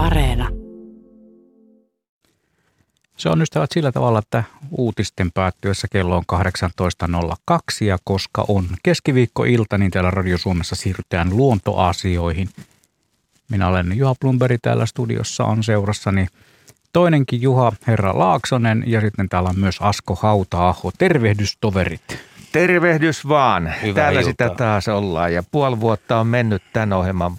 [0.00, 0.48] Areena.
[3.16, 6.24] Se on ystävät sillä tavalla, että uutisten päättyessä kello on
[7.52, 12.48] 18.02 ja koska on keskiviikkoilta, niin täällä Radio Suomessa siirrytään luontoasioihin.
[13.50, 16.26] Minä olen Juha Plumberi täällä studiossa on seurassani
[16.92, 20.92] toinenkin Juha, herra Laaksonen ja sitten täällä on myös Asko Hauta-aho.
[20.98, 22.18] Tervehdys toverit.
[22.52, 23.72] Tervehdys vaan.
[23.82, 24.30] Hyvää Täällä iltaa.
[24.30, 27.36] sitä taas ollaan ja puoli vuotta on mennyt tämän ohjelman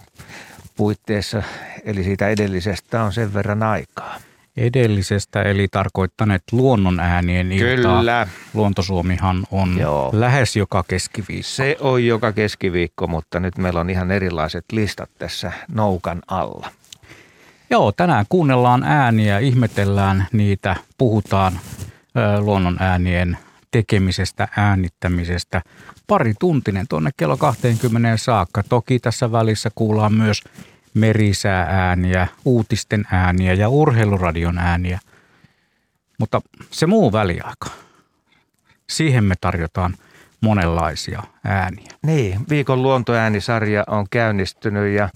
[0.76, 1.42] puitteissa,
[1.84, 4.16] eli siitä edellisestä on sen verran aikaa.
[4.56, 7.98] Edellisestä eli tarkoittaneet luonnon äänien iltaa.
[7.98, 8.28] Kyllä.
[8.54, 10.10] Luontosuomihan on Joo.
[10.12, 11.48] lähes joka keskiviikko.
[11.48, 16.70] Se on joka keskiviikko, mutta nyt meillä on ihan erilaiset listat tässä noukan alla.
[17.70, 21.52] Joo, tänään kuunnellaan ääniä, ihmetellään niitä, puhutaan
[22.16, 23.38] ö, luonnon äänien
[23.72, 25.62] tekemisestä, äänittämisestä.
[26.06, 28.62] Pari tuntinen tuonne kello 20 saakka.
[28.62, 30.42] Toki tässä välissä kuullaan myös
[30.94, 34.98] merisääääniä, uutisten ääniä ja urheiluradion ääniä.
[36.18, 37.70] Mutta se muu väliaika,
[38.90, 39.94] siihen me tarjotaan
[40.40, 41.90] monenlaisia ääniä.
[42.02, 45.08] Niin, viikon luontoäänisarja on käynnistynyt ja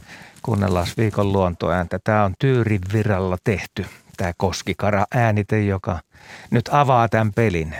[0.42, 1.98] kuunnellaan viikon luontoääntä.
[2.05, 3.86] Tämä on Tyyrin viralla tehty,
[4.17, 6.00] tämä Koskikara äänite, joka
[6.50, 7.75] nyt avaa tämän pelin.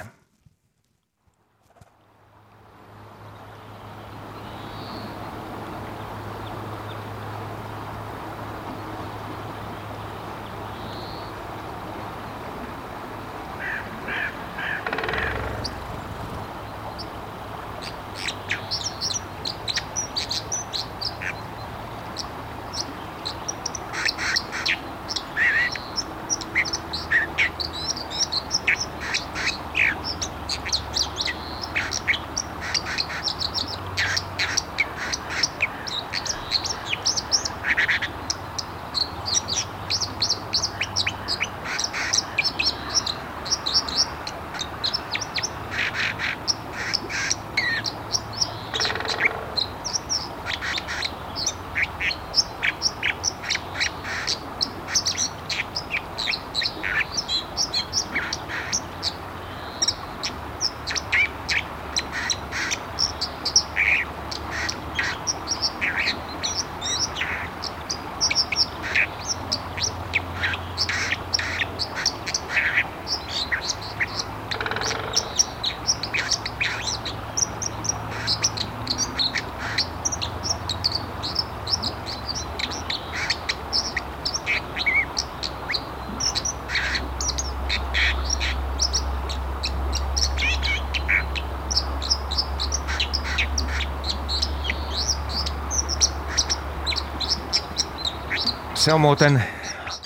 [99.17, 99.43] Muuten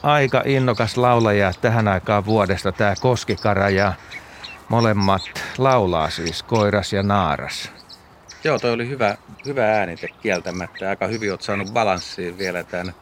[0.02, 3.92] aika innokas laulaja tähän aikaan vuodesta, tämä Koskikara ja
[4.68, 5.22] molemmat
[5.58, 7.72] laulaa siis Koiras ja Naaras.
[8.44, 9.16] Joo, toi oli hyvä,
[9.46, 10.88] hyvä äänite kieltämättä.
[10.88, 12.94] Aika hyvin oot saanut balanssiin vielä tämän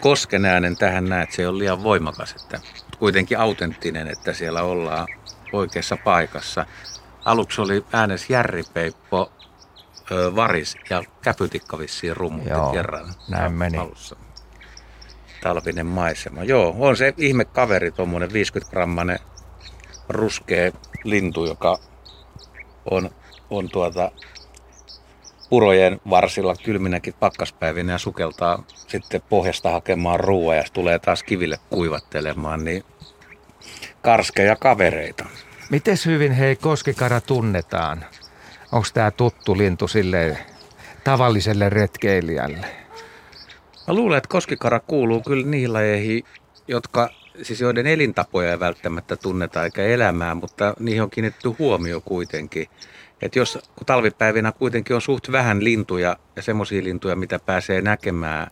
[0.00, 2.60] kosken äänen tähän näet, että se ei ole liian voimakas, että
[2.98, 5.08] kuitenkin autenttinen, että siellä ollaan
[5.52, 6.66] oikeassa paikassa.
[7.24, 9.32] Aluksi oli äänes Järripeippo,
[10.36, 13.78] Varis ja Käpytikka vissiin rummutti Joo, kerran näin meni.
[13.78, 14.16] alussa.
[15.40, 16.44] Talvinen maisema.
[16.44, 19.18] Joo, on se ihme kaveri, tuommoinen 50 grammanen
[20.08, 20.72] ruskea
[21.04, 21.78] lintu, joka
[22.90, 23.10] on,
[23.50, 24.10] on tuota
[25.50, 32.64] purojen varsilla kylminäkin pakkaspäivinä ja sukeltaa sitten pohjasta hakemaan ruoaa ja tulee taas kiville kuivattelemaan,
[32.64, 32.84] niin
[34.02, 35.24] karskeja kavereita.
[35.70, 38.04] Mites hyvin hei Koskikara tunnetaan?
[38.72, 40.38] Onko tämä tuttu lintu sille
[41.04, 42.87] tavalliselle retkeilijälle?
[43.88, 46.24] Mä luulen, että koskikara kuuluu kyllä niihin lajeihin,
[46.68, 47.10] jotka,
[47.42, 52.66] siis joiden elintapoja ei välttämättä tunneta eikä elämää, mutta niihin on kiinnitetty huomio kuitenkin.
[53.22, 58.50] Että jos kun talvipäivinä kuitenkin on suht vähän lintuja ja semmoisia lintuja, mitä pääsee näkemään,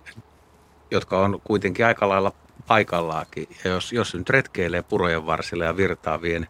[0.91, 2.33] jotka on kuitenkin aika lailla
[2.67, 3.49] paikallaakin.
[3.65, 6.47] Ja jos, jos nyt retkeilee purojen varsilla ja virtaavien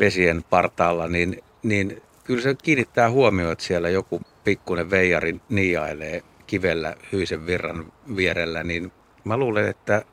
[0.00, 6.94] vesien partaalla, niin, niin kyllä se kiinnittää huomioon, että siellä joku pikkuinen veijari niiailee kivellä
[7.12, 8.92] hyisen virran vierellä, niin
[9.24, 10.04] mä luulen, että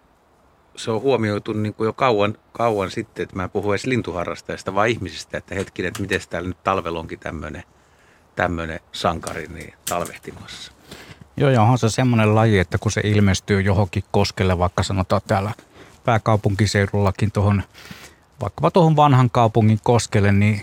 [0.75, 4.75] se on huomioitu niin kuin jo kauan, kauan sitten, että mä en puhu edes lintuharrastajista,
[4.75, 7.19] vaan ihmisistä, että hetkinen, että miten täällä nyt talvella onkin
[8.35, 10.71] tämmöinen sankari niin talvehtimassa.
[11.37, 15.51] Joo, ja onhan se semmoinen laji, että kun se ilmestyy johonkin koskelle, vaikka sanotaan täällä
[16.05, 17.63] pääkaupunkiseudullakin tuohon,
[18.41, 20.61] vaikkapa tuohon vanhan kaupungin koskelle, niin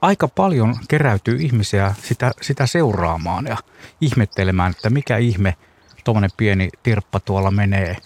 [0.00, 3.56] aika paljon keräytyy ihmisiä sitä, sitä seuraamaan ja
[4.00, 5.56] ihmettelemään, että mikä ihme
[6.04, 7.96] tuommoinen pieni tirppa tuolla menee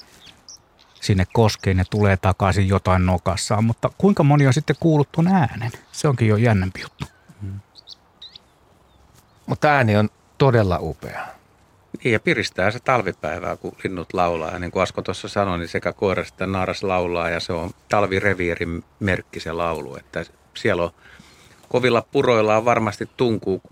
[1.01, 3.65] sinne koskeen ja tulee takaisin jotain nokassaan.
[3.65, 5.71] Mutta kuinka moni on sitten kuullut tuon äänen?
[5.93, 7.05] Se onkin jo jännempi juttu.
[9.47, 10.09] Mutta ääni on
[10.39, 11.27] todella upea.
[12.05, 14.51] Niin ja piristää se talvipäivää, kun linnut laulaa.
[14.51, 17.71] Ja niin kuin Asko tuossa sanoi, niin sekä koiras että naaras laulaa ja se on
[17.89, 19.97] talvireviirin merkki se laulu.
[19.97, 20.91] Että siellä on
[21.71, 23.63] kovilla puroilla on varmasti tunkuu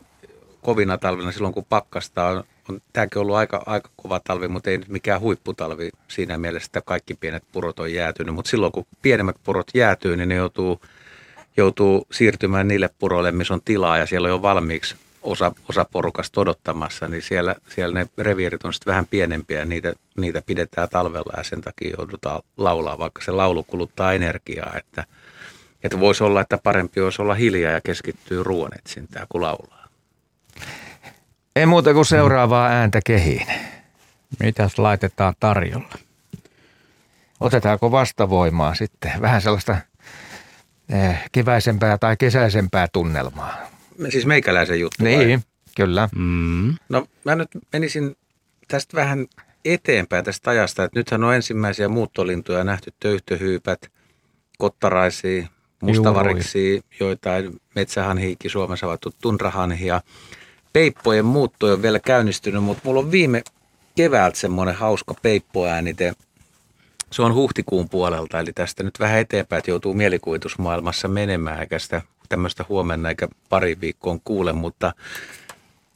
[0.62, 2.45] kovina talvina silloin, kun pakkasta on.
[2.69, 6.67] on tämäkin on ollut aika, aika kova talvi, mutta ei nyt mikään huipputalvi siinä mielessä,
[6.67, 8.35] että kaikki pienet purot on jäätynyt.
[8.35, 10.81] Mutta silloin, kun pienemmät purot jäätyy, niin ne joutuu,
[11.56, 16.41] joutuu siirtymään niille puroille, missä on tilaa ja siellä on jo valmiiksi osa, osa porukasta
[16.41, 21.33] odottamassa, niin siellä, siellä ne reviirit on sitten vähän pienempiä ja niitä, niitä pidetään talvella
[21.37, 25.05] ja sen takia joudutaan laulaa, vaikka se laulu kuluttaa energiaa, että,
[25.82, 29.88] että voisi olla, että parempi olisi olla hiljaa ja keskittyy ruoan etsintään kuin laulaa.
[31.56, 33.46] Ei muuta kuin seuraavaa ääntä kehiin.
[34.40, 35.94] Mitäs laitetaan tarjolla?
[37.40, 39.12] Otetaanko vastavoimaa sitten?
[39.20, 39.76] Vähän sellaista
[40.92, 43.56] eh, keväisempää tai kesäisempää tunnelmaa.
[44.08, 45.16] Siis meikäläisen juttu vai?
[45.16, 45.44] Niin,
[45.76, 46.08] kyllä.
[46.16, 46.75] Mm.
[46.88, 48.16] No mä nyt menisin
[48.69, 49.26] tästä vähän
[49.64, 53.90] eteenpäin tästä ajasta, että nythän on ensimmäisiä muuttolintuja nähty töyhtöhyypät,
[54.58, 55.46] kottaraisia,
[55.82, 60.00] mustavariksi, joitain metsähanhiikki Suomessa avattu tunrahanhia.
[60.72, 63.42] Peippojen muutto on vielä käynnistynyt, mutta mulla on viime
[63.96, 66.12] keväältä semmoinen hauska peippoäänite.
[67.12, 72.02] Se on huhtikuun puolelta, eli tästä nyt vähän eteenpäin, että joutuu mielikuvitusmaailmassa menemään, eikä sitä
[72.28, 74.92] tämmöistä huomenna eikä pari viikkoon kuule, mutta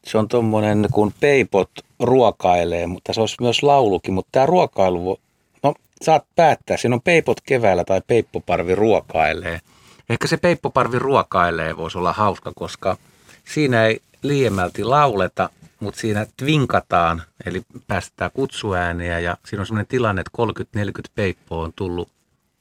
[0.05, 1.71] se on tuommoinen, kun peipot
[2.01, 5.21] ruokailee, mutta se olisi myös laulukin, mutta tämä ruokailu,
[5.63, 9.61] no saat päättää, siinä on peipot keväällä tai peippoparvi ruokailee.
[10.09, 12.97] Ehkä se peippoparvi ruokailee voisi olla hauska, koska
[13.45, 15.51] siinä ei liiemmälti lauleta,
[15.81, 20.63] mutta siinä twinkataan, eli päästetään kutsuääniä ja siinä on sellainen tilanne, että
[21.09, 22.09] 30-40 peippoa on tullut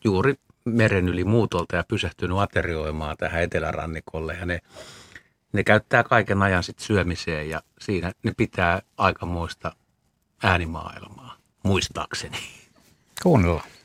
[0.04, 0.36] juuri
[0.66, 4.60] meren yli muutolta ja pysähtynyt aterioimaan tähän etelärannikolle ja ne,
[5.54, 9.76] ne käyttää kaiken ajan sit syömiseen ja siinä ne pitää aikamoista
[10.44, 12.38] äänimaailmaa, muistaakseni.
[13.24, 13.81] Kuunnellaan.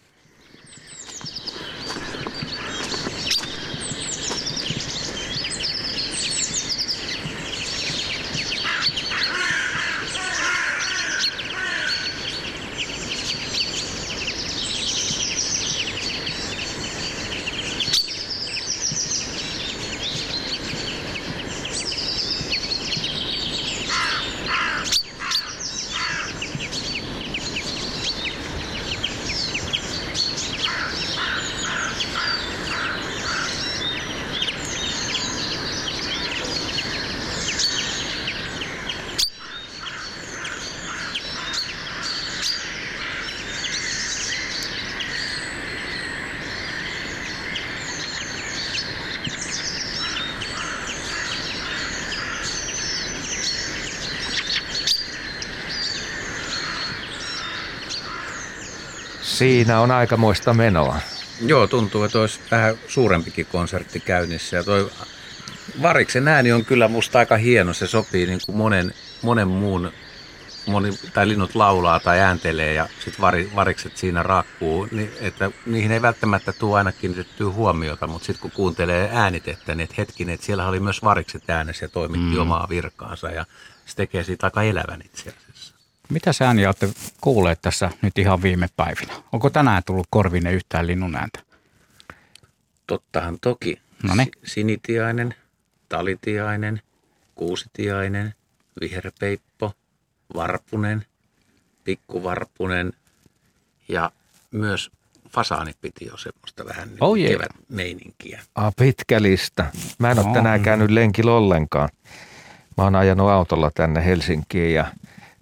[59.47, 60.97] Siinä on aikamoista menoa.
[61.41, 64.57] Joo, tuntuu, että olisi vähän suurempikin konsertti käynnissä.
[64.57, 64.91] Ja toi
[65.83, 67.73] Variksen ääni on kyllä musta aika hieno.
[67.73, 69.93] Se sopii niin kuin monen, monen muun,
[70.67, 74.89] moni, tai linnut laulaa tai ääntelee ja sitten vari, varikset siinä raakkuu.
[74.91, 79.85] Niin, että niihin ei välttämättä tule aina kiinnitettyä huomiota, mutta sitten kun kuuntelee äänitettä, niin
[79.85, 82.41] että hetkinen, että siellä oli myös varikset äänessä ja toimitti mm.
[82.41, 83.45] omaa virkaansa ja
[83.87, 85.46] se tekee siitä aika elävän itse asiassa.
[86.09, 86.89] Mitä ääniä olette
[87.21, 89.13] kuulleet tässä nyt ihan viime päivinä?
[89.33, 91.39] Onko tänään tullut korvine yhtään linnun ääntä?
[92.87, 93.81] Tottahan toki.
[94.03, 94.29] Noniin.
[94.45, 95.35] Si- Sinitiainen,
[95.89, 96.81] talitiainen,
[97.35, 98.35] kuusitiainen,
[98.81, 99.73] viherpeippo,
[100.35, 101.05] varpunen,
[101.85, 102.93] pikkuvarpunen
[103.89, 104.13] ja
[104.51, 104.91] myös
[105.31, 107.31] fasaani piti jo semmoista vähän niin Oh yeah.
[107.33, 108.43] kevätmeininkiä.
[108.55, 109.65] Ah, pitkä lista.
[109.99, 110.33] Mä en ole On.
[110.33, 111.89] tänään käynyt lenkillä ollenkaan.
[112.77, 114.85] Mä oon ajanut autolla tänne Helsinkiin ja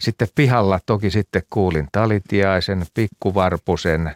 [0.04, 4.14] sitten pihalla toki sitten kuulin talitiaisen, pikkuvarpusen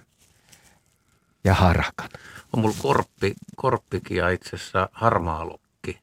[1.44, 2.08] ja harakan.
[2.52, 6.00] On mulla korppi, korppikin ja itse asiassa harmaalokki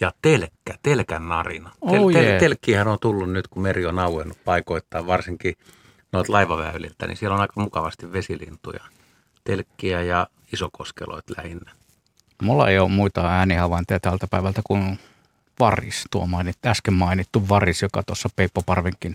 [0.00, 1.70] ja telkkä, telkän narina.
[1.80, 2.40] Oh yeah.
[2.40, 5.54] telkkihän on tullut nyt, kun meri on auennut paikoittain, varsinkin
[6.12, 8.84] noita laivaväyliltä, niin siellä on aika mukavasti vesilintuja.
[9.44, 11.72] Telkkiä ja isokoskeloit lähinnä.
[12.42, 14.98] Mulla ei ole muita äänihavainteja tältä päivältä kuin
[15.62, 19.14] varis, tuo mainit, äsken mainittu varis, joka tuossa Peippo Parvinkin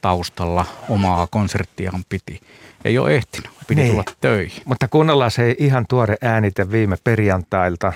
[0.00, 2.40] taustalla omaa konserttiaan piti.
[2.84, 3.90] Ei ole ehtinyt, piti Niin.
[3.90, 4.62] tulla töihin.
[4.64, 7.92] Mutta kuunnellaan se ihan tuore äänite viime perjantailta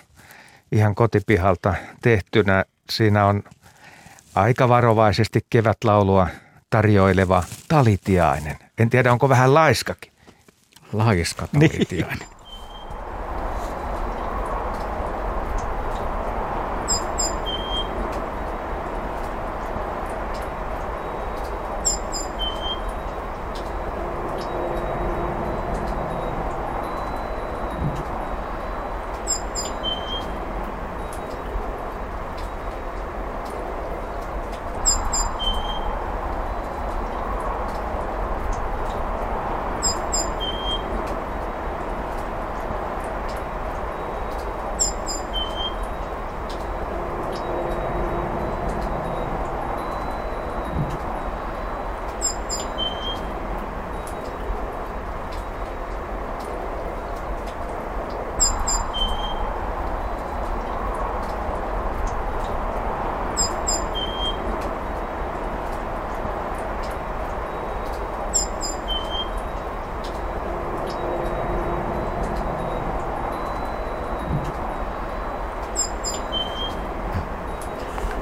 [0.72, 2.64] ihan kotipihalta tehtynä.
[2.90, 3.42] Siinä on
[4.34, 6.28] aika varovaisesti kevätlaulua
[6.70, 8.56] tarjoileva talitiainen.
[8.78, 10.12] En tiedä, onko vähän laiskakin.
[10.92, 12.18] Laiska talitiainen.
[12.18, 12.28] Niin.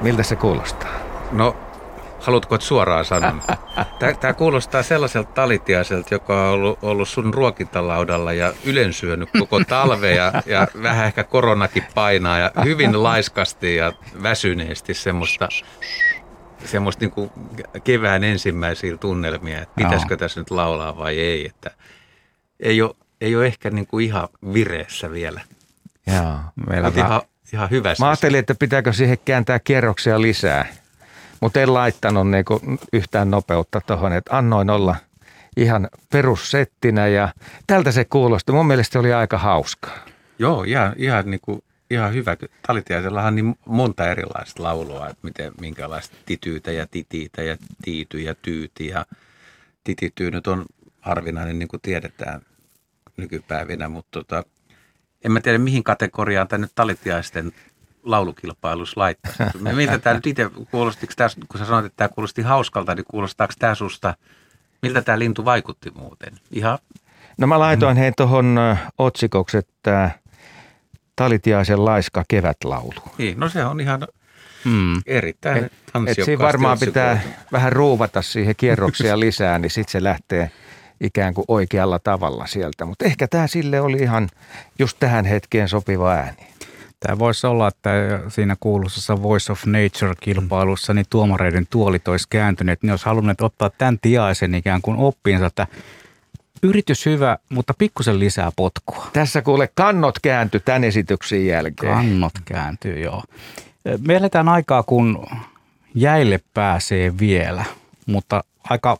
[0.01, 0.89] Miltä se kuulostaa?
[1.31, 1.55] No,
[2.19, 3.41] haluatko suoraan sanon?
[4.19, 10.33] Tämä kuulostaa sellaiselta talitiaiselta, joka on ollut, ollut sun ruokintalaudalla ja ylensyönyt koko talve ja,
[10.45, 13.93] ja vähän ehkä koronakin painaa ja hyvin laiskasti ja
[14.23, 15.49] väsyneesti semmoista,
[16.65, 17.31] semmoista niin kuin
[17.83, 21.45] kevään ensimmäisiä tunnelmia, että pitäisikö tässä nyt laulaa vai ei.
[21.45, 21.71] Että
[22.59, 25.41] ei, ole, ei ole ehkä niin kuin ihan vireessä vielä.
[26.07, 27.21] Joo, meillä ihan,
[27.53, 27.93] ihan hyvä.
[27.99, 30.65] Mä ajattelin, että pitääkö siihen kääntää kierroksia lisää,
[31.39, 32.61] mutta en laittanut niinku
[32.93, 34.95] yhtään nopeutta tuohon, että annoin olla
[35.57, 37.33] ihan perussettinä ja
[37.67, 38.51] tältä se kuulosti.
[38.51, 40.05] Mun mielestä se oli aika hauskaa.
[40.39, 42.37] Joo, ihan, ihan, niin kuin, ihan hyvä.
[42.67, 48.35] Talitiaisellahan on niin monta erilaista laulua, että miten, minkälaista tityytä ja titiitä ja tiity ja
[48.35, 49.05] tyyti ja
[49.83, 50.65] titityy nyt on
[51.01, 52.41] harvinainen, niin kuin tiedetään
[53.17, 54.43] nykypäivinä, mutta tota,
[55.25, 57.51] en mä tiedä mihin kategoriaan tämä nyt talitiaisten
[58.03, 59.43] laulukilpailussa laittaisi.
[59.75, 63.53] Miltä tämä nyt itse kuulostiko tämä, kun sä sanoit, että tämä kuulosti hauskalta, niin kuulostaako
[63.59, 64.13] tämä susta,
[64.81, 66.33] miltä tämä lintu vaikutti muuten?
[66.51, 66.77] Ihan...
[67.37, 67.99] No mä laitoin mm.
[67.99, 68.59] hei tuohon
[68.97, 70.11] otsikoksi, että
[71.15, 73.01] talitiaisen laiska kevätlaulu.
[73.17, 74.07] Niin, no se on ihan
[74.65, 75.01] mm.
[75.05, 75.73] erittäin et,
[76.07, 80.51] et siinä varmaan pitää vähän ruuvata siihen kierroksia lisää, niin sitten se lähtee–
[81.01, 82.85] ikään kuin oikealla tavalla sieltä.
[82.85, 84.29] Mutta ehkä tämä sille oli ihan
[84.79, 86.47] just tähän hetkeen sopiva ääni.
[86.99, 87.89] Tämä voisi olla, että
[88.27, 92.83] siinä kuuluisessa Voice of Nature-kilpailussa niin tuomareiden tuolit olisi kääntyneet.
[92.83, 95.67] Ne olisi halunneet ottaa tämän tiaisen ikään kuin oppiinsa, että
[96.63, 99.07] yritys hyvä, mutta pikkusen lisää potkua.
[99.13, 101.93] Tässä kuule kannot kääntyi tämän esityksen jälkeen.
[101.93, 103.23] Kannot kääntyy, joo.
[104.07, 105.25] Me eletään aikaa, kun
[105.95, 107.65] jäille pääsee vielä,
[108.05, 108.97] mutta aika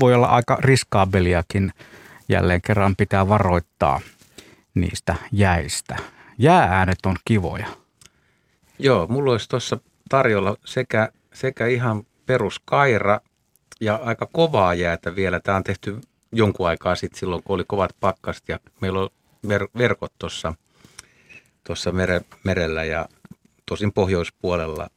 [0.00, 1.72] voi olla aika riskaabeliakin.
[2.28, 4.00] Jälleen kerran pitää varoittaa
[4.74, 5.96] niistä jäistä.
[6.38, 7.66] Jäääänet on kivoja.
[8.78, 13.20] Joo, mulla olisi tuossa tarjolla sekä, sekä ihan peruskaira
[13.80, 15.40] ja aika kovaa jäätä vielä.
[15.40, 16.00] Tämä on tehty
[16.32, 19.08] jonkun aikaa sitten silloin, kun oli kovat pakkaset ja meillä on
[19.46, 20.54] ver- verkot tuossa
[21.64, 23.08] tuossa mere, merellä ja
[23.66, 24.88] tosin pohjoispuolella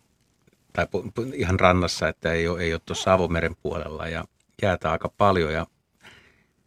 [0.73, 0.87] tai
[1.33, 4.25] ihan rannassa, että ei ole, ei ole tuossa avomeren puolella ja
[4.61, 5.65] jäätä aika paljon ja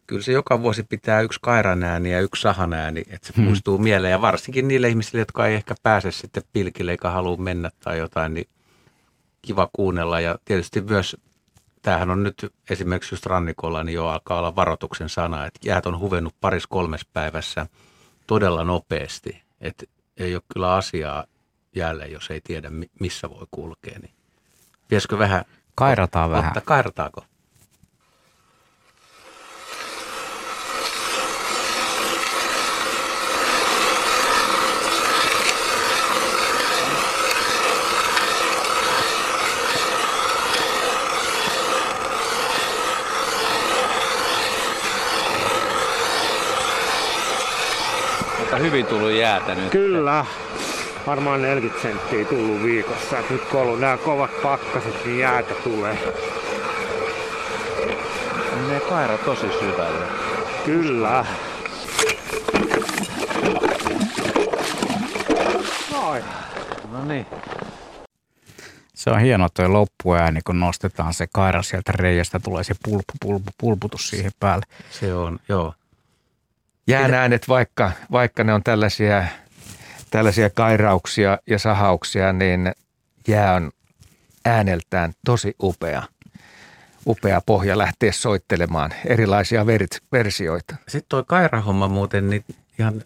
[0.07, 3.43] kyllä se joka vuosi pitää yksi kairan ääni ja yksi sahan ääni, että se hmm.
[3.43, 4.11] muistuu mieleen.
[4.11, 8.33] Ja varsinkin niille ihmisille, jotka ei ehkä pääse sitten pilkille eikä halua mennä tai jotain,
[8.33, 8.47] niin
[9.41, 10.19] kiva kuunnella.
[10.19, 11.17] Ja tietysti myös,
[11.81, 15.99] tämähän on nyt esimerkiksi just rannikolla, niin jo alkaa olla varoituksen sana, että jäät on
[15.99, 17.67] huvennut paris kolmes päivässä
[18.27, 19.43] todella nopeasti.
[19.61, 19.85] Että
[20.17, 21.25] ei ole kyllä asiaa
[21.75, 23.99] jälleen, jos ei tiedä missä voi kulkea.
[23.99, 24.13] Niin
[24.87, 25.45] pitäisikö vähän...
[25.75, 26.47] Kairataan vähän.
[26.47, 27.25] Ottaa, kairataako?
[48.53, 49.71] Aika hyvin tullut jäätä nyt.
[49.71, 50.25] Kyllä.
[51.07, 53.19] Varmaan 40 senttiä tullut viikossa.
[53.19, 55.97] Et nyt kun on nämä kovat pakkaset, niin jäätä tulee.
[58.67, 60.05] Ne kaira tosi syvälle.
[60.65, 61.25] Kyllä.
[65.91, 66.23] Noin.
[66.91, 67.25] No niin.
[68.93, 73.51] Se on hieno tuo loppuääni, kun nostetaan se kaira sieltä reiästä, tulee se pulpu, pulpu,
[73.57, 74.65] pulputus siihen päälle.
[74.91, 75.73] Se on, joo
[76.87, 79.25] jään äänet, vaikka, vaikka ne on tällaisia,
[80.11, 82.71] tällaisia kairauksia ja sahauksia, niin
[83.27, 83.71] jää on
[84.45, 86.03] ääneltään tosi upea.
[87.07, 90.75] upea pohja lähteä soittelemaan erilaisia ver- versioita.
[90.87, 92.45] Sitten toi kairahomma muuten, niin
[92.79, 93.01] ihan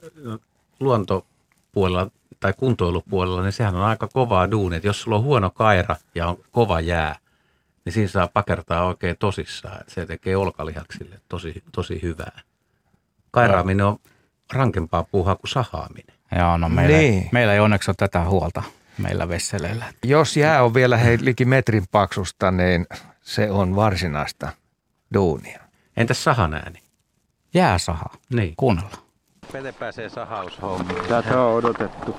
[0.79, 4.75] luontopuolella tai kuntoilupuolella, niin sehän on aika kovaa duuni.
[4.75, 7.15] Että jos sulla on huono kaira ja on kova jää,
[7.85, 9.79] niin siinä saa pakertaa oikein tosissaan.
[9.87, 12.41] Se tekee olkalihaksille tosi, tosi hyvää.
[13.41, 13.97] Kairaaminen on
[14.53, 16.15] rankempaa puuhaa kuin sahaaminen.
[16.37, 17.13] Joo, no meillä, Niin.
[17.23, 18.63] ei, meillä ei onneksi ole tätä huolta
[18.97, 19.85] meillä vesseleillä.
[20.03, 22.87] Jos jää on vielä hei, liki metrin paksusta, niin
[23.21, 24.49] se on varsinaista
[25.13, 25.59] duunia.
[25.97, 26.79] Entäs sahan ääni?
[27.53, 28.53] Jääsaha, Niin.
[28.57, 29.03] kuunnellaan.
[29.51, 31.05] Pete pääsee sahaushommiin.
[31.07, 32.15] Tätä on odotettu.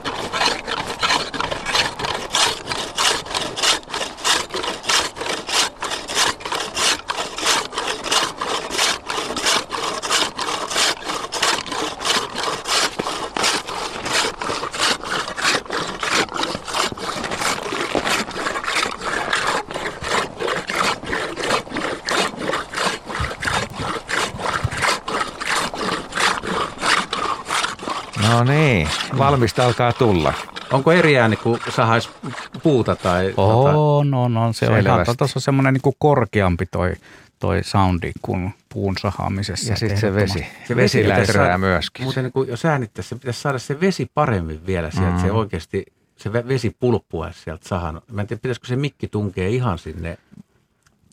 [28.31, 30.35] No niin, valmista alkaa tulla.
[30.73, 32.11] Onko eri ääni kuin sahais
[32.63, 33.31] puuta tai...
[33.31, 33.37] tota-
[33.77, 34.55] On, on, on.
[34.55, 36.93] Se on ihan, tuossa on semmoinen niin korkeampi toi,
[37.39, 39.73] toi soundi kuin puun sahaamisessa.
[39.73, 40.47] Ja sitten se vesi.
[40.69, 42.05] Se vesi saada- myöskin.
[42.05, 45.11] Muuten niin kun jos äänittäisi, se pitäisi saada se vesi paremmin vielä sieltä.
[45.11, 45.21] Mm.
[45.21, 48.01] Se oikeasti, se ve- vesi pulppuaisi sieltä sahan.
[48.13, 50.19] Mä en tiedä, pitäisikö se mikki tunkea ihan sinne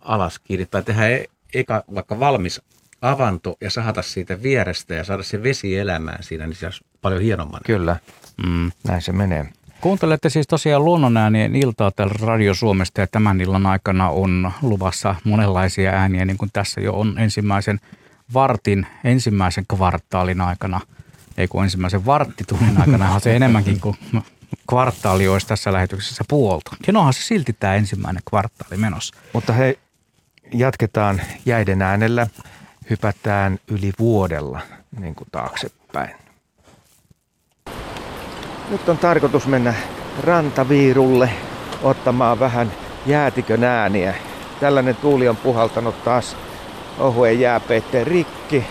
[0.01, 0.65] alas kiinni.
[0.65, 2.61] Tai tehdä e- eka vaikka valmis
[3.01, 7.21] avanto ja sahata siitä vierestä ja saada se vesi elämään siinä, niin se olisi paljon
[7.21, 7.61] hienomman.
[7.65, 7.97] Kyllä,
[8.45, 8.71] Mm.
[8.87, 9.45] näin se menee.
[9.81, 15.91] Kuuntelette siis tosiaan luonnonäänien iltaa täällä Radio Suomesta ja tämän illan aikana on luvassa monenlaisia
[15.91, 17.79] ääniä, niin kuin tässä jo on ensimmäisen
[18.33, 20.81] vartin, ensimmäisen kvartaalin aikana,
[21.37, 23.97] ei kun ensimmäisen varttitunnin aikana, on se enemmänkin kuin
[24.69, 26.75] kvartaali olisi tässä lähetyksessä puolta.
[26.87, 29.15] Ja onhan se silti tämä ensimmäinen kvartaali menossa.
[29.33, 29.79] Mutta hei,
[30.53, 32.27] jatketaan jäiden äänellä.
[32.89, 34.59] Hypätään yli vuodella
[34.99, 36.15] niin kuin taaksepäin.
[38.69, 39.73] Nyt on tarkoitus mennä
[40.23, 41.29] rantaviirulle
[41.83, 42.71] ottamaan vähän
[43.05, 44.13] jäätikön ääniä.
[44.59, 46.37] Tällainen tuuli on puhaltanut taas
[46.99, 48.63] ohuen jääpeitteen rikki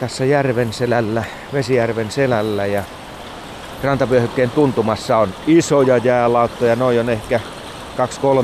[0.00, 2.82] tässä järven selällä, Vesijärven selällä ja
[3.82, 7.40] rantavyöhykkeen tuntumassa on isoja jäälauttoja, noin on ehkä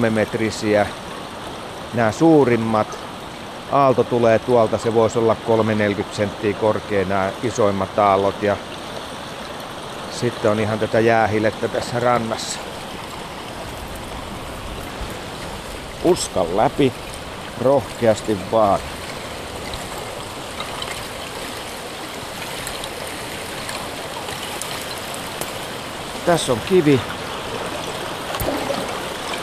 [0.06, 0.86] 2-3 metrisiä.
[1.94, 2.98] Nämä suurimmat,
[3.72, 5.36] aalto tulee tuolta, se voisi olla
[6.00, 8.56] 3-40 senttiä korkea nämä isoimmat aallot ja
[10.20, 12.58] sitten on ihan tätä jäähilettä tässä rannassa.
[16.04, 16.92] Uskan läpi,
[17.60, 18.80] rohkeasti vaan.
[26.26, 27.00] Tässä on kivi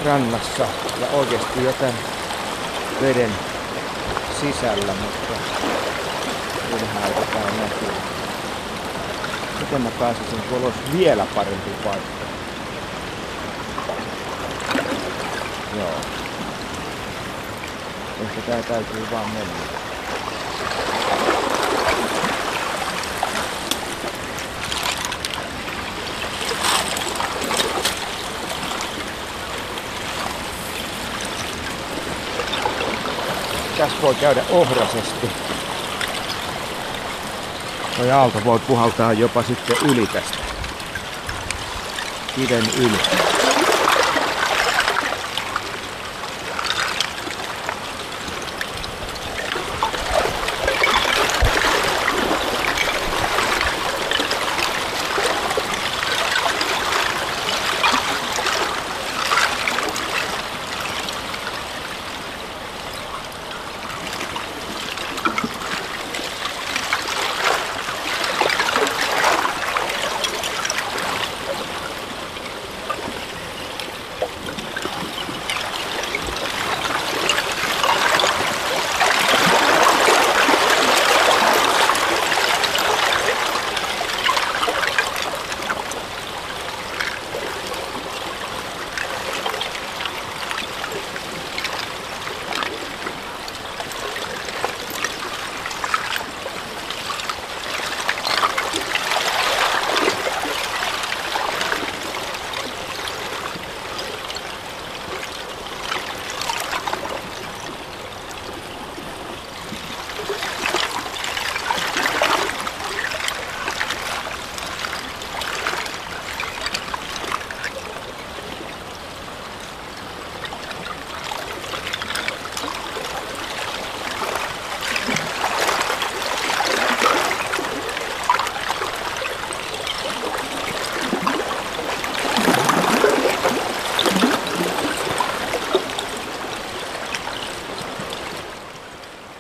[0.06, 0.68] rannassa
[1.02, 1.96] ja oikeasti jo tämän
[3.02, 3.51] veden
[4.42, 5.34] sisällä, mutta
[6.76, 7.94] ylhäältä tää näkyy.
[9.60, 12.26] Miten mä pääsisin tuolla olisi vielä parempi paikka?
[15.78, 15.96] Joo.
[18.22, 19.91] Ehkä tää täytyy vaan mennä.
[33.82, 35.30] Tässä voi käydä ohrasesti.
[37.98, 40.38] Toi aalto voi puhaltaa jopa sitten yli tästä.
[42.36, 43.31] Kiven yli.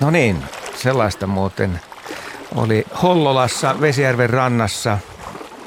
[0.01, 0.43] No niin,
[0.75, 1.79] sellaista muuten
[2.55, 4.97] oli Hollolassa Vesijärven rannassa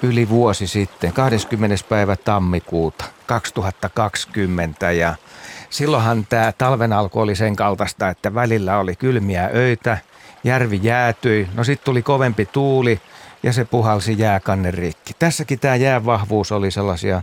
[0.02, 1.76] yli vuosi sitten, 20.
[1.88, 5.14] päivä tammikuuta 2020 ja
[5.70, 9.98] silloinhan tämä talven alku oli sen kaltaista, että välillä oli kylmiä öitä,
[10.44, 13.00] järvi jäätyi, no sitten tuli kovempi tuuli
[13.42, 15.12] ja se puhalsi jääkannen rikki.
[15.18, 17.22] Tässäkin tämä jäävahvuus oli sellaisia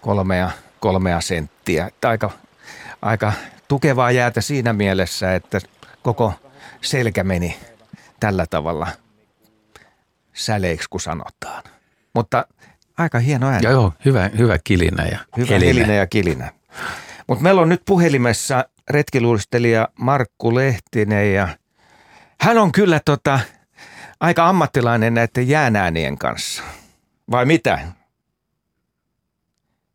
[0.00, 2.30] kolmea, kolmea senttiä, aika,
[3.02, 3.32] aika
[3.68, 5.60] tukevaa jäätä siinä mielessä, että
[6.02, 6.32] koko
[6.82, 7.56] selkä meni
[8.20, 8.86] tällä tavalla
[10.32, 11.62] säleiksi, kun sanotaan.
[12.14, 12.46] Mutta
[12.98, 13.64] aika hieno ääni.
[13.64, 16.52] Ja joo, hyvä, hyvä kilinä ja Hyvä helinä, helinä ja kilinä.
[17.26, 21.48] Mutta meillä on nyt puhelimessa retkiluistelija Markku Lehtinen ja
[22.40, 23.40] hän on kyllä tota,
[24.20, 26.62] aika ammattilainen näiden jäänäänien kanssa.
[27.30, 27.78] Vai mitä?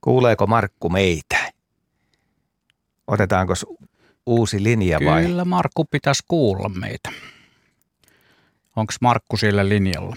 [0.01, 1.37] Kuuleeko Markku meitä?
[3.07, 3.53] Otetaanko
[4.25, 5.23] uusi linja vai?
[5.25, 7.11] Kyllä Markku pitäisi kuulla meitä.
[8.75, 10.15] Onko Markku siellä linjalla?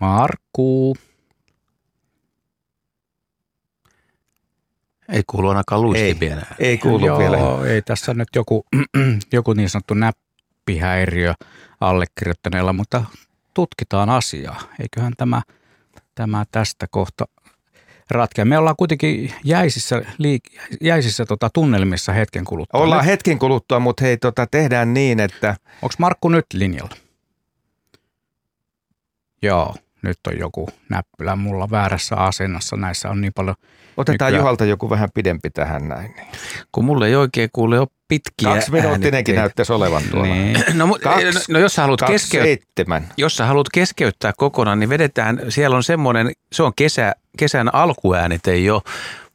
[0.00, 0.96] Markku.
[5.08, 6.54] Ei kuulu ainakaan luistipienää.
[6.58, 7.38] Ei, ei kuulu Joo, vielä.
[7.68, 8.66] ei tässä nyt joku,
[9.32, 11.34] joku niin sanottu näppihäiriö
[11.80, 13.04] allekirjoittaneella, mutta
[13.54, 14.60] tutkitaan asiaa.
[14.80, 15.42] Eiköhän tämä,
[16.14, 17.24] tämä tästä kohta
[18.10, 18.44] ratkea.
[18.44, 22.80] Me ollaan kuitenkin jäisissä, liik- jäisissä tota, tunnelmissa hetken kuluttua.
[22.80, 26.96] Ollaan hetken kuluttua, mutta hei, tota, tehdään niin, että Onko Markku nyt linjalla?
[29.42, 32.76] Joo, nyt on joku näppylä mulla väärässä asennossa.
[32.76, 33.56] Näissä on niin paljon
[33.96, 36.14] otetaan Nykyään- Juhalta joku vähän pidempi tähän näin.
[36.16, 36.26] Niin.
[36.72, 40.34] Kun mulle ei oikein kuule ole pitkiä Kaksi minuuttinenkin näyttäisi olevan tuolla.
[40.34, 40.56] Niin.
[40.74, 43.08] No, mu- Kaksi- no, jos sä haluat Kaksi keskeyttää, seitsemän.
[43.16, 48.56] jos sä haluat keskeyttää kokonaan, niin vedetään, siellä on semmoinen, se on kesä, kesän alkuäänite
[48.56, 48.82] jo,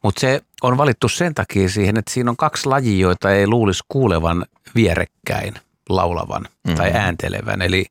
[0.02, 3.84] mutta se on valittu sen takia siihen, että siinä on kaksi lajia, joita ei luulisi
[3.88, 5.54] kuulevan vierekkäin
[5.88, 6.74] laulavan mm-hmm.
[6.76, 7.62] tai ääntelevän.
[7.62, 7.86] Eli,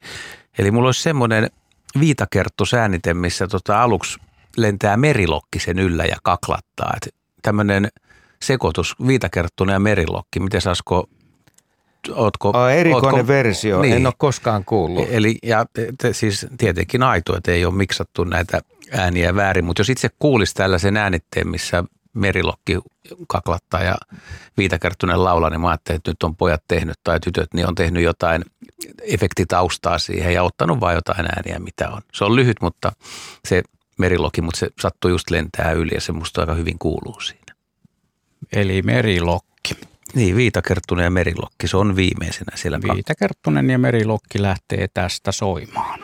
[0.59, 1.49] eli mulla olisi semmoinen
[1.99, 4.19] viitakerttusäänite, missä tota aluksi
[4.57, 6.93] lentää merilokki sen yllä ja kaklattaa.
[7.41, 7.87] Tämmöinen
[8.41, 10.39] sekoitus, viitakerttunen ja merilokki.
[10.39, 11.09] Miten Asko,
[12.11, 12.49] ootko...
[12.49, 13.93] Oh, erikoinen ootko- versio, Niin.
[13.95, 15.07] en ole koskaan kuullut.
[15.09, 19.89] Eli ja te, siis tietenkin aito, että ei ole miksattu näitä ääniä väärin, mutta jos
[19.89, 22.77] itse kuulisi tällaisen äänitteen, missä merilokki
[23.27, 23.95] kaklattaa ja
[24.57, 28.03] viitakerttunen laulaa, niin mä ajattelin, että nyt on pojat tehnyt tai tytöt, niin on tehnyt
[28.03, 28.45] jotain
[29.01, 32.01] efektitaustaa siihen ja ottanut vain jotain ääniä, mitä on.
[32.13, 32.91] Se on lyhyt, mutta
[33.47, 33.63] se
[33.99, 37.55] meriloki, mutta se sattuu just lentää yli ja se musta aika hyvin kuuluu siinä.
[38.53, 39.75] Eli merilokki.
[40.13, 42.79] Niin, viitakerttunen ja merilokki, se on viimeisenä siellä.
[42.93, 45.99] Viitakerttunen ja merilokki lähtee tästä soimaan.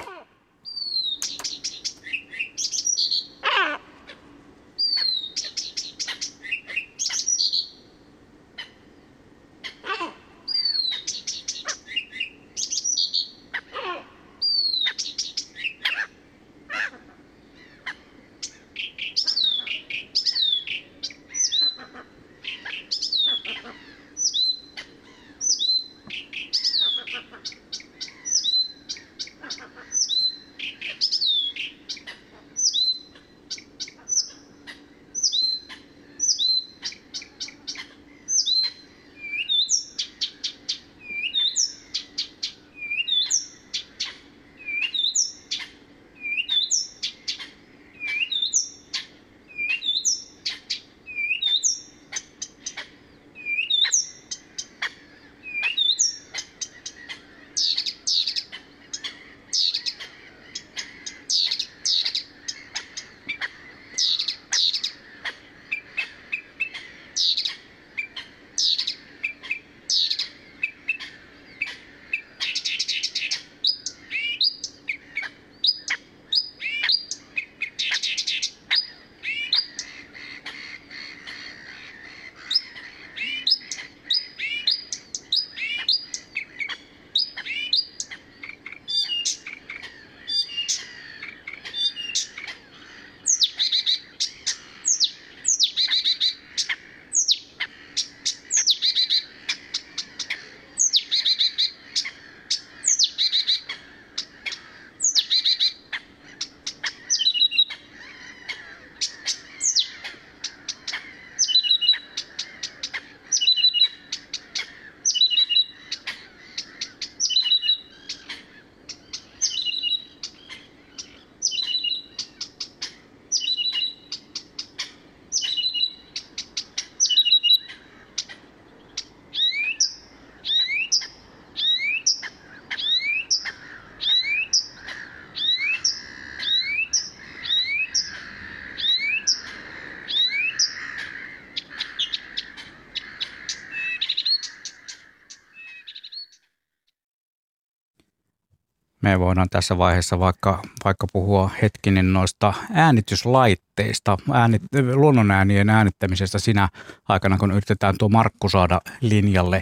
[149.05, 154.61] Me voidaan tässä vaiheessa vaikka, vaikka puhua hetkinen noista äänityslaitteista, äänit,
[154.93, 156.69] luonnonäänien äänittämisestä sinä
[157.09, 159.61] aikana, kun yritetään tuo Markku saada linjalle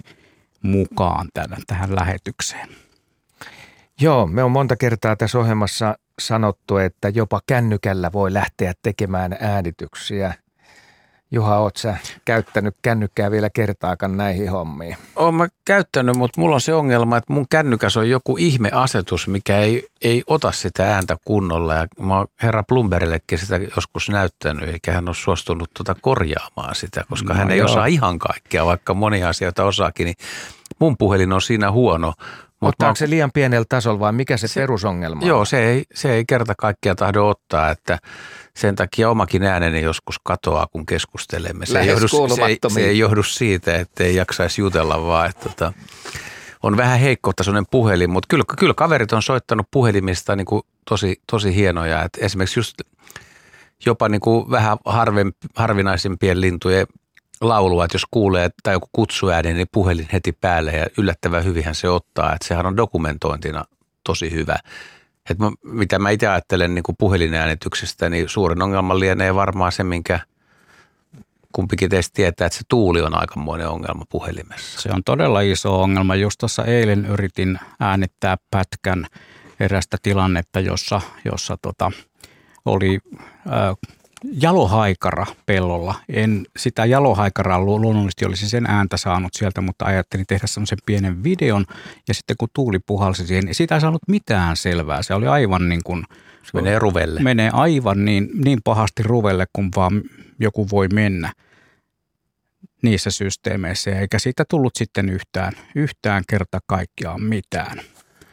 [0.61, 2.69] mukaan tämän, tähän lähetykseen.
[4.01, 10.33] Joo, me on monta kertaa tässä ohjelmassa sanottu, että jopa kännykällä voi lähteä tekemään äänityksiä.
[11.31, 14.97] Juha, oot sä käyttänyt kännykkää vielä kertaakaan näihin hommiin?
[15.15, 19.57] Oon mä käyttänyt, mutta mulla on se ongelma, että mun kännykäs on joku ihmeasetus, mikä
[19.57, 21.73] ei, ei ota sitä ääntä kunnolla.
[21.73, 27.03] Ja mä oon herra Plumberillekin sitä joskus näyttänyt, eikä hän ole suostunut tuota korjaamaan sitä,
[27.09, 27.71] koska no hän ei joo.
[27.71, 30.05] osaa ihan kaikkea, vaikka monia asioita osaakin.
[30.05, 30.17] Niin
[30.79, 32.13] mun puhelin on siinä huono.
[32.67, 35.27] Mutta onko se liian pienellä tasolla vai mikä se, se perusongelma on?
[35.27, 37.99] Joo, se ei, se ei kerta kaikkiaan tahdo ottaa, että
[38.55, 41.65] sen takia omakin ääneni joskus katoaa, kun keskustelemme.
[41.65, 45.49] Se ei, johdu, se, ei, se ei johdu siitä, että ei jaksaisi jutella, vaan että
[45.49, 45.73] tota,
[46.63, 51.55] on vähän heikkotasoinen puhelin, mutta kyllä, kyllä kaverit on soittanut puhelimista niin kuin tosi, tosi
[51.55, 52.03] hienoja.
[52.03, 52.81] Et esimerkiksi just
[53.85, 56.87] jopa niin kuin vähän harven, harvinaisimpien lintujen
[57.47, 61.89] laulua, että jos kuulee tai joku kutsuääni, niin puhelin heti päälle ja yllättävän hyvinhän se
[61.89, 62.33] ottaa.
[62.33, 63.63] Että sehän on dokumentointina
[64.03, 64.55] tosi hyvä.
[65.29, 69.83] Että mä, mitä mä itse ajattelen niin kuin puhelinäänityksestä, niin suurin ongelma lienee varmaan se,
[69.83, 70.19] minkä
[71.53, 74.81] kumpikin teistä tietää, että se tuuli on aikamoinen ongelma puhelimessa.
[74.81, 76.15] Se on todella iso ongelma.
[76.15, 79.05] Just tuossa eilen yritin äänittää pätkän
[79.59, 81.91] erästä tilannetta, jossa, jossa tota,
[82.65, 82.99] oli
[83.47, 83.75] äh,
[84.31, 85.95] jalohaikara pellolla.
[86.09, 91.65] En sitä jalohaikaraa luonnollisesti olisi sen ääntä saanut sieltä, mutta ajattelin tehdä semmoisen pienen videon.
[92.07, 95.03] Ja sitten kun tuuli puhalsi siihen, niin siitä ei saanut mitään selvää.
[95.03, 96.03] Se oli aivan niin kuin...
[96.43, 97.19] Se menee ruvelle.
[97.19, 100.01] Menee aivan niin, niin pahasti ruvelle, kun vaan
[100.39, 101.33] joku voi mennä
[102.81, 103.99] niissä systeemeissä.
[103.99, 107.77] Eikä siitä tullut sitten yhtään, yhtään kerta kaikkiaan mitään.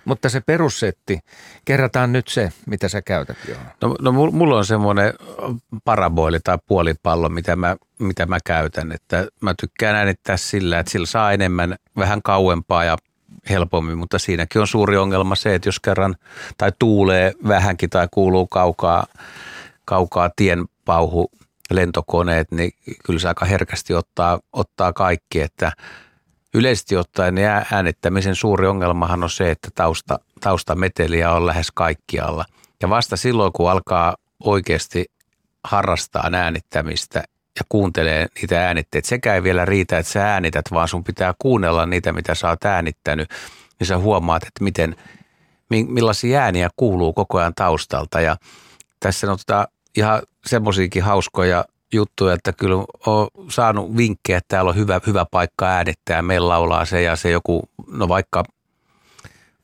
[0.04, 1.18] Mutta se perussetti,
[1.64, 3.54] kerrataan nyt se, mitä sä käytät jo.
[3.82, 5.14] No, no mulla on semmoinen
[5.84, 8.92] paraboili tai puolipallo, mitä mä, mitä mä käytän.
[8.92, 12.96] Että mä tykkään äänittää sillä, että sillä saa enemmän, vähän kauempaa ja
[13.50, 16.16] helpommin, mutta siinäkin on suuri ongelma se, että jos kerran
[16.58, 19.06] tai tuulee vähänkin tai kuuluu kaukaa,
[19.84, 21.30] kaukaa tien pauhu
[21.70, 22.70] lentokoneet, niin
[23.04, 25.72] kyllä se aika herkästi ottaa, ottaa kaikki, että–
[26.54, 32.44] Yleisesti ottaen niin äänittämisen suuri ongelmahan on se, että tausta, taustameteliä on lähes kaikkialla.
[32.82, 35.04] Ja vasta silloin, kun alkaa oikeasti
[35.64, 37.18] harrastaa äänittämistä
[37.58, 41.86] ja kuuntelee niitä äänitteitä, sekä ei vielä riitä, että sä äänität, vaan sun pitää kuunnella
[41.86, 43.28] niitä, mitä sä oot äänittänyt,
[43.80, 44.96] niin sä huomaat, että miten,
[45.68, 48.20] millaisia ääniä kuuluu koko ajan taustalta.
[48.20, 48.36] Ja
[49.00, 52.76] tässä on tota ihan semmoisiakin hauskoja juttu, että kyllä
[53.06, 57.30] on saanut vinkkejä, että täällä on hyvä, hyvä paikka äänittää, meillä laulaa se ja se
[57.30, 58.44] joku, no vaikka,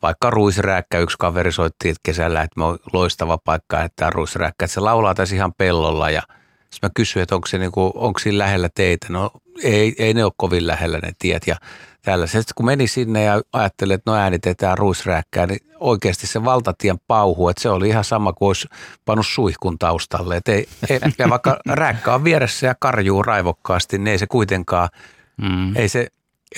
[0.03, 4.81] vaikka ruisrääkkä, yksi kaveri soitti kesällä, että me on loistava paikka äänittää ruisrääkkä, että se
[4.81, 6.23] laulaa tässä ihan pellolla ja
[6.71, 9.31] sitten mä kysyin, että onko se niin kuin, onko siinä lähellä teitä, no
[9.63, 11.57] ei, ei ne ole kovin lähellä ne tiet ja
[12.03, 12.47] tällaiset.
[12.55, 17.63] kun meni sinne ja ajattelin, että no äänitetään ruisrääkkää, niin oikeasti se valtatien pauhu, että
[17.63, 18.69] se oli ihan sama kuin olisi
[19.05, 20.37] pannut suihkun taustalle.
[20.37, 24.89] Et ei, ei, ja vaikka rääkkä on vieressä ja karjuu raivokkaasti, niin ei se kuitenkaan,
[25.37, 25.77] mm.
[25.77, 26.09] ei se,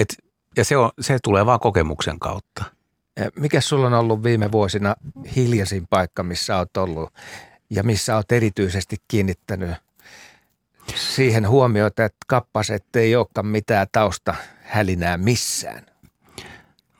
[0.00, 0.08] et,
[0.56, 2.64] ja se, on, se tulee vaan kokemuksen kautta.
[3.36, 4.94] Mikä sulla on ollut viime vuosina
[5.36, 7.12] hiljaisin paikka, missä olet ollut
[7.70, 9.70] ja missä olet erityisesti kiinnittänyt
[10.94, 15.86] siihen huomiota, että kappas, ei olekaan mitään tausta hälinää missään?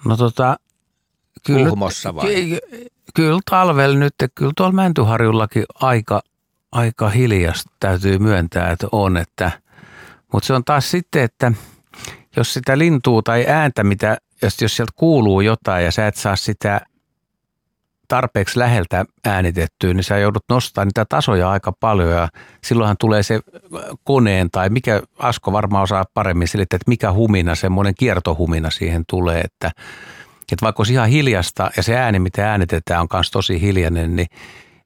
[0.05, 0.57] No tota,
[1.47, 1.71] kyllä,
[2.15, 2.27] vai?
[2.27, 2.59] Ky-
[3.15, 6.23] kyllä talvella nyt, kyllä tuolla Mäntyharjullakin aika,
[6.73, 9.17] aika hiljasta täytyy myöntää, että on.
[9.17, 9.51] Että,
[10.33, 11.53] mutta se on taas sitten, että
[12.37, 16.37] jos sitä lintua tai ääntä, mitä, jos, jos sieltä kuuluu jotain ja sä et saa
[16.37, 16.81] sitä
[18.09, 22.29] tarpeeksi läheltä äänitettyä, niin sä joudut nostamaan niitä tasoja aika paljon ja
[22.65, 23.41] silloinhan tulee se
[24.05, 29.41] koneen tai mikä, Asko varmaan osaa paremmin selittää, että mikä humina, semmoinen kiertohumina siihen tulee,
[29.41, 29.71] että,
[30.53, 34.29] että vaikka olisi ihan hiljasta ja se ääni, mitä äänitetään, on myös tosi hiljainen, niin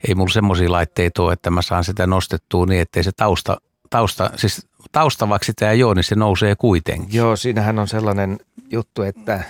[0.09, 3.57] ei mulla semmoisia laitteita ole, että mä saan sitä nostettua niin, ettei se tausta,
[3.93, 7.15] tausta siis tausta, vaikka sitä ei ole, niin se nousee kuitenkin.
[7.15, 8.39] Joo, siinähän on sellainen
[8.71, 9.45] juttu, että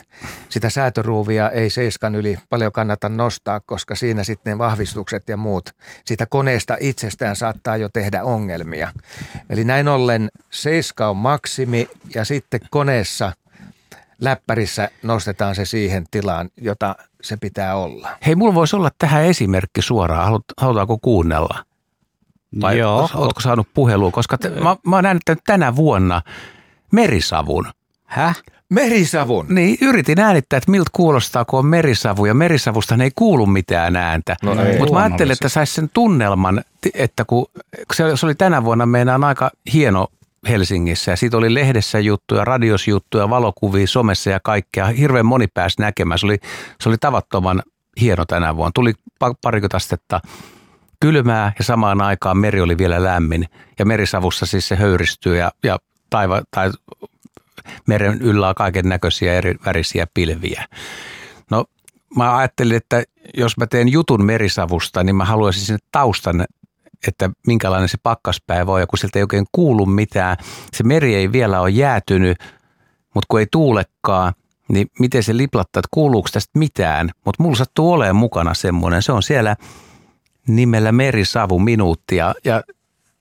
[0.49, 5.71] sitä säätöruuvia ei seiskan yli paljon kannata nostaa, koska siinä sitten ne vahvistukset ja muut
[6.05, 8.93] sitä koneesta itsestään saattaa jo tehdä ongelmia.
[9.51, 13.33] Eli näin ollen seiska on maksimi ja sitten koneessa
[14.21, 18.09] läppärissä nostetaan se siihen tilaan, jota se pitää olla.
[18.27, 20.41] Hei, mulla voisi olla tähän esimerkki suoraan.
[20.61, 21.65] Halutaanko kuunnella?
[22.61, 23.09] Vai Joo.
[23.15, 24.11] oletko saanut puhelua?
[24.11, 26.23] Koska te, mä, mä oon äänittänyt tänä vuonna
[26.93, 27.67] merisavun.
[28.05, 28.43] Häh?
[28.69, 29.47] Merisavun.
[29.49, 32.27] Niin, yritin äänittää, että miltä kuulostaa, kun on merisavu.
[32.27, 34.37] Ja merisavusta ei kuulu mitään ääntä.
[34.43, 34.55] No.
[34.79, 37.47] Mutta mä ajattelin, että saisi sen tunnelman, että kun
[37.95, 40.09] se, oli tänä vuonna meidän aika hieno
[40.49, 44.87] Helsingissä ja siitä oli lehdessä juttuja, radios juttuja, valokuvia, somessa ja kaikkea.
[44.87, 46.19] Hirveän moni pääsi näkemään.
[46.19, 46.39] Se oli,
[46.81, 47.63] se oli tavattoman
[48.01, 48.73] hieno tänä vuonna.
[48.75, 48.93] Tuli
[49.25, 50.21] pa- parikymmentä astetta
[51.03, 53.49] kylmää ja samaan aikaan meri oli vielä lämmin.
[53.79, 55.79] Ja merisavussa siis se höyristyy ja, ja
[56.11, 56.71] taiva, tai
[57.87, 60.65] meren yllä on kaiken näköisiä eri värisiä pilviä.
[61.51, 61.65] No
[62.17, 63.03] mä ajattelin, että
[63.35, 66.45] jos mä teen jutun merisavusta, niin mä haluaisin sinne taustan,
[67.09, 68.81] että minkälainen se pakkaspäivä on.
[68.81, 70.37] Ja kun sieltä ei oikein kuulu mitään,
[70.73, 72.39] se meri ei vielä ole jäätynyt,
[73.15, 74.33] mutta kun ei tuulekaan,
[74.69, 77.11] niin miten se liplattaa, että kuuluuko tästä mitään.
[77.25, 79.03] Mutta mulla sattuu olemaan mukana semmoinen.
[79.03, 79.57] Se on siellä
[80.49, 82.35] nimellä Merisavu minuutti ja,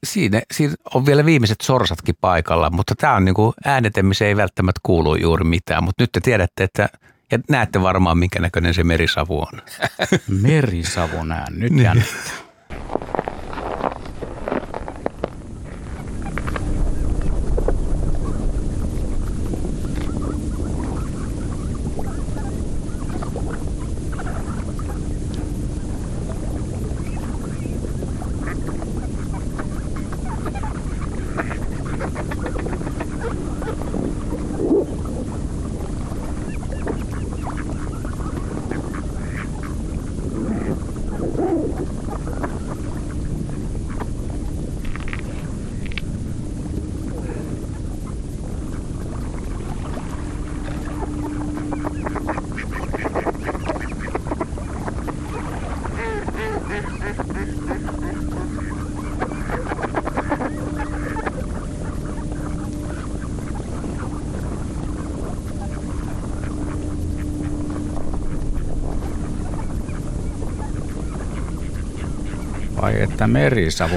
[0.04, 4.80] siinä, siinä on vielä viimeiset sorsatkin paikalla, mutta tämä on niin kuin äänetemiseen ei välttämättä
[4.84, 6.90] kuulu juuri mitään, mutta nyt te tiedätte, että
[7.32, 9.62] ja näette varmaan, minkä näköinen se merisavu on.
[10.42, 11.58] Merisavun ääni.
[11.58, 12.51] Nyt jännittää.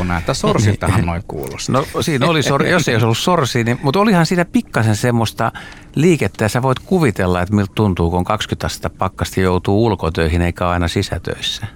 [0.08, 0.34] Vai että.
[0.34, 1.84] Sorsiltahan noin kuulostaa.
[1.94, 5.52] No siinä oli, sor, jos ei olisi ollut sorsi, niin, mutta olihan siinä pikkasen semmoista
[5.94, 10.68] liikettä ja sä voit kuvitella, että miltä tuntuu, kun 20 astetta pakkasta joutuu ulkotöihin eikä
[10.68, 11.66] aina sisätöissä.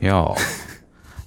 [0.00, 0.36] Joo.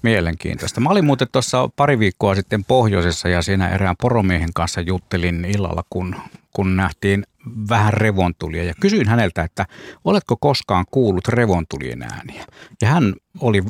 [0.02, 0.82] Mielenkiintoista.
[0.82, 5.84] Mä olin muuten tuossa pari viikkoa sitten pohjoisessa ja siinä erään poromiehen kanssa juttelin illalla,
[5.90, 6.16] kun,
[6.54, 7.24] kun nähtiin
[7.70, 8.64] vähän revontulia.
[8.64, 9.66] Ja kysyin häneltä, että
[10.06, 12.46] oletko koskaan kuullut revontulien ääniä?
[12.82, 13.64] Ja hän oli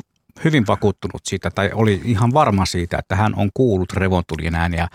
[0.44, 4.88] hyvin vakuuttunut siitä, tai oli ihan varma siitä, että hän on kuullut revontulien ääniä.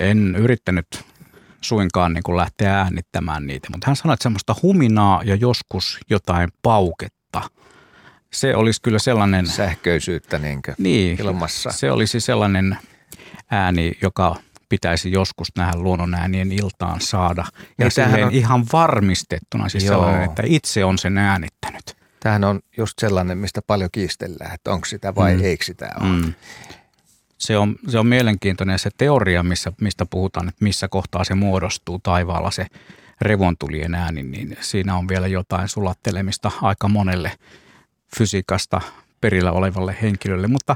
[0.00, 0.86] En yrittänyt
[1.60, 6.48] suinkaan niin kuin lähteä äänittämään niitä, mutta hän sanoi, että semmoista huminaa ja joskus jotain
[6.62, 7.42] pauketta.
[8.32, 9.46] Se olisi kyllä sellainen...
[9.46, 11.70] Sähköisyyttä niinkö Niin, ilmassa.
[11.70, 12.78] se olisi sellainen
[13.50, 14.36] ääni, joka
[14.68, 17.44] pitäisi joskus nähdä luonnonäänien iltaan saada.
[17.58, 19.94] Ja Niin, silleen on- ihan varmistettuna, siis Joo.
[19.94, 21.97] sellainen, että itse on sen äänittänyt.
[22.20, 25.44] Tämähän on just sellainen, mistä paljon kiistellään, että onko sitä vai Mm.
[25.44, 26.08] eikö sitä ole.
[26.08, 26.34] Mm.
[27.38, 31.98] Se on, se on mielenkiintoinen se teoria, missä, mistä puhutaan, että missä kohtaa se muodostuu
[32.02, 32.66] taivaalla se
[33.20, 37.32] revontulien ääni, niin siinä on vielä jotain sulattelemista aika monelle
[38.16, 38.80] fysiikasta
[39.20, 40.74] perillä olevalle henkilölle, mutta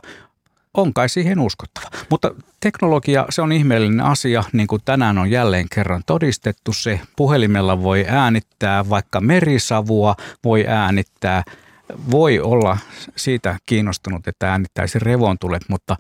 [0.75, 1.91] on kai siihen uskottava.
[2.11, 7.01] Mutta teknologia, se on ihmeellinen asia, niin kuin tänään on jälleen kerran todistettu se.
[7.17, 11.43] Puhelimella voi äänittää vaikka merisavua, voi äänittää,
[12.11, 12.79] voi olla
[13.17, 15.97] siitä kiinnostunut, että äänittäisi revontulet, mutta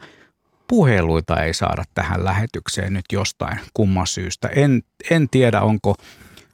[0.68, 4.48] puheluita ei saada tähän lähetykseen nyt jostain kumman syystä.
[4.48, 5.94] En, en tiedä, onko,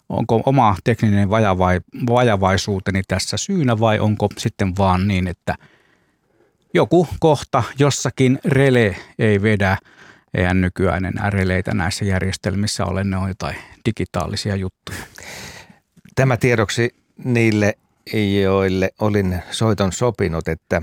[0.08, 5.54] onko oma tekninen vajavai, vajavaisuuteni tässä syynä vai onko sitten vaan niin, että
[6.74, 9.78] joku kohta jossakin rele ei vedä.
[10.34, 13.56] Eihän nykyään enää releitä näissä järjestelmissä ole, ne on jotain
[13.86, 14.98] digitaalisia juttuja.
[16.14, 16.94] Tämä tiedoksi
[17.24, 17.74] niille,
[18.42, 20.82] joille olin soiton sopinut, että,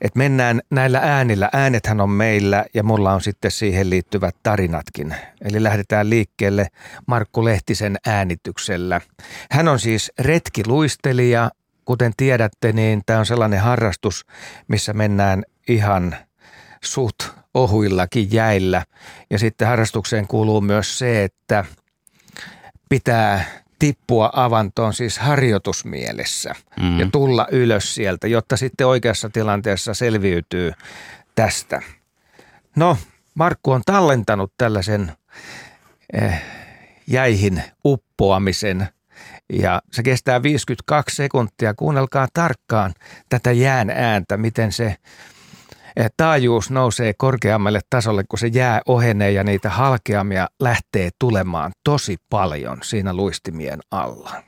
[0.00, 1.48] että mennään näillä äänillä.
[1.52, 5.14] Äänethän on meillä ja mulla on sitten siihen liittyvät tarinatkin.
[5.40, 6.66] Eli lähdetään liikkeelle
[7.06, 9.00] Markku Lehtisen äänityksellä.
[9.50, 11.50] Hän on siis retkiluistelija.
[11.88, 14.26] Kuten tiedätte, niin tämä on sellainen harrastus,
[14.68, 16.16] missä mennään ihan
[16.84, 17.16] suht
[17.54, 18.84] ohuillakin jäillä.
[19.30, 21.64] Ja sitten harrastukseen kuuluu myös se, että
[22.88, 23.44] pitää
[23.78, 27.00] tippua avantoon siis harjoitusmielessä Mm.
[27.00, 30.72] ja tulla ylös sieltä, jotta sitten oikeassa tilanteessa selviytyy
[31.34, 31.82] tästä.
[32.76, 32.98] No,
[33.34, 35.12] Markku on tallentanut tällaisen
[36.12, 36.42] eh,
[37.06, 38.88] jäihin uppoamisen
[39.52, 41.74] ja se kestää 52 sekuntia.
[41.74, 42.94] Kuunnelkaa tarkkaan
[43.28, 44.96] tätä jään ääntä, miten se
[45.98, 52.16] Eh, taajuus nousee korkeammalle tasolle, kun se jää ohenee ja niitä halkeamia lähtee tulemaan tosi
[52.30, 54.47] paljon siinä luistimien alla.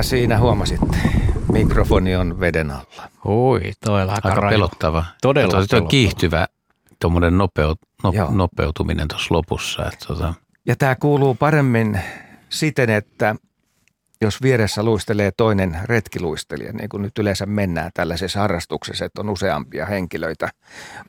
[0.00, 0.96] Ja siinä huomasitte,
[1.52, 3.08] mikrofoni on veden alla.
[3.24, 5.04] Oi, on aika, Aika pelottava.
[5.22, 5.88] Todella Tuo on pelottava.
[5.88, 6.46] kiihtyvä
[7.00, 8.30] tuommoinen nopeut, no, Joo.
[8.30, 9.86] nopeutuminen tuossa lopussa.
[9.86, 10.34] Että tota,
[10.66, 12.00] Ja tämä kuuluu paremmin
[12.48, 13.34] siten, että
[14.20, 19.86] jos vieressä luistelee toinen retkiluistelija, niin kuin nyt yleensä mennään tällaisessa harrastuksessa, että on useampia
[19.86, 20.48] henkilöitä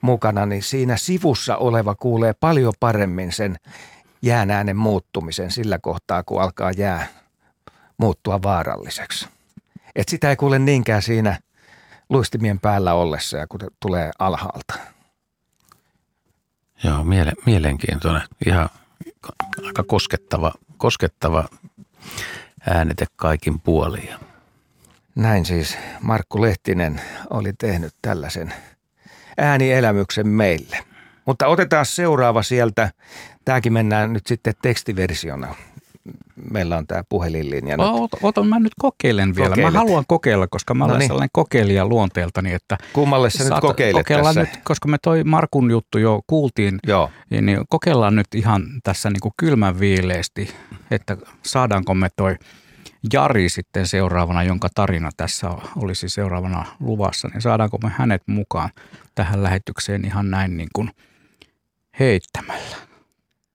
[0.01, 3.55] mukana, niin siinä sivussa oleva kuulee paljon paremmin sen
[4.21, 7.20] jään äänen muuttumisen sillä kohtaa, kun alkaa jää
[8.01, 9.27] muuttua vaaralliseksi.
[9.95, 11.39] Et sitä ei kuule niinkään siinä
[12.09, 14.73] luistimien päällä ollessa ja kun tulee alhaalta.
[16.83, 18.21] joo, miele, mielenkiintoinen.
[18.45, 18.69] Ihan
[19.65, 21.49] aika koskettava, koskettava
[22.69, 24.09] äänite kaikin puolin.
[25.15, 28.53] Näin siis Markku Lehtinen oli tehnyt tällaisen
[29.37, 30.77] äänielämyksen meille.
[31.25, 32.91] Mutta otetaan seuraava sieltä.
[33.45, 35.55] Tämäkin mennään nyt sitten tekstiversiona.
[36.51, 37.77] Meillä on tämä puhelinlinja.
[37.77, 37.85] nyt.
[37.89, 39.49] Ota, ota, mä nyt kokeilen vielä.
[39.49, 39.73] Kokeilet.
[39.73, 41.07] Mä haluan kokeilla, koska mä olen Noniin.
[41.07, 44.39] sellainen kokeilija luonteeltani, että Kummalle sä nyt kokeilet tässä?
[44.39, 47.09] nyt, koska me toi Markun juttu jo kuultiin, Joo.
[47.29, 50.53] niin niin kokeillaan nyt ihan tässä niin kuin kylmän viileesti,
[50.91, 52.35] että saadaanko me toi
[53.13, 58.69] Jari sitten seuraavana, jonka tarina tässä olisi seuraavana luvassa, niin saadaanko me hänet mukaan
[59.15, 60.89] tähän lähetykseen ihan näin niin kuin
[61.99, 62.75] heittämällä.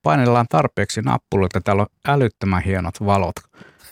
[0.07, 3.35] Painellaan tarpeeksi nappuloita, täällä on älyttömän hienot valot.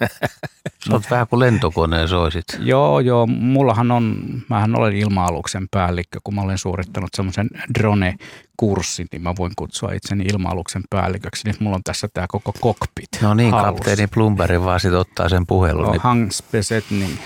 [0.86, 2.44] sä oot vähän kuin lentokoneen soisit.
[2.58, 3.26] Joo, joo.
[3.26, 4.16] Mullahan on,
[4.48, 10.24] mähän olen ilma-aluksen päällikkö, kun mä olen suorittanut semmoisen drone-kurssin, niin mä voin kutsua itseni
[10.24, 11.48] ilma-aluksen päälliköksi.
[11.48, 13.72] Nyt mulla on tässä tämä koko cockpit No niin, hallussa.
[13.72, 15.84] kapteeni Plumberi vaan sit ottaa sen puhelun.
[15.84, 17.16] No, Niin Hans Besetning.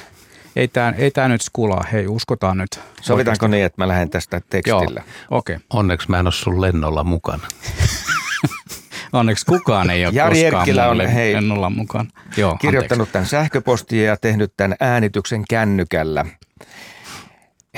[0.57, 1.84] Ei tämä ei tää nyt skulaa.
[1.93, 2.80] Hei, uskotaan nyt.
[3.01, 5.01] Sovitaanko niin, että mä lähden tästä tekstillä?
[5.01, 5.57] Joo, okei.
[5.57, 5.66] Okay.
[5.70, 7.49] onneksi mä en ole sun lennolla mukana.
[9.13, 12.13] Onneksi kukaan ei ole Jari koskaan on, hei, lennolla mukaan.
[12.37, 16.27] Joo, Kirjoittanut tämän sähköpostia ja tehnyt tämän äänityksen kännykällä.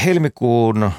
[0.05, 0.91] Helmikuun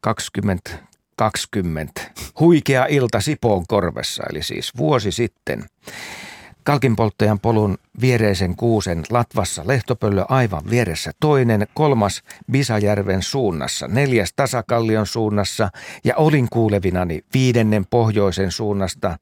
[0.00, 2.00] 2020
[2.40, 5.64] huikea ilta Sipoon korvessa, eli siis vuosi sitten.
[6.68, 15.70] Kalkinpolttajan polun viereisen kuusen Latvassa lehtopöllö aivan vieressä toinen, kolmas Bisajärven suunnassa, neljäs Tasakallion suunnassa
[16.04, 19.18] ja olin kuulevinani viidennen pohjoisen suunnasta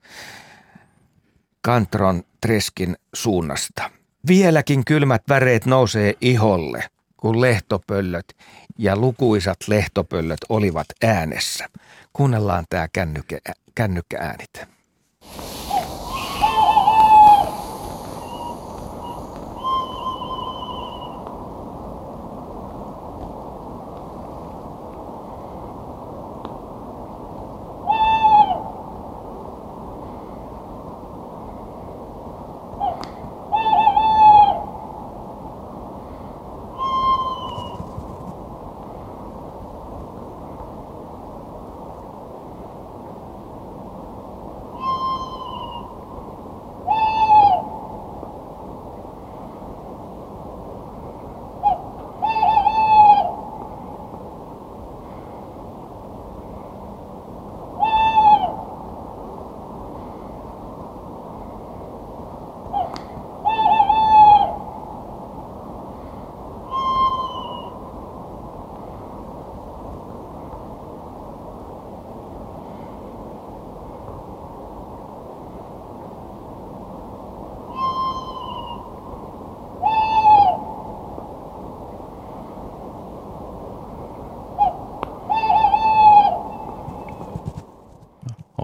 [1.61, 3.91] Kantron Treskin suunnasta.
[4.29, 6.85] Vieläkin kylmät väreet nousee iholle,
[7.17, 8.37] kun lehtopöllöt
[8.79, 11.69] ja lukuisat lehtopöllöt olivat äänessä.
[12.13, 13.39] Kuunnellaan tämä kännykkä,
[13.75, 14.76] kännykkääänite.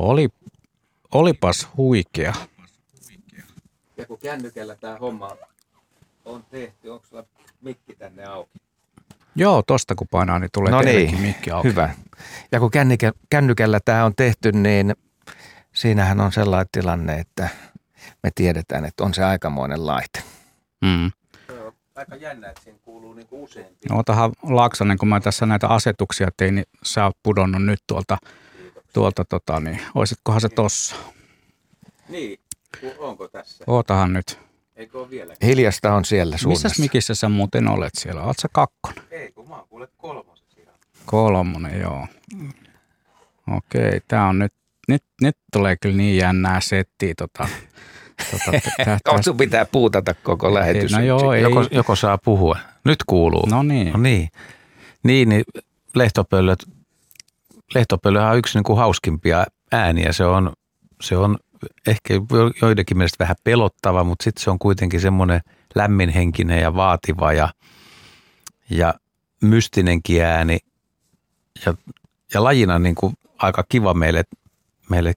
[0.02, 0.28] Oli,
[1.14, 2.34] olipas huikea.
[3.96, 5.36] Ja kun kännykällä tämä homma
[6.24, 6.88] on tehty.
[6.88, 7.24] Onko sulla
[7.60, 8.50] mikki tänne auki?
[9.34, 11.68] Joo, tosta kun painaa, niin tulee No niin, mikki auki.
[11.68, 11.90] Hyvä.
[12.52, 14.94] Ja kun kännikä, kännykällä tämä on tehty, niin
[15.74, 17.48] siinähän on sellainen tilanne, että
[18.22, 20.22] me tiedetään, että on se aikamoinen laite.
[20.80, 21.10] Mm.
[21.94, 23.86] Aika jännä, että siinä kuuluu niinku useampi.
[23.90, 28.18] Ootahan Laaksonen, kun mä tässä näitä asetuksia tein, niin sä oot pudonnut nyt tuolta,
[28.92, 30.96] tuolta tota, niin olisitkohan se tossa?
[32.08, 32.40] Niin,
[32.98, 33.64] onko tässä?
[33.66, 34.38] Ootahan nyt.
[34.76, 35.34] Eikö ole vielä?
[35.42, 36.68] Hiljasta on siellä suunnassa.
[36.68, 38.22] Missäs mikissä sä muuten olet siellä?
[38.22, 39.04] Oot sä kakkonen?
[39.10, 40.74] Ei, kun mä oon kuule kolmosessa ihan.
[41.06, 42.06] Kolmonen, joo.
[43.56, 44.52] Okei, tää on nyt,
[44.88, 47.48] nyt, nyt tulee kyllä niin jännää settiä tota,
[48.30, 50.92] tota, tä, On, sun pitää puutata koko lähetys.
[50.92, 51.42] No joo, ei.
[51.42, 52.58] Joko, joko saa puhua?
[52.84, 53.46] Nyt kuuluu.
[53.46, 53.92] No niin.
[53.92, 54.28] No niin.
[55.04, 55.44] Niin, niin
[55.94, 56.58] lehtopöllöt,
[57.74, 60.12] lehtopöllöhän on yksi niin kuin hauskimpia ääniä.
[60.12, 60.52] Se on,
[61.00, 61.38] se on
[61.86, 65.40] ehkä jo- joidenkin mielestä vähän pelottava, mutta sitten se on kuitenkin semmoinen
[65.74, 67.48] lämminhenkinen ja vaativa ja,
[68.70, 68.94] ja
[69.42, 70.58] mystinenkin ääni.
[71.66, 71.74] Ja,
[72.34, 74.24] ja lajina niin kuin aika kiva meille,
[74.90, 75.14] meille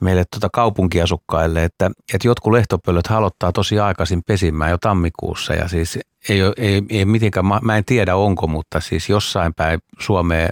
[0.00, 5.98] meille tuota kaupunkiasukkaille, että, että jotkut lehtopöllöt halottaa tosi aikaisin pesimään jo tammikuussa ja siis
[6.28, 10.48] ei, ei, ei mitenkään, mä- en tiedä onko, mutta siis jossain päin Suomea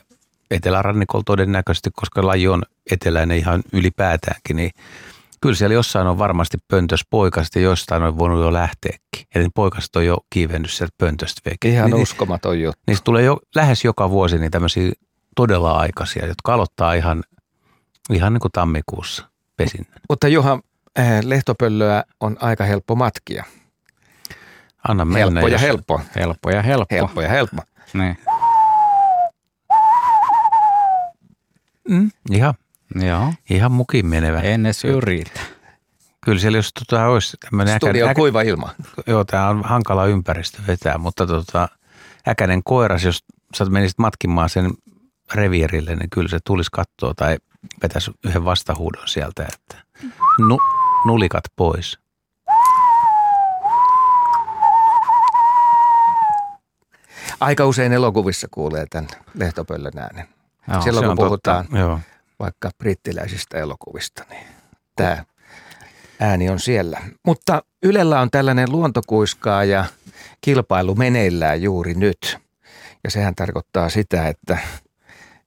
[0.52, 4.70] etelärannikolla todennäköisesti, koska laji on eteläinen ihan ylipäätäänkin, niin
[5.40, 9.26] kyllä siellä jossain on varmasti pöntös poikaset ja jostain on voinut jo lähteäkin.
[9.34, 11.68] Eli poikaset on jo kiivennyt sieltä pöntöstä veke.
[11.68, 12.82] Ihan niin, uskomaton juttu.
[12.86, 14.92] Niistä tulee jo lähes joka vuosi niin tämmöisiä
[15.36, 17.22] todella aikaisia, jotka aloittaa ihan,
[18.10, 20.00] ihan niin kuin tammikuussa pesinnän.
[20.08, 20.60] Mutta Juha,
[20.96, 23.44] eh, lehtopöllöä on aika helppo matkia.
[24.88, 25.18] Anna mennä.
[25.20, 26.00] Helppo ja jos- helppo.
[26.16, 26.94] Helppo ja helppo.
[26.96, 27.62] Helppo ja helppo.
[27.94, 28.16] Niin.
[31.88, 32.54] Mm, ihan,
[32.94, 34.40] Joo, ihan mukin menevä.
[34.40, 35.40] en edes yritä.
[36.24, 38.74] Kyllä siellä jos tota olisi tämmöinen Studio on kuiva ilma.
[39.06, 41.68] joo, tämä on hankala ympäristö vetää, mutta tota,
[42.28, 43.24] äkäinen koiras, jos
[43.56, 44.70] sä menisit matkimaan sen
[45.34, 47.38] reviirille, niin kyllä se tulisi kattoa tai
[47.82, 49.84] vetäisi yhden vastahuudon sieltä, että
[50.48, 50.58] nu,
[51.06, 51.98] nulikat pois.
[57.40, 60.28] Aika usein elokuvissa kuulee tämän lehtopöllön äänen.
[60.68, 61.78] Joo, Silloin kun puhutaan Totta.
[61.78, 62.00] Joo.
[62.38, 64.46] vaikka brittiläisistä elokuvista, niin
[64.96, 65.24] tämä
[66.20, 67.00] ääni on siellä.
[67.26, 69.84] Mutta Ylellä on tällainen luontokuiskaa ja
[70.40, 72.38] kilpailu meneillään juuri nyt.
[73.04, 74.58] Ja sehän tarkoittaa sitä, että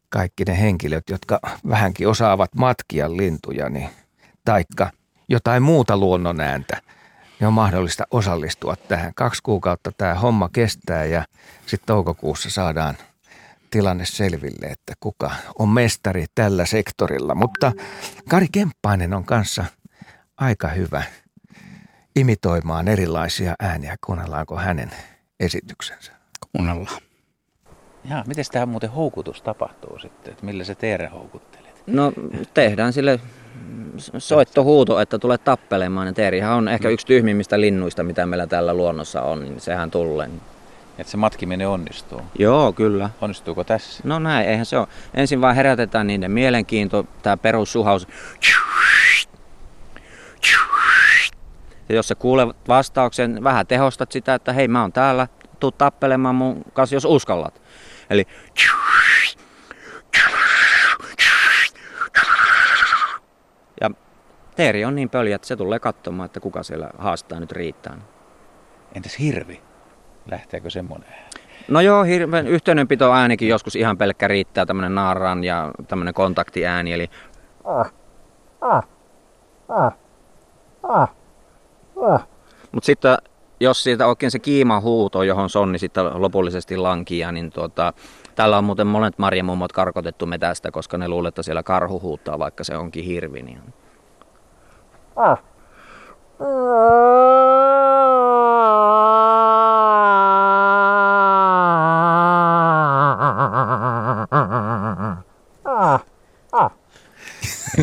[0.09, 1.39] kaikki ne henkilöt, jotka
[1.69, 3.89] vähänkin osaavat matkia lintuja, niin,
[4.45, 4.91] taikka
[5.29, 6.81] jotain muuta luonnon ääntä,
[7.39, 9.11] niin on mahdollista osallistua tähän.
[9.15, 11.25] Kaksi kuukautta tämä homma kestää ja
[11.65, 12.97] sitten toukokuussa saadaan
[13.71, 17.35] tilanne selville, että kuka on mestari tällä sektorilla.
[17.35, 17.71] Mutta
[18.29, 19.65] Kari Kemppainen on kanssa
[20.37, 21.03] aika hyvä
[22.15, 23.95] imitoimaan erilaisia ääniä.
[24.05, 24.91] Kuunnellaanko hänen
[25.39, 26.11] esityksensä?
[26.51, 27.01] Kuunnellaan.
[28.09, 30.31] Jaa, miten tämä muuten houkutus tapahtuu sitten?
[30.31, 31.83] Että millä se Teere houkuttelet?
[31.87, 32.13] No
[32.53, 33.19] tehdään sille
[34.17, 36.07] soittohuuto, että tulee tappelemaan.
[36.07, 40.29] Ja Teerihän on ehkä yksi tyhmimmistä linnuista, mitä meillä täällä luonnossa on, niin sehän tulee.
[40.97, 42.21] Että se matkiminen onnistuu.
[42.39, 43.09] Joo, kyllä.
[43.21, 44.03] Onnistuuko tässä?
[44.03, 44.87] No näin, eihän se ole.
[45.13, 48.07] Ensin vaan herätetään niiden mielenkiinto, tämä perussuhaus.
[51.89, 55.27] Ja jos sä kuulet vastauksen, vähän tehostat sitä, että hei mä oon täällä,
[55.59, 57.61] tuu tappelemaan mun kanssa, jos uskallat.
[58.09, 58.27] Eli
[63.81, 63.91] ja
[64.55, 67.97] Teeri on niin pöljä, että se tulee katsomaan, että kuka siellä haastaa nyt riittää.
[68.95, 69.64] Entäs hirvi?
[70.31, 71.09] Lähteekö semmoinen?
[71.67, 77.09] No joo, hirveän yhteydenpito äänikin joskus ihan pelkkä riittää, tämmönen naaran ja tämmönen kontaktiääni, eli
[82.71, 83.17] Mutta sitten
[83.59, 87.93] jos siitä oikein se kiima huuto, johon sonni sitten lopullisesti lankia, niin tuota,
[88.35, 92.63] täällä on muuten monet marjamummot karkotettu metästä, koska ne luulee, että siellä karhu huuttaa, vaikka
[92.63, 93.41] se onkin hirvi.
[93.41, 93.61] Niin...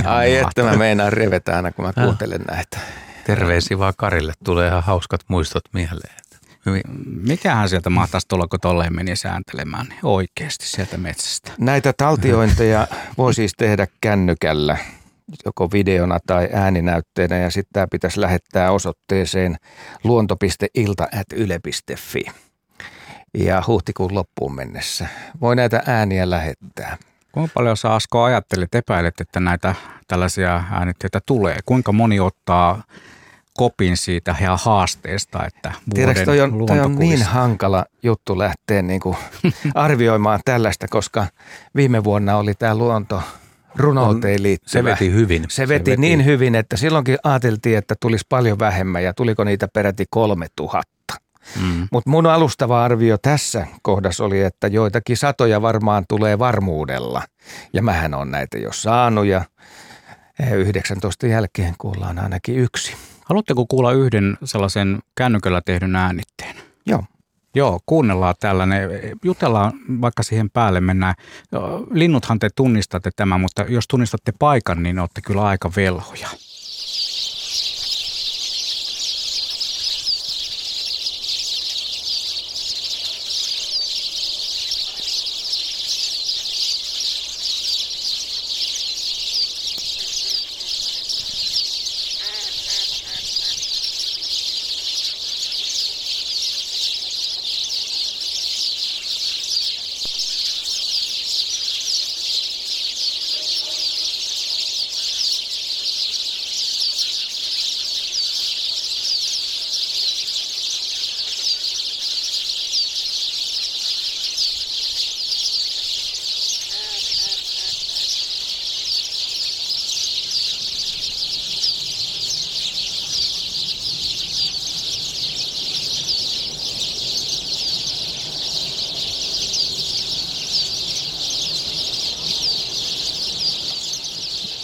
[0.04, 2.78] Ai että mä meinaan revetä aina, kun mä kuuntelen näitä.
[3.26, 6.14] Terveisiä vaan Karille, tulee ihan hauskat muistot mieleen.
[6.66, 6.82] Hyvin.
[7.06, 11.52] Mikähän sieltä mahtaisi tulla, kun tolleen meni sääntelemään niin oikeasti sieltä metsästä?
[11.58, 12.86] Näitä taltiointeja
[13.18, 14.76] voi siis tehdä kännykällä,
[15.44, 19.56] joko videona tai ääninäytteenä, ja sitten tämä pitäisi lähettää osoitteeseen
[20.04, 22.24] luonto.ilta.yle.fi.
[23.38, 25.06] Ja huhtikuun loppuun mennessä
[25.40, 26.96] voi näitä ääniä lähettää.
[27.32, 29.74] Kuinka paljon sä Asko ajattelet, epäilet, että näitä
[30.08, 31.58] tällaisia äänitteitä tulee?
[31.64, 32.82] Kuinka moni ottaa
[33.56, 39.00] kopin siitä ja haasteesta, että Tiedätkö, toi on, toi on niin hankala juttu lähteä niin
[39.00, 39.16] kuin
[39.74, 41.26] arvioimaan tällaista, koska
[41.76, 43.22] viime vuonna oli tämä luonto
[43.76, 44.70] runouteen liittyvä.
[44.72, 45.44] Se veti hyvin.
[45.48, 49.44] Se veti, se veti niin hyvin, että silloinkin ajateltiin, että tulisi paljon vähemmän ja tuliko
[49.44, 51.01] niitä peräti kolme tuhatta.
[51.60, 51.88] Mm.
[51.92, 57.22] Mutta mun alustava arvio tässä kohdassa oli, että joitakin satoja varmaan tulee varmuudella.
[57.72, 59.44] Ja mähän on näitä jo saanut ja
[60.40, 62.94] eh, 19 jälkeen kuullaan ainakin yksi.
[63.24, 66.56] Haluatteko kuulla yhden sellaisen kännykällä tehdyn äänitteen?
[66.86, 67.04] Joo.
[67.54, 68.90] Joo, kuunnellaan tällainen,
[69.24, 71.14] jutellaan vaikka siihen päälle mennään.
[71.90, 76.28] Linnuthan te tunnistatte tämän, mutta jos tunnistatte paikan, niin olette kyllä aika velhoja.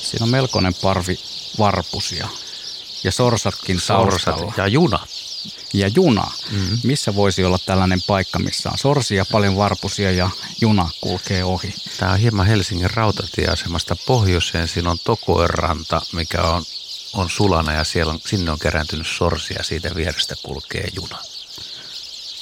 [0.09, 1.19] Siinä on melkoinen parvi
[1.59, 2.29] varpusia
[3.05, 4.55] ja sorsatkin Sorsat taustalla.
[4.57, 5.07] ja juna.
[5.73, 6.31] ja juna.
[6.51, 6.79] Mm-hmm.
[6.85, 10.31] Missä voisi olla tällainen paikka, missä on sorsia, paljon varpusia ja
[10.61, 11.75] juna kulkee ohi?
[11.99, 14.69] Tämä on hieman Helsingin rautatieasemasta pohjoiseen.
[14.69, 16.65] Siinä on Tokoeranta, mikä on,
[17.15, 19.63] on sulana ja siellä on, sinne on kerääntynyt sorsia.
[19.63, 21.19] Siitä vierestä kulkee juna.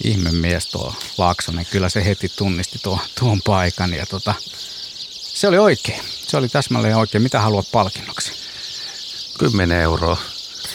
[0.05, 4.35] Ihme mies tuo Laaksonen, kyllä se heti tunnisti tuo, tuon paikan ja tota,
[5.37, 6.01] se oli oikein.
[6.07, 7.22] Se oli täsmälleen oikein.
[7.22, 8.32] Mitä haluat palkinnoksi?
[9.39, 10.16] 10 euroa.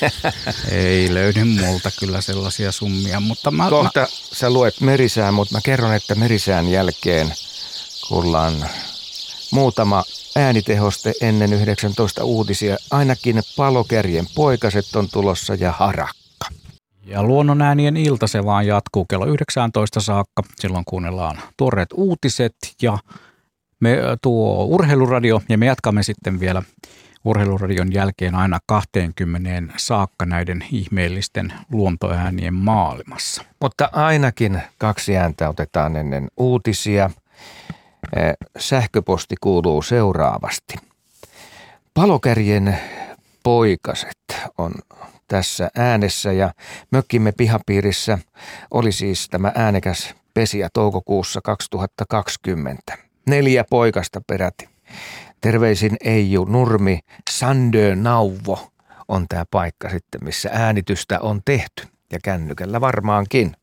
[0.71, 5.61] Ei löydy multa kyllä sellaisia summia, mutta mä, mä, Kohta sä luet merisään, mutta mä
[5.63, 7.33] kerron, että merisään jälkeen
[8.07, 8.53] kuullaan
[9.51, 10.03] muutama
[10.35, 12.77] äänitehoste ennen 19 uutisia.
[12.91, 16.47] Ainakin palokärjen poikaset on tulossa ja harakka.
[17.05, 20.43] Ja luonnonäänien ilta se vaan jatkuu kello 19 saakka.
[20.59, 22.97] Silloin kuunnellaan tuoreet uutiset ja
[23.81, 26.63] me tuo urheiluradio ja me jatkamme sitten vielä
[27.25, 33.43] urheiluradion jälkeen aina 20 saakka näiden ihmeellisten luontoäänien maailmassa.
[33.61, 37.09] Mutta ainakin kaksi ääntä otetaan ennen uutisia.
[38.15, 40.75] Eh, Sähköposti kuuluu seuraavasti.
[41.93, 42.77] Palokärjen
[43.43, 44.17] poikaset
[44.57, 44.71] on
[45.27, 46.53] tässä äänessä ja
[46.91, 48.17] mökkimme pihapiirissä
[48.71, 52.97] oli siis tämä äänekäs pesiä toukokuussa 2020.
[53.27, 54.69] Neljä poikasta peräti.
[55.41, 56.99] Terveisin Eiju Nurmi,
[57.29, 58.71] Sandö Nauvo
[59.07, 61.87] on tämä paikka sitten, missä äänitystä on tehty.
[62.11, 63.55] Ja kännykällä varmaankin.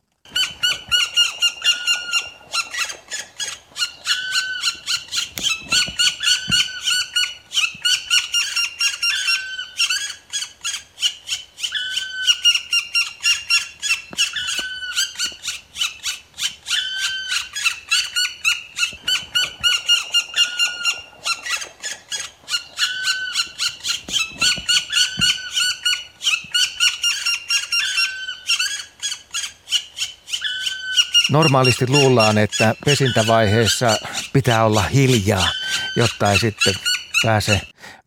[31.39, 33.97] Normaalisti luullaan, että pesintävaiheessa
[34.32, 35.49] pitää olla hiljaa,
[35.97, 36.74] jotta ei sitten
[37.22, 37.61] pääse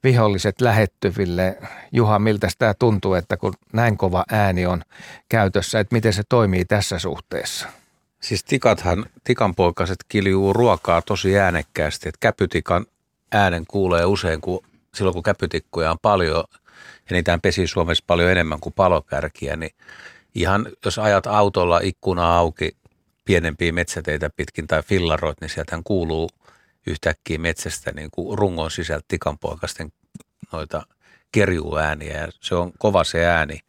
[0.03, 1.57] viholliset lähettyville.
[1.91, 4.81] Juha, miltä tämä tuntuu, että kun näin kova ääni on
[5.29, 7.67] käytössä, että miten se toimii tässä suhteessa?
[8.21, 12.85] Siis tikathan, tikanpoikaset kiljuu ruokaa tosi äänekkäästi, että käpytikan
[13.31, 14.63] äänen kuulee usein, kun,
[14.95, 16.43] silloin kun käpytikkuja on paljon
[17.09, 19.71] ja niitä pesi Suomessa paljon enemmän kuin palokärkiä, niin
[20.35, 22.80] ihan jos ajat autolla ikkuna auki
[23.31, 26.29] pienempiä metsäteitä pitkin tai fillaroit, niin sieltähän kuuluu
[26.87, 29.91] yhtäkkiä metsästä niin kuin rungon sisältä tikanpoikasten
[30.53, 30.83] noita
[31.31, 33.59] kerjuääniä ja se on kova se ääni.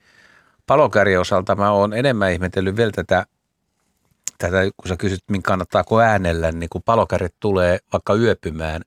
[0.66, 3.26] Palokärjen osalta mä oon enemmän ihmetellyt vielä tätä
[4.38, 8.82] tätä, kun sä kysyt, minkä kannattaako äänellä, niin kun palokärjet tulee vaikka yöpymään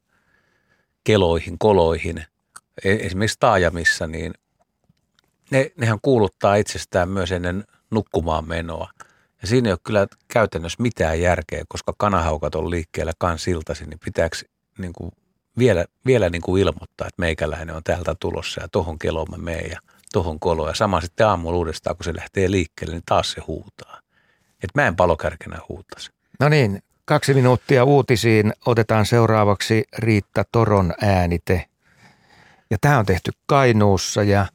[1.03, 2.25] keloihin, koloihin,
[2.83, 4.33] e- esimerkiksi taajamissa, niin
[5.51, 8.89] ne, nehän kuuluttaa itsestään myös ennen nukkumaan menoa.
[9.45, 13.99] Ja siinä ei ole kyllä käytännössä mitään järkeä, koska kanahaukat on liikkeellä kans iltaisin, niin
[14.05, 14.37] pitääkö
[14.77, 15.11] niin kuin
[15.57, 19.71] vielä, vielä niin kuin ilmoittaa, että meikäläinen on täältä tulossa ja tohon keloon mä menen
[19.71, 19.79] ja
[20.13, 20.69] tohon koloon.
[20.69, 23.99] Ja sama sitten aamulla uudestaan, kun se lähtee liikkeelle, niin taas se huutaa.
[24.63, 26.11] Et mä en palokärkenä huutaisi.
[26.39, 28.53] No niin, kaksi minuuttia uutisiin.
[28.65, 31.65] Otetaan seuraavaksi Riitta Toron äänite.
[32.69, 34.45] Ja tämä on tehty Kainuussa ja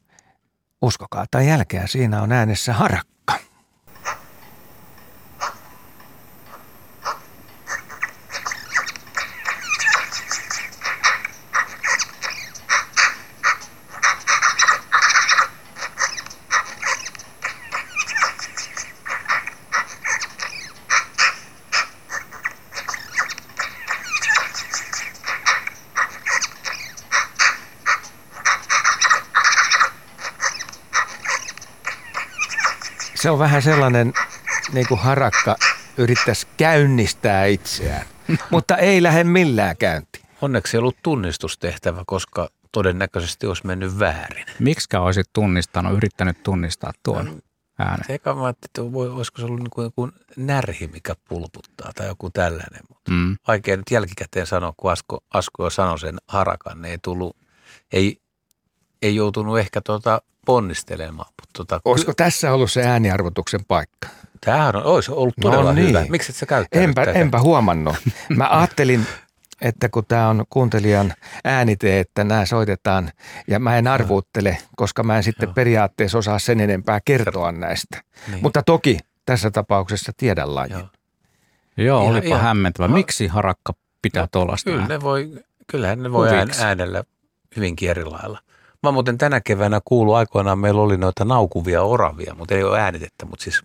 [0.83, 3.10] uskokaa tai jälkeä, siinä on äänessä harakka.
[33.23, 34.13] Se on vähän sellainen,
[34.73, 35.57] niin kuin harakka
[35.97, 38.07] yrittäisi käynnistää itseään,
[38.51, 40.25] mutta ei lähde millään käyntiin.
[40.43, 44.47] Onneksi ei ollut tunnistustehtävä, koska todennäköisesti olisi mennyt väärin.
[44.59, 47.43] Miksikä olisit tunnistanut, yrittänyt tunnistaa tuon
[47.79, 48.05] äänen?
[48.07, 52.07] Se eka mä että voi- olisiko se ollut niin kuin joku närhi, mikä pulputtaa tai
[52.07, 52.81] joku tällainen.
[52.89, 53.37] Mutta Mm.
[53.49, 57.37] vaikea nyt jälkikäteen sanoa, kun Asko, Asko jo sanoi sen harakan, niin ei tullut,
[57.93, 58.20] ei,
[59.03, 61.29] ei joutunut ehkä tuota ponnistelemaan.
[61.41, 64.09] Mutta tota, Olisiko tässä ollut se ääniarvotuksen paikka?
[64.45, 65.89] Tämähän on, olisi ollut No todella niin.
[65.89, 66.05] hyvä.
[66.09, 67.19] Miksi et sä käyttänyt Enpä, tätä?
[67.19, 67.97] enpä huomannut.
[68.37, 69.07] Mä ajattelin,
[69.61, 71.13] että kun tämä on kuuntelijan
[71.45, 73.11] äänite, että nämä soitetaan
[73.49, 75.55] ja mä en arvuuttele, koska mä en sitten Joo.
[75.55, 78.03] periaatteessa osaa sen enempää kertoa näistä.
[78.31, 78.43] Niin.
[78.43, 80.73] Mutta toki tässä tapauksessa tiedän lajin.
[80.73, 80.89] Joo.
[81.77, 82.89] Joo, Ihan- olipa ihan- hämmentävä.
[82.89, 82.95] No.
[82.95, 84.71] Miksi harakka pitää tuollaista?
[84.71, 85.33] Kyllä ne voi,
[85.67, 86.29] kyllähän ne voi
[86.61, 87.05] äänellä
[87.57, 88.39] hyvinkin eri lailla.
[88.83, 93.27] Mä muuten tänä keväänä kuulu aikoinaan, meillä oli noita naukuvia oravia, mutta ei ole äänitettä,
[93.27, 93.63] mutta siis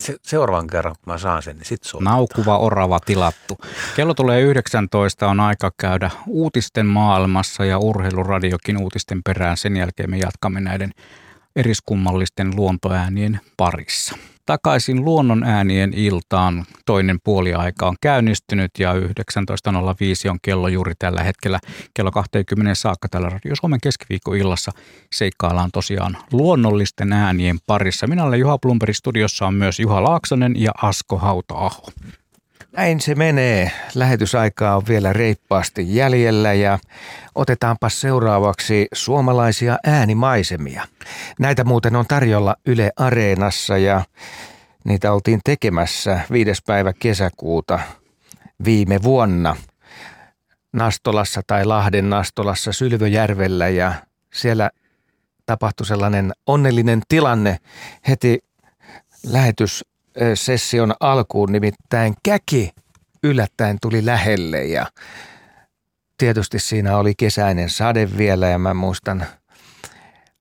[0.00, 2.16] se, seuraavan kerran, kun mä saan sen, niin sit soitetaan.
[2.16, 3.58] Naukuva orava tilattu.
[3.96, 9.56] Kello tulee 19, on aika käydä uutisten maailmassa ja urheiluradiokin uutisten perään.
[9.56, 10.90] Sen jälkeen me jatkamme näiden
[11.56, 14.16] eriskummallisten luontoäänien parissa.
[14.48, 16.64] Takaisin luonnon äänien iltaan.
[16.86, 19.00] Toinen puoliaika on käynnistynyt ja 19.05
[20.30, 21.58] on kello juuri tällä hetkellä.
[21.94, 24.72] Kello 20 saakka tällä Radio Suomen keskiviikkoillassa
[25.12, 28.06] seikkaillaan tosiaan luonnollisten äänien parissa.
[28.06, 31.92] Minä olen Juha Blumberg, studiossa on myös Juha Laaksonen ja Asko Hauta-aho.
[32.72, 33.72] Näin se menee.
[33.94, 36.78] Lähetysaikaa on vielä reippaasti jäljellä ja
[37.34, 40.84] otetaanpa seuraavaksi suomalaisia äänimaisemia.
[41.38, 44.04] Näitä muuten on tarjolla Yle Areenassa ja
[44.84, 46.62] niitä oltiin tekemässä 5.
[46.66, 47.78] päivä kesäkuuta
[48.64, 49.56] viime vuonna
[50.72, 53.92] Nastolassa tai Lahden Nastolassa Sylvöjärvellä ja
[54.34, 54.70] siellä
[55.46, 57.58] tapahtui sellainen onnellinen tilanne
[58.08, 58.38] heti
[60.20, 62.70] lähetyssession alkuun, nimittäin käki
[63.22, 64.86] yllättäen tuli lähelle ja
[66.18, 69.26] tietysti siinä oli kesäinen sade vielä ja mä muistan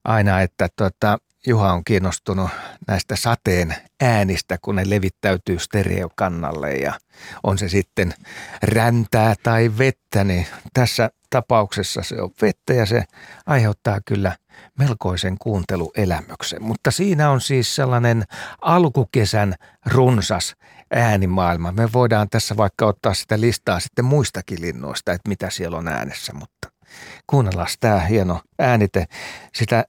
[0.03, 1.17] aina, että tuota,
[1.47, 2.49] Juha on kiinnostunut
[2.87, 6.93] näistä sateen äänistä, kun ne levittäytyy stereokannalle ja
[7.43, 8.13] on se sitten
[8.63, 13.03] räntää tai vettä, niin tässä tapauksessa se on vettä ja se
[13.45, 14.35] aiheuttaa kyllä
[14.79, 16.63] melkoisen kuunteluelämyksen.
[16.63, 18.23] Mutta siinä on siis sellainen
[18.61, 19.55] alkukesän
[19.85, 20.55] runsas
[20.91, 21.71] äänimaailma.
[21.71, 26.33] Me voidaan tässä vaikka ottaa sitä listaa sitten muistakin linnoista, että mitä siellä on äänessä,
[26.33, 26.71] mutta
[27.27, 29.05] kuunnellaan tämä hieno äänite.
[29.55, 29.85] Sitä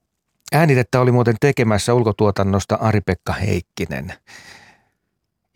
[0.53, 4.15] äänitettä oli muuten tekemässä ulkotuotannosta Ari-Pekka Heikkinen.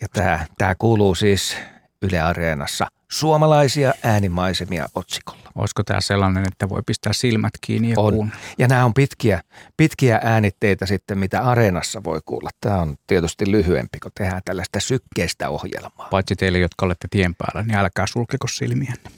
[0.00, 1.56] Ja tämä, tämä kuuluu siis
[2.02, 5.42] Yle Areenassa suomalaisia äänimaisemia otsikolla.
[5.54, 8.12] Olisiko tämä sellainen, että voi pistää silmät kiinni ja On.
[8.14, 8.32] kuun?
[8.58, 9.42] Ja nämä on pitkiä,
[9.76, 12.50] pitkiä äänitteitä sitten, mitä Areenassa voi kuulla.
[12.60, 16.08] Tämä on tietysti lyhyempi, kun tehdään tällaista sykkeistä ohjelmaa.
[16.10, 19.10] Paitsi teille, jotka olette tien päällä, niin älkää sulkeko silmiänne.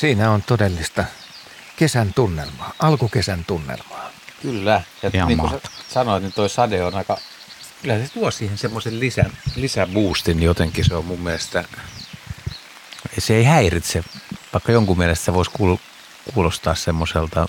[0.00, 1.04] Siinä on todellista
[1.76, 4.10] kesän tunnelmaa, alkukesän tunnelmaa.
[4.42, 4.82] Kyllä.
[5.02, 5.52] Ja Ihan niin kuin
[5.88, 7.18] sanoit, niin toi sade on aika,
[7.82, 10.84] kyllä se tuo siihen semmoisen lisän, lisäboostin jotenkin.
[10.84, 11.64] Se on mun mielestä,
[13.18, 14.04] se ei häiritse,
[14.52, 15.78] vaikka jonkun mielestä se voisi kuul-
[16.34, 17.46] kuulostaa semmoiselta,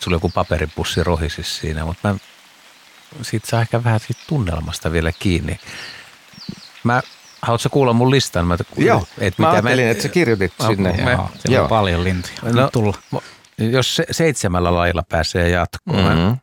[0.00, 2.18] sulla joku paperipussi rohisis siinä, mutta mä,
[3.22, 5.60] siitä saa ehkä vähän siitä tunnelmasta vielä kiinni.
[6.84, 7.02] Mä,
[7.42, 8.46] haluatko kuulla mun listan?
[8.46, 10.92] Mä, Joo, et mä mitä ajattelin, että sä kirjoitit Mä- sinne.
[11.04, 11.62] mä- Joo, siellä Joo.
[11.62, 12.34] on paljon lintuja.
[12.52, 12.94] No, tulla.
[13.58, 16.04] jos se, seitsemällä lailla pääsee jatkoon.
[16.04, 16.18] Mhm.
[16.18, 16.36] Mm-hmm.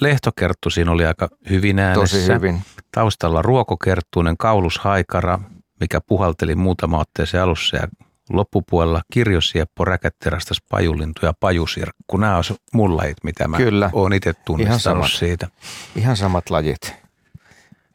[0.00, 2.16] Lehtokerttu siinä oli aika hyvin äänessä.
[2.16, 2.62] Tosi hyvin.
[2.92, 5.38] Taustalla ruokokerttuinen kaulushaikara,
[5.80, 7.88] mikä puhalteli muutama otteeseen alussa ja
[8.30, 12.16] loppupuolella kirjosieppo, räkäterästäs, pajulintu ja pajusirkku.
[12.16, 12.42] Nämä on
[12.72, 13.90] mun lajit, mitä mä Kyllä.
[13.92, 15.10] oon itse Ihan tunnistanut samat.
[15.18, 15.48] siitä.
[15.96, 16.94] Ihan samat lajit.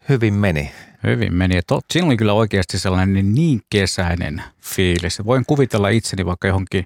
[0.10, 0.72] Hyvin meni.
[1.04, 1.62] Hyvin meni.
[1.68, 5.26] Tot, siinä oli kyllä oikeasti sellainen niin, niin kesäinen fiilis.
[5.26, 6.84] Voin kuvitella itseni vaikka johonkin,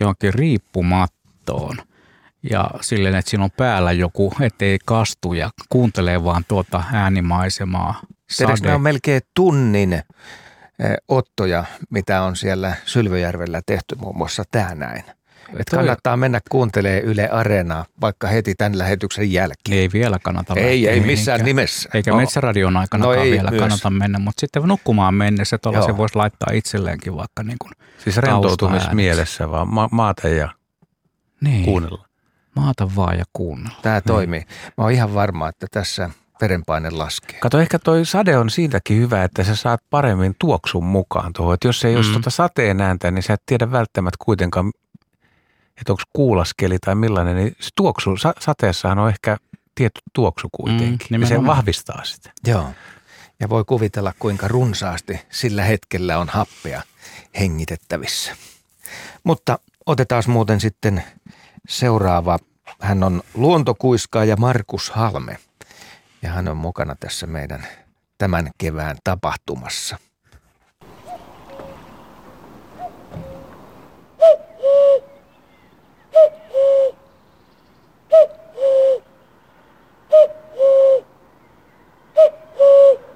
[0.00, 1.76] johonkin riippumattoon.
[2.50, 8.00] Ja silleen, että siinä on päällä joku, ettei kastu ja kuuntelee vaan tuota äänimaisemaa.
[8.36, 10.02] Tiedätkö, nämä on melkein tunnin eh,
[11.08, 15.04] ottoja, mitä on siellä Sylvöjärvellä tehty, muun muassa tämä näin.
[15.58, 19.78] Et Toi- kannattaa mennä kuuntelemaan Yle Areenaa vaikka heti tämän lähetyksen jälkeen.
[19.78, 21.88] Ei vielä kannata Ei, lähteä ei missään nimessä.
[21.94, 23.60] Eikä No, Metsäradion aikana no ei vielä myös.
[23.60, 28.14] kannata mennä, mutta sitten nukkumaan mennessä tuolla se voisi laittaa itselleenkin vaikka niin kuin Siis
[28.14, 28.20] taustaääneksi.
[28.50, 30.48] rentoutumis mielessä vaan ma- maata ja
[31.40, 32.06] Niin, kuunnella.
[32.56, 33.78] maata vaan ja kuunnella.
[33.82, 34.40] Tämä toimii.
[34.78, 37.38] Mä oon ihan varma, että tässä verenpaine laskee.
[37.40, 41.54] Kato, ehkä toi sade on siitäkin hyvä, että sä saat paremmin tuoksun mukaan tuohon.
[41.54, 41.96] Että jos ei mm.
[41.96, 42.14] olisi Mm.
[42.14, 44.72] tuota sateen ääntä, niin sä et tiedä välttämättä kuitenkaan,
[45.80, 47.36] että onko kuulaskeli tai millainen.
[47.36, 49.36] Niin se tuoksu, sa- sateessahan on ehkä
[49.74, 51.06] tietty tuoksu kuitenkin.
[51.10, 52.32] Mm, ja se vahvistaa sitä.
[52.46, 52.66] Joo.
[53.40, 56.82] Ja voi kuvitella, kuinka runsaasti sillä hetkellä on happea
[57.40, 58.36] hengitettävissä.
[59.24, 61.04] Mutta otetaan muuten sitten
[61.68, 62.38] seuraava.
[62.80, 65.38] Hän on luontokuiskaaja Markus Halme.
[66.22, 67.66] Ja hän on mukana tässä meidän
[68.18, 69.98] tämän kevään tapahtumassa.
[80.60, 81.04] ヘッ
[82.14, 83.09] ヘッ!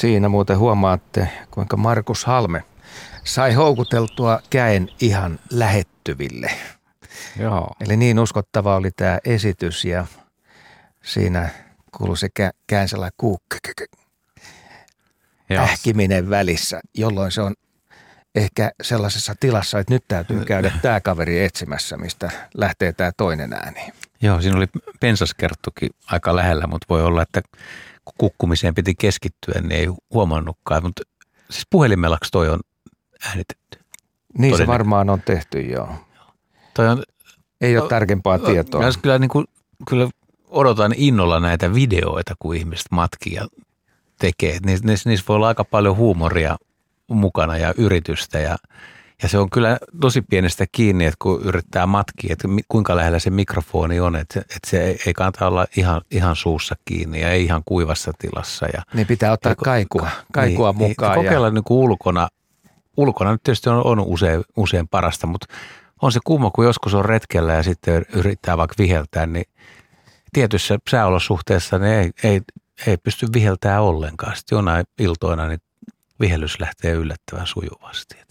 [0.00, 2.64] Siinä muuten huomaatte, kuinka Markus Halme
[3.24, 6.50] sai houkuteltua käen ihan lähettyville.
[7.38, 7.70] Joo.
[7.80, 10.06] Eli niin uskottava oli tämä esitys ja
[11.04, 11.48] siinä
[11.96, 13.56] kuului se kä- kuukka,
[15.50, 15.62] Joo.
[15.64, 17.54] ähkiminen välissä, jolloin se on
[18.34, 23.92] ehkä sellaisessa tilassa, että nyt täytyy käydä tämä kaveri etsimässä, mistä lähtee tämä toinen ääni.
[24.22, 24.66] Joo, siinä oli
[25.00, 27.42] pensaskerttukin aika lähellä, mutta voi olla, että
[28.04, 30.82] kun kukkumiseen piti keskittyä, niin ei huomannutkaan.
[30.82, 31.02] Mutta
[31.50, 32.60] siis puhelimellaks toi on
[33.28, 33.78] äänitetty?
[34.38, 35.94] Niin se varmaan on tehty, joo.
[36.74, 37.02] Toi on,
[37.60, 38.80] Ei ole tarkempaa tietoa.
[38.82, 39.46] Mä kyllä, niin kuin,
[39.88, 40.08] kyllä
[40.48, 43.48] odotan innolla näitä videoita, kun ihmiset matkii ja
[44.18, 44.58] tekee.
[44.66, 46.56] Niissä, niissä, niissä voi olla aika paljon huumoria
[47.08, 48.56] mukana ja yritystä ja,
[49.22, 53.30] ja se on kyllä tosi pienestä kiinni, että kun yrittää matkia, että kuinka lähellä se
[53.30, 57.44] mikrofoni on, että, että se ei, ei kannata olla ihan, ihan suussa kiinni ja ei
[57.44, 58.66] ihan kuivassa tilassa.
[58.66, 61.12] Ja, Niin pitää ottaa ja kaikua, kaikua niin, mukaan.
[61.12, 62.28] Niin, kokeilla niin ulkona,
[62.96, 65.46] ulkona nyt tietysti on, on usein, usein parasta, mutta
[66.02, 69.46] on se kumma, kun joskus on retkellä ja sitten yrittää vaikka viheltää, niin
[70.32, 72.40] tietyssä sääolosuhteessa ne ei, ei,
[72.86, 74.36] ei pysty viheltämään ollenkaan.
[74.36, 75.60] Sitten jonain iltoina niin
[76.20, 78.29] vihellys lähtee yllättävän sujuvasti.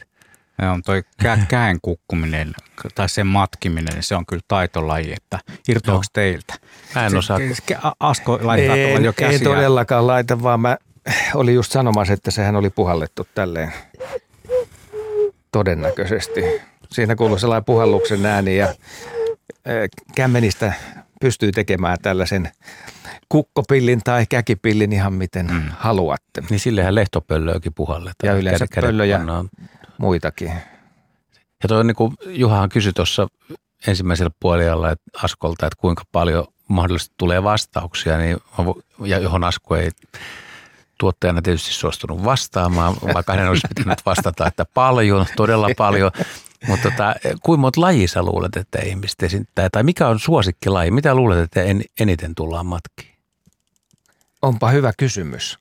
[0.62, 2.53] Joo, toi kä- käen kukkuminen
[2.95, 6.53] tai sen matkiminen, niin se on kyllä taitolaji, että irtoako teiltä?
[6.95, 7.39] Mä en osaa.
[7.99, 9.38] Asko laittaa en, jo käsiä.
[9.38, 10.78] en todellakaan laita, vaan mä
[11.34, 13.74] olin just sanomassa, että sehän oli puhallettu tälleen
[15.51, 16.41] todennäköisesti.
[16.91, 18.76] Siinä kuuluu sellainen puhalluksen ääni ja
[20.16, 20.74] kämmenistä
[21.22, 22.51] pystyy tekemään tällaisen
[23.30, 25.62] kukkopillin tai käkipillin ihan miten mm.
[25.70, 26.43] haluatte.
[26.49, 28.34] Niin sillehän lehtopöllöäkin puhalletaan.
[28.34, 29.49] Ja yleensä pöllöjä pannaan.
[30.00, 30.52] Muitakin.
[31.64, 33.28] Ja toi on niin kuin Juhahan kysyi tuossa
[33.88, 38.38] ensimmäisellä puolella että Askolta, että kuinka paljon mahdollisesti tulee vastauksia, niin,
[39.06, 39.91] ja johon Asko ei
[40.97, 46.12] tuottajana tietysti suostunut vastaamaan, vaikka hänen olisi pitänyt vastata, että paljon, todella paljon.
[46.68, 50.91] Mutta tota, kuinka monta lajia sä luulet, että ihmiset esittää, tai mikä on suosikkilaji?
[50.91, 53.16] Mitä luulet, että en, eniten tullaan matkiin?
[54.41, 55.60] Onpa hyvä kysymys.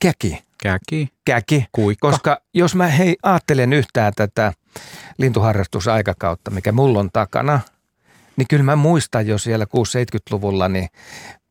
[0.00, 0.45] Käki.
[0.62, 1.66] Käki, Käki.
[1.72, 2.10] kuikka.
[2.10, 4.52] Koska jos mä hei ajattelen yhtään tätä
[5.18, 7.60] lintuharrastusaikakautta, mikä mulla on takana,
[8.36, 10.88] niin kyllä mä muistan jo siellä 6-70-luvulla, niin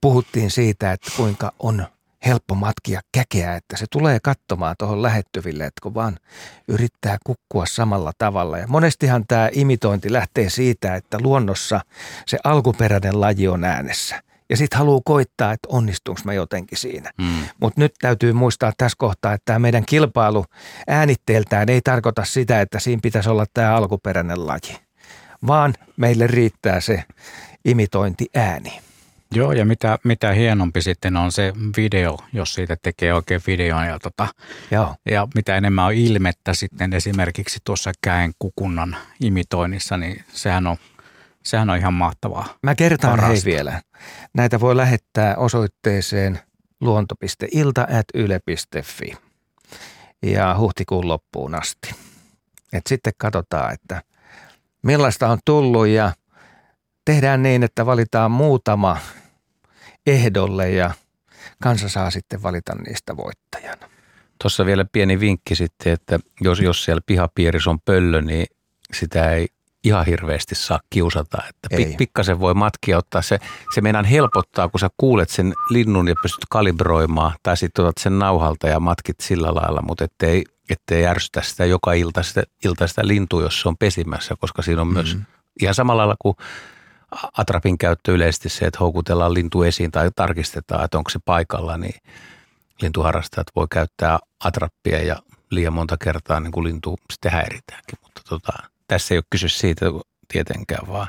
[0.02, 1.88] puhuttiin siitä, että kuinka on
[2.26, 6.18] helppo matkia käkeä, että se tulee katsomaan tuohon lähettyville, että kun vaan
[6.68, 8.58] yrittää kukkua samalla tavalla.
[8.58, 11.82] Ja monestihan tämä imitointi lähtee siitä, että luonnossa
[12.28, 14.22] se alkuperäinen laji on äänessä.
[14.50, 17.12] Ja sitten haluaa koittaa, että onnistuuko mä jotenkin siinä.
[17.18, 17.44] Mm.
[17.62, 20.46] Mutta nyt täytyy muistaa tässä kohtaa, että tämä meidän kilpailu
[20.88, 24.78] äänitteeltään ei tarkoita sitä, että siinä pitäisi olla tämä alkuperäinen laji,
[25.48, 27.04] vaan meille riittää se
[27.66, 28.86] imitointiääni.
[29.32, 33.86] Joo, ja mitä, mitä hienompi sitten on se video, jos siitä tekee oikein videon.
[33.86, 34.28] Ja, tota,
[34.72, 34.96] Joo.
[35.06, 40.78] ja mitä enemmän on ilmettä sitten esimerkiksi tuossa käen kukunnan imitoinnissa, niin sehän on,
[41.46, 42.46] sehän on ihan mahtavaa.
[42.64, 43.82] Mä kertaan hei vielä.
[44.34, 46.40] Näitä voi lähettää osoitteeseen
[46.82, 49.14] luonto.ilta.yle.fi
[50.22, 51.96] ja huhtikuun loppuun asti.
[52.74, 54.02] Et sitten katsotaan, että
[54.82, 56.12] millaista on tullut ja
[57.06, 58.98] tehdään niin, että valitaan muutama
[60.08, 60.92] ehdolle ja
[61.62, 63.78] kansa saa sitten valita niistä voittajan.
[64.42, 68.46] Tuossa vielä pieni vinkki sitten, että jos, jos siellä pihapiirissä on pöllö, niin
[68.94, 69.48] sitä ei
[69.86, 71.38] ihan hirveästi saa kiusata.
[71.50, 71.86] Että Ei.
[71.86, 73.22] pik, pikkasen voi matkia ottaa.
[73.22, 73.40] Se,
[73.76, 78.20] se meinaan helpottaa, kun sä kuulet sen linnun ja pystyt kalibroimaan, tai sitten otat sen
[78.20, 83.08] nauhalta ja matkit sillä lailla, mutta ettei, ettei ärsytä sitä joka ilta sitä, ilta sitä
[83.08, 85.18] lintua, jos se on pesimässä, koska siinä on myös
[85.62, 86.36] ihan samalla lailla kuin
[87.38, 92.02] atrapin käyttö yleisesti se, että houkutellaan lintu esiin tai tarkistetaan, että onko se paikalla, niin
[92.82, 95.16] lintuharrastajat voi käyttää atrappia ja
[95.50, 98.00] liian monta kertaa niin kuin lintu sitten häiritäänkin.
[98.04, 98.54] Mutta tota,
[98.88, 99.86] tässä ei ole kyse siitä
[100.28, 101.08] tietenkään, vaan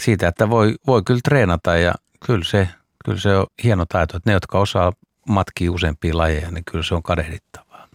[0.00, 1.94] siitä, että voi, voi kyllä treenata ja
[2.26, 2.68] kyllä se,
[3.04, 4.92] kyllä se on hieno taito, että ne, jotka osaa
[5.28, 7.88] matkia useampia lajeja, niin kyllä se on kadehdittavaa.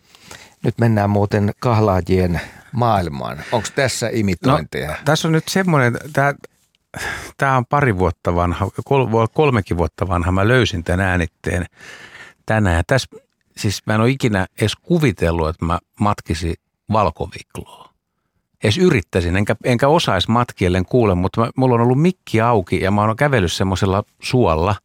[0.64, 2.42] Nyt mennään muuten kahlaajien
[2.72, 3.44] maailmaan.
[3.52, 4.90] Onko tässä imitointeja?
[4.90, 6.34] No, tässä on nyt semmoinen, tämä,
[7.38, 10.32] tämä on pari vuotta vanha, kol, kolmekin vuotta vanha.
[10.32, 11.66] Mä löysin tämän äänitteen
[12.46, 12.84] tänään.
[12.88, 13.08] Tässä,
[13.58, 16.56] siis mä en ole ikinä edes kuvitellut, että mä matkisin
[16.92, 17.95] valkovikloa.
[18.64, 22.92] Edes yrittäisin, enkä, enkä osaisi matkiellen kuule, mutta mä, mulla on ollut mikki auki ja
[22.92, 24.76] mä oon kävellyt semmoisella suolla.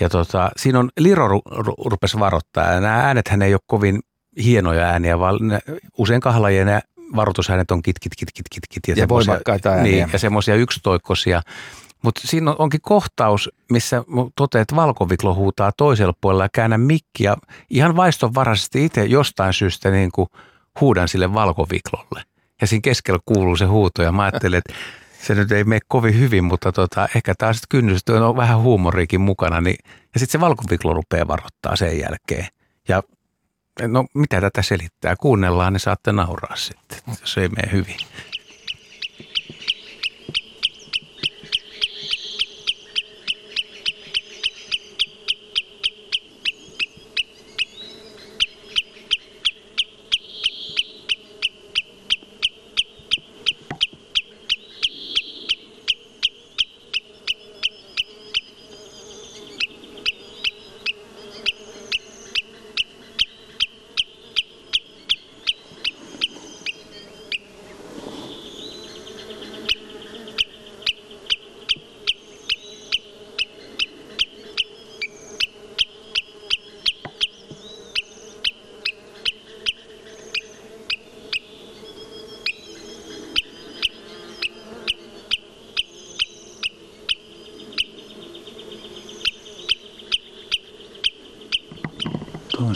[0.00, 4.00] Ja tota, siinä on, Liro ru, ru, rupesi varoittaa ja nämä äänethän ei ole kovin
[4.44, 5.58] hienoja ääniä, vaan ne,
[5.98, 6.80] usein kahlajien nämä
[7.16, 8.88] varoitusäänet on kit, kit, kit, kit, kit, kit.
[8.88, 9.82] Ja semmosia- voimakkaita ääniä.
[9.82, 11.42] Niin, ja semmoisia yksitoikkoisia.
[12.02, 14.04] Mutta siinä on, onkin kohtaus, missä
[14.36, 17.36] toteat, että valkoviklo huutaa toisella puolella ja käännä mikkiä.
[17.70, 20.28] Ihan vaistonvaraisesti itse jostain syystä niin kuin
[20.80, 22.22] huudan sille valkoviklolle.
[22.60, 24.74] Ja siinä keskellä kuuluu se huuto ja mä ajattelin, että
[25.22, 29.20] se nyt ei mene kovin hyvin, mutta tota, ehkä taas sitten kynnys, on vähän huumoriikin
[29.20, 29.60] mukana.
[29.60, 29.76] Niin,
[30.14, 32.46] ja sitten se valkoviklo rupeaa varoittaa sen jälkeen.
[32.88, 33.02] Ja
[33.88, 35.16] no mitä tätä selittää?
[35.16, 37.96] Kuunnellaan, niin saatte nauraa sitten, jos ei mene hyvin.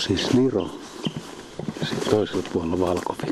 [0.08, 0.70] Siis Niro
[1.80, 3.27] ja sitten toisella puolella Valkovi.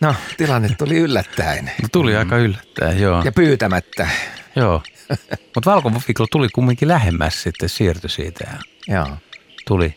[0.00, 3.22] No, tilanne tuli yllättäen No, tuli aika yllättäen, joo.
[3.24, 4.08] ja pyytämättä.
[4.56, 4.82] joo.
[5.54, 9.16] Mutta valkoviikolla tuli kumminkin lähemmäs sitten, siirtyi siitä ja Joo.
[9.66, 9.94] tuli.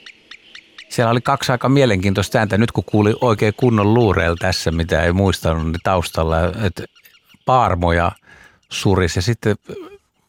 [0.89, 2.57] Siellä oli kaksi aika mielenkiintoista ääntä.
[2.57, 6.83] Nyt kun kuuli oikein kunnon luureilla tässä, mitä ei muistanut, niin taustalla, että
[7.45, 8.11] paarmoja
[8.71, 9.55] suris ja sitten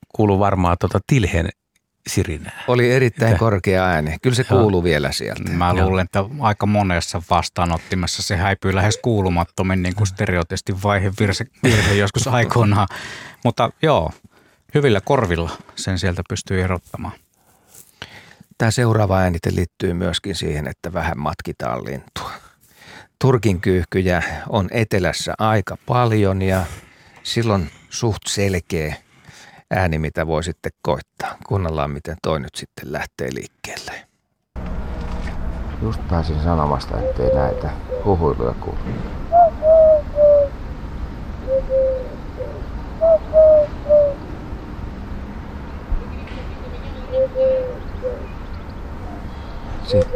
[0.09, 1.49] kuului varmaan tuota tilhen
[2.07, 2.63] sirinää.
[2.69, 4.17] Oli erittäin Että- korkea ääni.
[4.23, 5.53] Kyllä se kuuluu vielä sieltä.
[5.53, 11.45] Mä luulen, että aika monessa vastaanottimessa se häipyy lähes kuulumattomin niin kuin stereotestin vaihe virhe,
[11.65, 12.89] virhe joskus aikoinaan.
[13.45, 14.11] Mutta joo,
[14.75, 17.13] hyvillä korvilla sen sieltä pystyy erottamaan.
[18.59, 22.31] Tämä seuraava äänite liittyy myöskin siihen, että vähän matkitaan lintua.
[23.21, 26.63] Turkin kyyhkyjä on etelässä aika paljon ja
[27.23, 28.97] silloin suht selkeä
[29.73, 31.37] ääni, mitä voi sitten koittaa.
[31.47, 34.07] Kuunnellaan, miten toi nyt sitten lähtee liikkeelle.
[35.83, 37.71] Just pääsin sanomasta, ettei näitä
[38.05, 38.79] huhuiluja kuulu.
[49.85, 50.09] Si-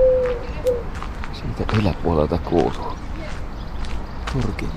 [1.33, 2.93] siitä yläpuolelta kuuluu.
[4.33, 4.71] Turkin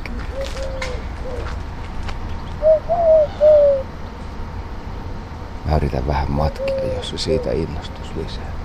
[5.70, 8.60] Mä yritän vähän matkia, jos se siitä innostus lisää.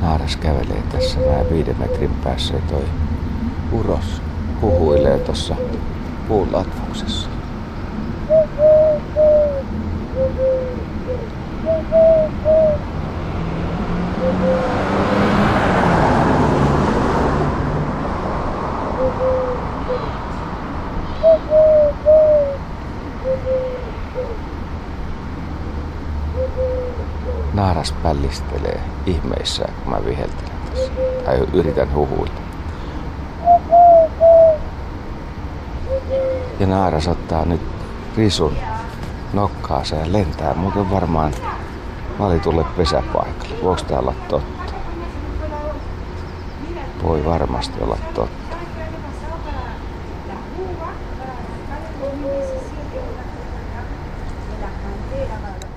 [0.00, 2.84] Naaras kävelee tässä vähän viiden metrin päässä ja toi
[3.72, 4.22] uros
[4.60, 5.56] huhuilee tuossa
[6.28, 7.28] puun latvuksessa.
[27.54, 30.92] Naaras pällistelee ihmeissään, kun mä viheltelen tässä.
[31.24, 32.40] Tai yritän huhuilla.
[36.60, 37.60] Ja naaras ottaa nyt
[38.16, 38.56] risun
[39.32, 41.32] nokkaansa ja lentää muuten varmaan
[42.18, 43.62] valitulle pesäpaikalle.
[43.62, 44.72] Voiko tää olla totta?
[47.02, 48.41] Voi varmasti olla totta.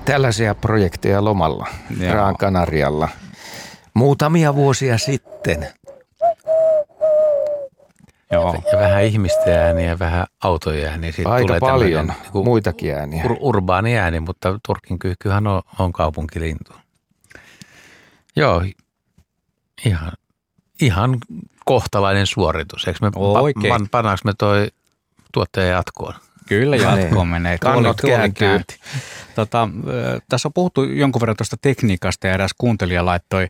[0.06, 1.66] Tällaisia projekteja lomalla
[2.00, 2.12] Joo.
[2.12, 3.08] Graan Kanarialla
[3.94, 5.68] muutamia vuosia sitten.
[8.32, 8.62] Joo.
[8.72, 11.12] Ja vähän ihmisten ääniä ja vähän autojen ääniä.
[11.12, 13.24] Siitä Aika tulee paljon tämmöinen niinku muitakin ääniä.
[13.24, 16.72] ur- urbaani ääni, mutta Turkin kyyhkyhän on, on kaupunkilintu.
[18.36, 18.62] Joo,
[19.86, 20.12] ihan,
[20.82, 21.18] ihan
[21.64, 22.86] kohtalainen suoritus.
[22.88, 23.68] Eikö me, Oikein.
[23.68, 24.68] pan, pannaanko me toi
[25.32, 26.14] tuottaja jatkoon?
[26.46, 26.88] Kyllä niin.
[26.88, 27.58] jatkoon menee.
[27.58, 28.60] Kannot kääntyy.
[29.34, 29.68] Tota,
[30.28, 33.46] tässä on puhuttu jonkun verran tuosta tekniikasta ja eräs kuuntelija laittoi,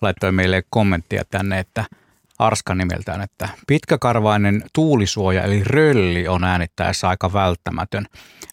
[0.00, 1.84] laittoi meille kommenttia tänne, että
[2.38, 8.06] Arska nimeltään, että pitkäkarvainen tuulisuoja eli rölli on äänittäessä aika välttämätön.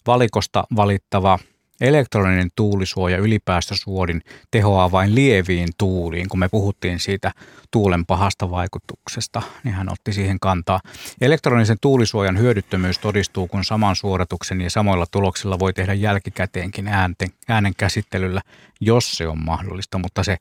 [0.06, 1.38] Valikosta valittava
[1.80, 7.32] elektroninen tuulisuoja ylipäästösuodin tehoaa vain lieviin tuuliin, kun me puhuttiin siitä
[7.70, 10.80] tuulen pahasta vaikutuksesta, niin hän otti siihen kantaa.
[11.20, 17.72] Elektronisen tuulisuojan hyödyttömyys todistuu, kun saman suorituksen ja samoilla tuloksilla voi tehdä jälkikäteenkin äänten, äänen
[17.76, 18.40] käsittelyllä,
[18.80, 20.36] jos se on mahdollista, mutta se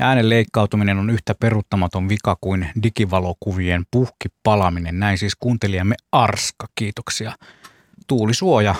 [0.00, 4.98] äänen leikkautuminen on yhtä peruuttamaton vika kuin digivalokuvien puhki palaminen.
[4.98, 7.32] Näin siis kuuntelijamme Arska, kiitoksia.
[8.06, 8.74] Tuulisuoja,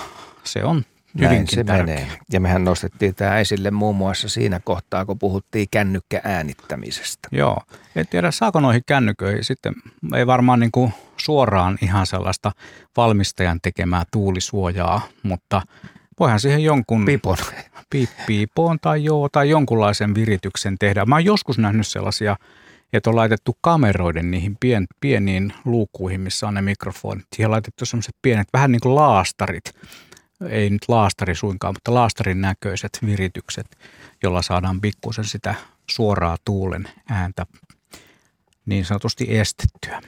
[0.45, 1.95] se on Näin se tärkeä.
[1.95, 2.09] menee.
[2.33, 7.29] Ja mehän nostettiin tämä esille muun muassa siinä kohtaa, kun puhuttiin kännykkääänittämisestä.
[7.33, 7.59] Joo,
[7.97, 9.75] en tiedä saako noihin kännyköihin sitten,
[10.17, 12.53] ei varmaan niin kuin suoraan ihan sellaista
[12.97, 15.63] valmistajan tekemää tuulisuojaa, mutta
[16.21, 17.37] voihan siihen jonkun Pipon.
[17.91, 21.05] pi- piipoon tai joo, tai jonkunlaisen virityksen tehdä.
[21.05, 22.37] Mä oon joskus nähnyt sellaisia
[22.93, 27.27] että on laitettu kameroiden niihin pien, pieniin luukuihin, missä on ne mikrofonit.
[27.35, 29.65] Siihen on laitettu semmoiset pienet, vähän niin kuin laastarit,
[30.49, 33.79] ei nyt laastari suinkaan, mutta laastarin näköiset viritykset,
[34.23, 35.55] jolla saadaan pikkusen sitä
[35.91, 37.47] suoraa tuulen ääntä
[38.67, 40.01] niin sanotusti estettyä.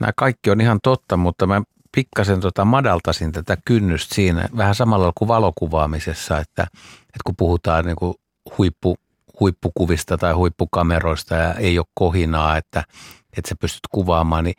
[0.00, 5.12] Nämä kaikki on ihan totta, mutta mä pikkasen tota madaltasin tätä kynnystä siinä, vähän samalla
[5.14, 6.62] kuin valokuvaamisessa, että,
[6.98, 8.14] että kun puhutaan niin kuin
[8.58, 8.96] huippu,
[9.40, 12.84] huippukuvista tai huippukameroista ja ei ole kohinaa, että,
[13.36, 14.56] että sä pystyt kuvaamaan, niin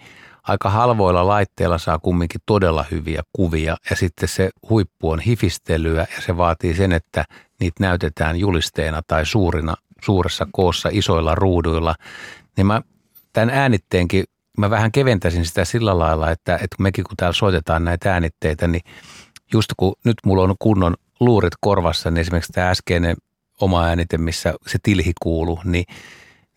[0.47, 6.21] aika halvoilla laitteilla saa kumminkin todella hyviä kuvia ja sitten se huippu on hifistelyä ja
[6.21, 7.25] se vaatii sen, että
[7.59, 11.95] niitä näytetään julisteena tai suurina, suuressa koossa isoilla ruuduilla,
[12.57, 12.81] niin mä
[13.33, 14.23] tämän äänitteenkin,
[14.57, 18.81] mä vähän keventäisin sitä sillä lailla, että, että mekin kun täällä soitetaan näitä äänitteitä, niin
[19.53, 23.15] just kun nyt mulla on kunnon luurit korvassa, niin esimerkiksi tämä äskeinen
[23.61, 25.85] oma äänite, missä se tilhi kuuluu, niin,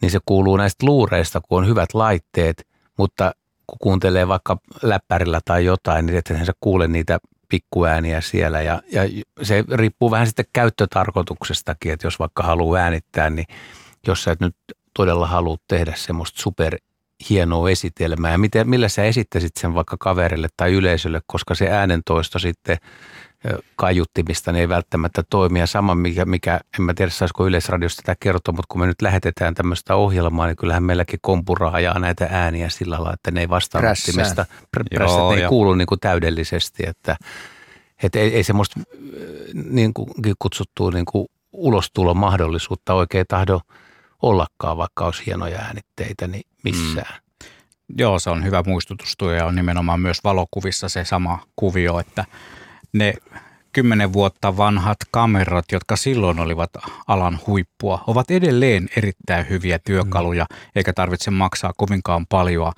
[0.02, 2.66] niin se kuuluu näistä luureista, kun on hyvät laitteet,
[2.98, 3.32] mutta
[3.66, 7.18] kun kuuntelee vaikka läppärillä tai jotain, niin ethän sä kuule niitä
[7.48, 9.02] pikkuääniä siellä ja, ja
[9.42, 13.46] se riippuu vähän sitten käyttötarkoituksestakin, että jos vaikka haluaa äänittää, niin
[14.06, 14.56] jos sä et nyt
[14.94, 16.76] todella haluat tehdä semmoista super
[17.30, 18.32] hienoa esitelmää.
[18.32, 22.78] Ja miten, millä sä esittäisit sen vaikka kaverille tai yleisölle, koska se äänentoisto sitten
[23.76, 25.58] kaiuttimista niin ei välttämättä toimi.
[25.58, 29.02] Ja sama, mikä, mikä en mä tiedä saisiko Yleisradiosta tätä kertoa, mutta kun me nyt
[29.02, 33.48] lähetetään tämmöistä ohjelmaa, niin kyllähän meilläkin kompura ajaa näitä ääniä sillä lailla, että ne ei
[33.48, 37.16] vastaanottimista, prässät, ne ei kuulu niin kuin täydellisesti, että,
[38.02, 38.80] että ei, ei semmoista
[39.54, 43.60] niin kuin kutsuttua niin kuin ulostulon mahdollisuutta oikein tahdo
[44.22, 47.14] ollakaan, vaikka olisi hienoja äänitteitä, niin missään.
[47.14, 47.48] Mm.
[47.98, 52.24] Joo, se on hyvä muistutus tuo ja on nimenomaan myös valokuvissa se sama kuvio, että
[52.92, 53.14] ne
[53.72, 56.70] kymmenen vuotta vanhat kamerat, jotka silloin olivat
[57.06, 60.56] alan huippua, ovat edelleen erittäin hyviä työkaluja, mm.
[60.76, 62.72] eikä tarvitse maksaa kovinkaan paljon,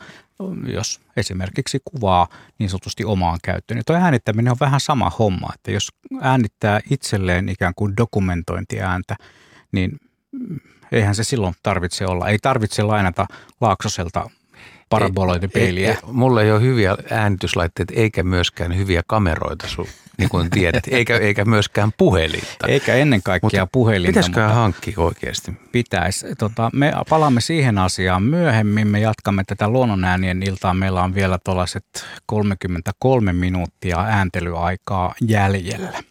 [0.73, 2.28] jos esimerkiksi kuvaa
[2.59, 3.78] niin sanotusti omaan käyttöön.
[3.78, 5.89] Ja tuo äänittäminen on vähän sama homma, että jos
[6.20, 9.16] äänittää itselleen ikään kuin dokumentointiääntä,
[9.73, 9.98] niin
[10.93, 12.28] eihän se silloin tarvitse olla.
[12.28, 13.27] Ei tarvitse lainata
[13.60, 14.31] Laaksoselta
[14.89, 15.97] paraboloidipeiliä.
[16.06, 19.86] Mulla ei ole hyviä äänityslaitteita eikä myöskään hyviä kameroita, sun,
[20.19, 22.66] niin kuin tiedät, eikä, eikä myöskään puhelinta.
[22.69, 24.09] Eikä ennen kaikkea mutta puhelinta.
[24.09, 25.52] Pitäisikö hankkia oikeasti?
[25.73, 26.27] Pitäisi.
[26.39, 28.89] Tota, me palaamme siihen asiaan myöhemmin.
[28.89, 30.74] Me jatkamme tätä luonnonäänien iltaa.
[30.74, 31.85] Meillä on vielä tuollaiset
[32.27, 36.02] 33 minuuttia ääntelyaikaa jäljellä.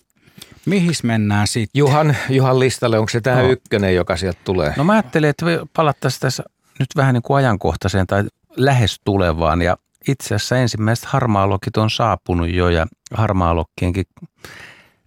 [0.67, 1.79] Mihin mennään sitten?
[1.79, 3.49] Juhan, Juhan listalle, onko se tämä no.
[3.49, 4.73] ykkönen, joka sieltä tulee?
[4.77, 6.43] No mä ajattelin, että palattaisiin tässä
[6.79, 8.23] nyt vähän niin kuin ajankohtaiseen tai
[8.55, 9.61] lähes tulevaan.
[9.61, 9.77] Ja
[10.07, 14.05] itse asiassa ensimmäiset harmaalokit on saapunut jo ja harmaalokkienkin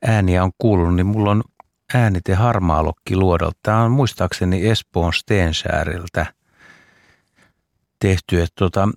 [0.06, 1.42] ääniä on kuulunut, niin mulla on
[1.94, 3.58] äänite harmaalokki luodolta.
[3.62, 6.26] Tämä on muistaakseni Espoon Stensääriltä
[7.98, 8.42] tehty.
[8.42, 8.88] Että tota,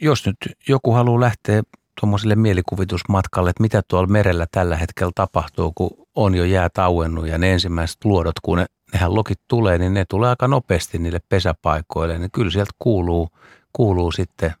[0.00, 0.36] jos nyt
[0.68, 1.62] joku haluaa lähteä
[2.00, 7.38] tuommoiselle mielikuvitusmatkalle, että mitä tuolla merellä tällä hetkellä tapahtuu, kun on jo jää tauennut ja
[7.38, 12.18] ne ensimmäiset luodot, kun ne, nehän lokit tulee, niin ne tulee aika nopeasti niille pesäpaikoille,
[12.18, 13.28] niin kyllä sieltä kuuluu,
[13.72, 14.54] kuuluu sitten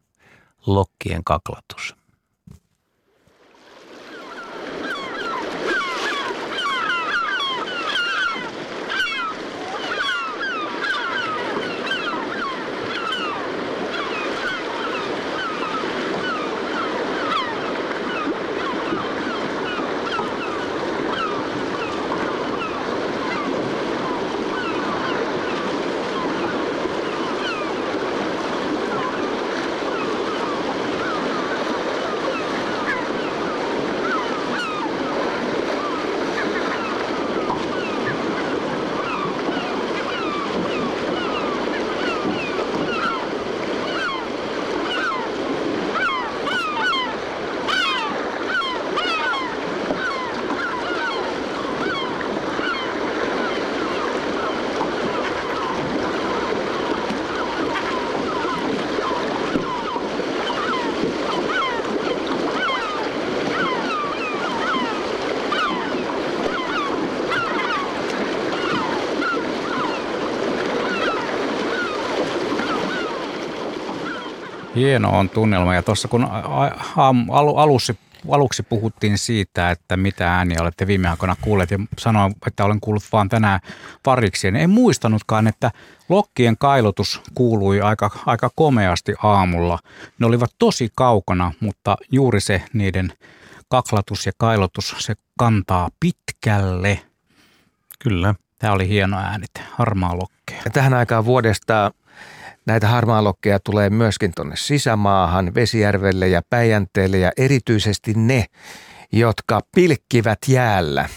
[0.66, 1.96] lokkien kaklatus.
[74.76, 76.28] Hieno on tunnelma ja tuossa kun
[77.56, 77.98] aluksi,
[78.30, 83.02] aluksi puhuttiin siitä, että mitä ääniä olette viime aikoina kuulleet ja sanoin, että olen kuullut
[83.12, 83.60] vaan tänään
[84.02, 85.70] pariksi, en muistanutkaan, että
[86.08, 89.78] lokkien kailotus kuului aika, aika komeasti aamulla.
[90.18, 93.12] Ne olivat tosi kaukana, mutta juuri se niiden
[93.68, 97.00] kaklatus ja kailotus, se kantaa pitkälle.
[97.98, 98.34] Kyllä.
[98.58, 100.62] Tämä oli hieno äänite, harmaa lokkea.
[100.64, 101.90] Ja tähän aikaan vuodesta
[102.66, 108.44] Näitä harmaalokkeja tulee myöskin tuonne sisämaahan, Vesijärvelle ja Päijänteelle ja erityisesti ne,
[109.12, 111.08] jotka pilkkivät jäällä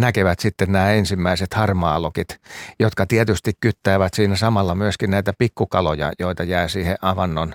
[0.00, 2.40] näkevät sitten nämä ensimmäiset harmaalokit,
[2.78, 7.52] jotka tietysti kyttäävät siinä samalla myöskin näitä pikkukaloja, joita jää siihen avannon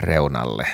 [0.00, 0.66] reunalle.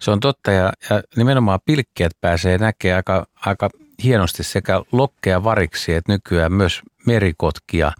[0.00, 3.68] Se on totta ja, ja nimenomaan pilkkiät pääsee näkemään aika, aika
[4.02, 7.92] hienosti sekä lokkeja variksi että nykyään myös merikotkia.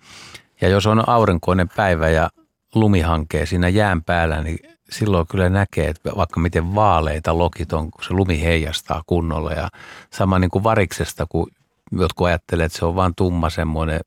[0.60, 2.30] Ja jos on aurinkoinen päivä ja
[2.74, 4.59] lumihankee siinä jään päällä, niin
[4.90, 9.52] silloin kyllä näkee, että vaikka miten vaaleita lokit on, kun se lumi heijastaa kunnolla.
[9.52, 9.68] Ja
[10.10, 11.51] sama niin kuin variksesta, kun
[11.92, 14.01] jotkut ajattelee, että se on vain tumma semmoinen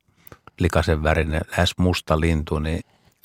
[0.60, 2.82] likaisen värinen, lähes musta lintu, niin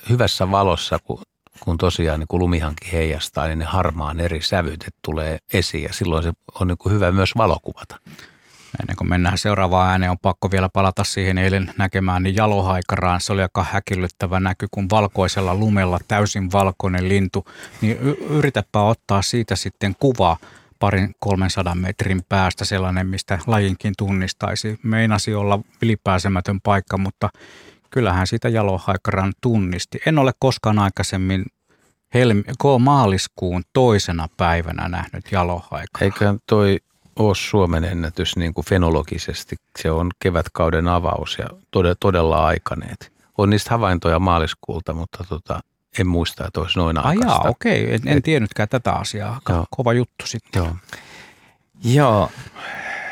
[0.08, 1.22] hyvässä valossa, kun,
[1.60, 6.22] kun tosiaan niin kun lumihanki heijastaa, niin ne harmaan eri sävyt tulee esiin ja silloin
[6.22, 7.98] se on niin kuin hyvä myös valokuvata.
[8.80, 13.20] Ennen kuin mennään seuraavaan ääneen, on pakko vielä palata siihen eilen näkemään niin jalohaikaraan.
[13.20, 17.44] Se oli aika häkellyttävä näky, kun valkoisella lumella täysin valkoinen lintu.
[17.80, 17.98] Niin
[18.30, 20.36] yritäpä ottaa siitä sitten kuva
[20.78, 24.78] parin 300 metrin päästä sellainen, mistä lajinkin tunnistaisi.
[24.82, 27.28] Meinasi olla ylipääsemätön paikka, mutta
[27.90, 30.00] kyllähän siitä jalohaikaran tunnisti.
[30.06, 31.44] En ole koskaan aikaisemmin
[32.14, 32.42] helmi,
[32.78, 36.04] maaliskuun toisena päivänä nähnyt jalohaikaraa.
[36.04, 36.78] Eiköhän toi
[37.16, 39.56] ole Suomen ennätys niin kuin fenologisesti.
[39.78, 43.12] Se on kevätkauden avaus ja todella, todella aikaneet.
[43.38, 45.60] On niistä havaintoja maaliskuulta, mutta tota,
[45.98, 47.94] en muista, että olisi noin Ai jaa, okei.
[47.94, 49.40] En, en tiennytkään tätä asiaa.
[49.48, 49.66] Joo.
[49.70, 50.62] Kova juttu sitten.
[50.62, 50.76] Joo.
[51.84, 52.30] Joo.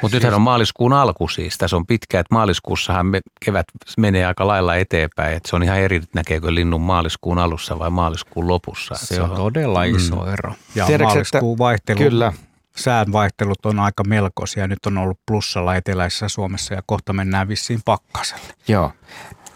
[0.03, 1.59] Mutta nythän on maaliskuun alku siis.
[1.59, 3.67] Tässä on pitkä, että maaliskuussahan me, kevät
[3.99, 5.37] menee aika lailla eteenpäin.
[5.37, 8.95] Että se on ihan eri, näkeekö linnun maaliskuun alussa vai maaliskuun lopussa.
[8.95, 10.33] Se, se on, on todella iso mm.
[10.33, 10.55] ero.
[10.75, 12.33] Ja Tiedätkö, maaliskuun vaihtelu, kyllä.
[12.77, 14.67] Säänvaihtelut on aika melkoisia.
[14.67, 18.55] Nyt on ollut plussalla eteläisessä Suomessa ja kohta mennään vissiin pakkaselle.
[18.69, 18.93] Joo.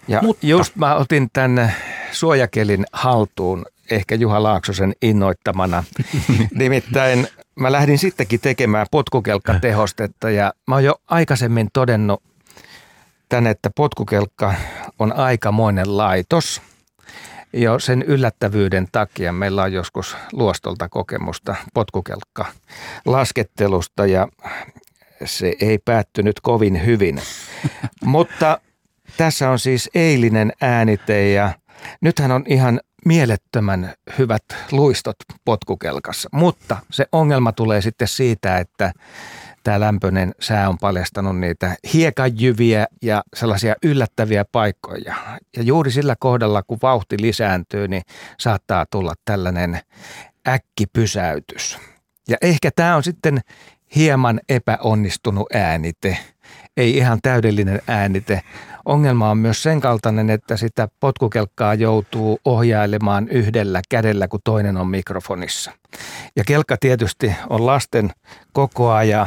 [0.08, 0.46] Ja Mutta.
[0.46, 1.72] just mä otin tämän
[2.12, 5.84] suojakelin haltuun ehkä Juha Laaksosen innoittamana.
[6.54, 12.22] Nimittäin mä lähdin sittenkin tekemään potkukelkkatehostetta ja mä oon jo aikaisemmin todennut
[13.28, 14.54] tänne, että potkukelkka
[14.98, 16.62] on aikamoinen laitos.
[17.56, 22.46] Jo sen yllättävyyden takia meillä on joskus luostolta kokemusta potkukelkka
[23.06, 24.28] laskettelusta ja
[25.24, 27.22] se ei päättynyt kovin hyvin.
[28.04, 28.60] Mutta
[29.16, 31.52] tässä on siis eilinen äänite ja
[32.00, 38.92] nythän on ihan mielettömän hyvät luistot potkukelkassa, mutta se ongelma tulee sitten siitä, että
[39.64, 45.14] tämä lämpöinen sää on paljastanut niitä hiekajyviä ja sellaisia yllättäviä paikkoja.
[45.56, 48.02] Ja juuri sillä kohdalla, kun vauhti lisääntyy, niin
[48.40, 49.80] saattaa tulla tällainen
[50.48, 51.78] äkkipysäytys.
[52.28, 53.40] Ja ehkä tämä on sitten
[53.96, 56.18] hieman epäonnistunut äänite,
[56.76, 58.42] ei ihan täydellinen äänite.
[58.84, 64.88] Ongelma on myös sen kaltainen, että sitä potkukelkkaa joutuu ohjailemaan yhdellä kädellä, kun toinen on
[64.88, 65.72] mikrofonissa.
[66.36, 68.10] Ja kelkka tietysti on lasten
[68.52, 69.26] kokoa ja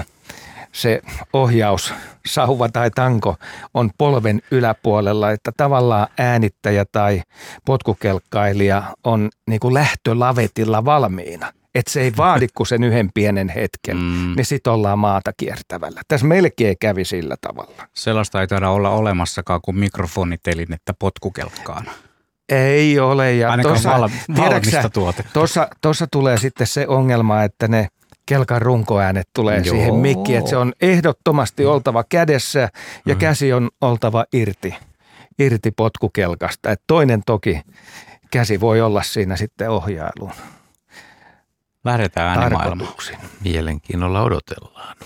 [0.72, 1.02] se
[1.34, 1.94] ohjaus,
[2.26, 3.35] sauva tai tanko
[3.73, 7.22] on polven yläpuolella, että tavallaan äänittäjä tai
[7.65, 13.98] potkukelkkailija on niin kuin lähtölavetilla valmiina että se ei vaadi kuin sen yhden pienen hetken,
[13.98, 14.34] mm.
[14.35, 16.02] niin sitten ollaan maata kiertävällä.
[16.07, 17.88] Tässä melkein kävi sillä tavalla.
[17.94, 21.85] Sellaista ei taida olla olemassakaan kuin mikrofonitelinettä potkukelkkaan.
[22.49, 23.34] Ei ole.
[23.34, 25.39] Ja Ainakaan tossa, val, valmista tuotetta.
[25.81, 27.88] Tuossa tulee sitten se ongelma, että ne
[28.28, 29.76] kelkan runkoäänet tulee Joo.
[29.76, 32.70] siihen mikkiin, että se on ehdottomasti oltava kädessä
[33.06, 33.20] ja mm.
[33.20, 34.76] käsi on oltava irti,
[35.40, 36.72] irti potkukelkasta.
[36.72, 37.62] Et toinen toki
[38.32, 40.32] käsi voi olla siinä sitten ohjailuun.
[41.84, 42.94] Lähdetään äänimaailmaan.
[43.44, 44.98] Mielenkiinnolla odotellaan.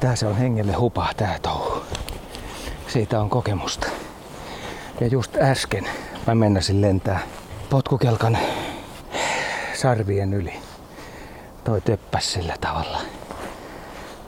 [0.00, 1.82] Tää se on hengelle hupa tää touhu.
[2.88, 3.86] Siitä on kokemusta.
[5.00, 5.84] Ja just äsken
[6.26, 7.20] mä mennäsin lentää
[7.70, 8.38] potkukelkan
[9.74, 10.54] sarvien yli.
[11.64, 13.00] Toi töppäs sillä tavalla.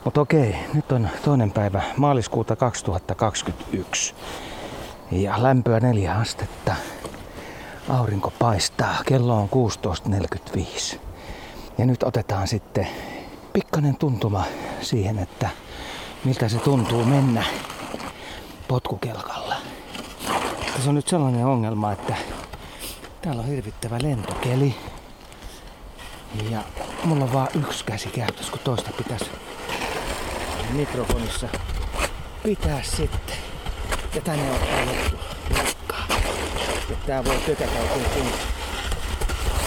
[0.05, 4.15] Mutta okei, nyt on toinen päivä maaliskuuta 2021.
[5.11, 6.75] Ja lämpöä neljä astetta.
[7.89, 8.95] Aurinko paistaa.
[9.05, 9.49] Kello on
[10.57, 10.97] 16.45.
[11.77, 12.87] Ja nyt otetaan sitten
[13.53, 14.43] pikkainen tuntuma
[14.81, 15.49] siihen, että
[16.23, 17.43] miltä se tuntuu mennä
[18.67, 19.55] potkukelkalla.
[20.73, 22.15] Tässä on nyt sellainen ongelma, että
[23.21, 24.75] täällä on hirvittävä lentokeli.
[26.49, 26.61] Ja
[27.03, 29.25] mulla on vaan yksi käsi käytössä, kun toista pitäisi
[30.71, 31.47] mikrofonissa
[32.43, 33.37] pitää sitten.
[34.15, 34.51] Ja tänne
[35.49, 36.05] lakkaa.
[36.89, 38.47] Ja tää voi tökätä oikein kunnossa.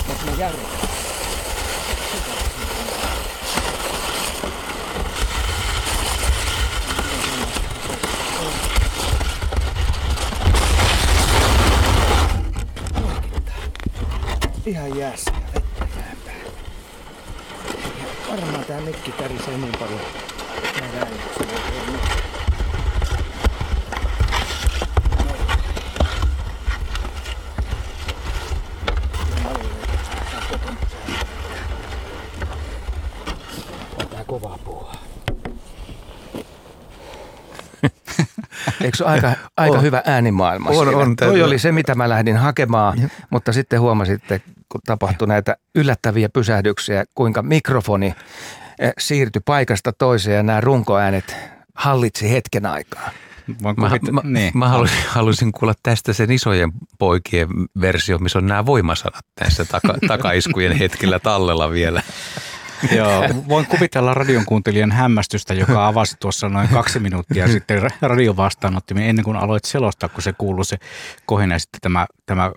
[0.08, 0.83] Mutta mä jarrutan.
[14.66, 16.50] Ihan jäässä ja vettä pään päällä.
[18.00, 20.00] Ja varmaan tää mikki tärisee niin paljon.
[20.80, 21.64] Mä näin, että se voi
[34.26, 34.92] kovaa puhua.
[38.80, 39.82] Eikö se ole aika, aika On.
[39.82, 40.96] hyvä äänimaailma On, siinä?
[41.02, 44.53] on, Toi oli se, mitä mä lähdin hakemaan, mutta sitten huomasitte, kun
[44.86, 48.14] tapahtui näitä yllättäviä pysähdyksiä, kuinka mikrofoni
[48.78, 51.36] eh, siirtyi paikasta toiseen ja nämä runkoäänet
[51.74, 53.10] hallitsi hetken aikaa.
[53.62, 53.74] Mä,
[54.12, 54.52] mä, niin.
[54.58, 57.48] mä halusin, halusin kuulla tästä sen isojen poikien
[57.80, 62.02] versio, missä on nämä voimasanat tässä taka, takaiskujen hetkellä tallella vielä.
[62.96, 68.36] Joo, voin kuvitella radion kuuntelijan hämmästystä, joka avasi tuossa noin kaksi minuuttia sitten ra- radion
[68.36, 70.76] vastaanottimen ennen kuin aloit selostaa, kun se kuului se
[71.26, 72.52] kohina ja sitten tämä, tämä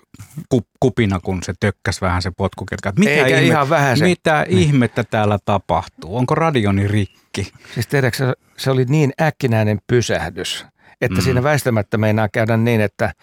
[0.50, 2.92] ku- kupina, kun se tökkäs vähän se potkukelka.
[3.00, 4.08] Mitä, Eikä ihan vähäsen.
[4.08, 6.18] mitä ihmettä täällä tapahtuu?
[6.18, 7.52] Onko radioni rikki?
[7.74, 10.66] Siis tiedätkö, se- se oli niin äkkinäinen pysähdys,
[11.02, 11.24] että mm.
[11.24, 13.14] siinä väistämättä meinaa käydä niin, että,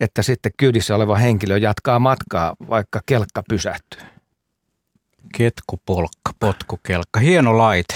[0.00, 4.11] että sitten kyydissä oleva henkilö jatkaa matkaa, vaikka kelkka pysähtyy.
[5.36, 7.94] Ketkupolkka, potkukelkka, hieno laite.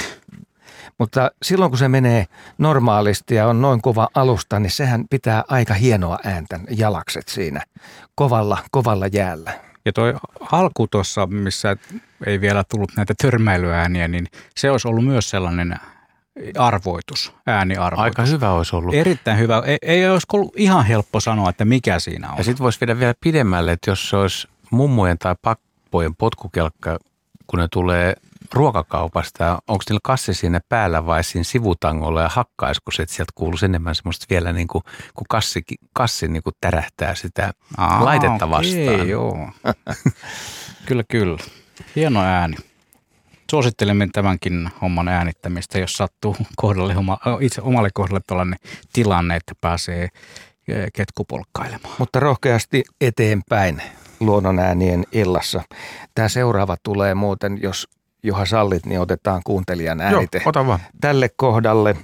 [0.99, 2.27] Mutta silloin kun se menee
[2.59, 7.63] normaalisti ja on noin kova alusta, niin sehän pitää aika hienoa ääntä, jalakset siinä,
[8.15, 9.53] kovalla, kovalla jäällä.
[9.85, 10.15] Ja toi
[10.53, 11.77] alku tuossa, missä
[12.27, 14.27] ei vielä tullut näitä törmäilyääniä, niin
[14.57, 15.77] se olisi ollut myös sellainen
[16.59, 18.05] arvoitus, ääniarvoitus.
[18.05, 18.95] Aika hyvä olisi ollut.
[18.95, 19.63] Erittäin hyvä.
[19.67, 22.39] Ei, ei olisi ollut ihan helppo sanoa, että mikä siinä on.
[22.39, 26.99] Ja sitten voisi viedä vielä pidemmälle, että jos se olisi mummojen tai pappojen potkukelkka,
[27.47, 28.15] kun ne tulee
[28.53, 33.65] ruokakaupasta, onko niillä kassi siinä päällä vai siinä sivutangolla ja hakkaisiko se, että sieltä kuuluisi
[33.65, 35.63] enemmän semmoista vielä niin kuin, kun kassi,
[35.93, 39.09] kassi niin kuin tärähtää sitä Aa, laitetta vastaan.
[39.09, 39.51] joo.
[40.87, 41.39] kyllä, kyllä.
[41.97, 42.57] Hieno ääni.
[43.51, 48.59] Suosittelemme tämänkin homman äänittämistä, jos sattuu kohdalle, oma, itse omalle kohdalle tällainen
[48.93, 50.09] tilanne, että pääsee
[50.69, 51.95] eh, ketkupolkkailemaan.
[51.99, 53.83] Mutta rohkeasti eteenpäin
[54.21, 55.63] luonnonäänien illassa.
[56.15, 57.89] Tämä seuraava tulee muuten, jos
[58.23, 60.39] Juha sallit, niin otetaan kuuntelijan äänite.
[60.39, 60.81] Joo, ota vaan.
[61.01, 61.97] tälle kohdalle.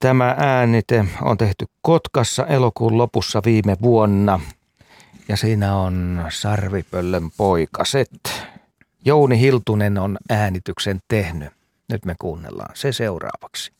[0.00, 4.40] Tämä äänite on tehty Kotkassa elokuun lopussa viime vuonna
[5.28, 8.10] ja siinä on Sarvipöllön poikaset.
[9.04, 11.48] Jouni Hiltunen on äänityksen tehnyt.
[11.92, 13.75] Nyt me kuunnellaan se seuraavaksi.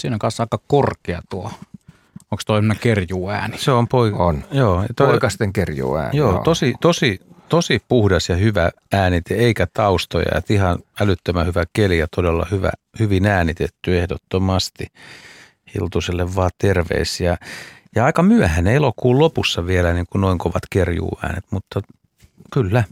[0.00, 1.50] Siinä on kanssa aika korkea tuo.
[2.30, 3.58] Onko toi kerjuääni?
[3.58, 4.16] Se on poika.
[4.16, 4.44] On.
[4.52, 6.16] Joo, toi, Poikasten kerjuu ääni.
[6.16, 10.38] joo tosi, tosi, tosi puhdas ja hyvä äänite, eikä taustoja.
[10.38, 14.86] Et ihan älyttömän hyvä keli ja todella hyvä, hyvin äänitetty ehdottomasti.
[15.74, 17.36] Hiltuselle vaan terveisiä.
[17.94, 21.80] Ja aika myöhään elokuun lopussa vielä niin kuin noin kovat kerjuuäänet, mutta
[22.52, 22.84] kyllä.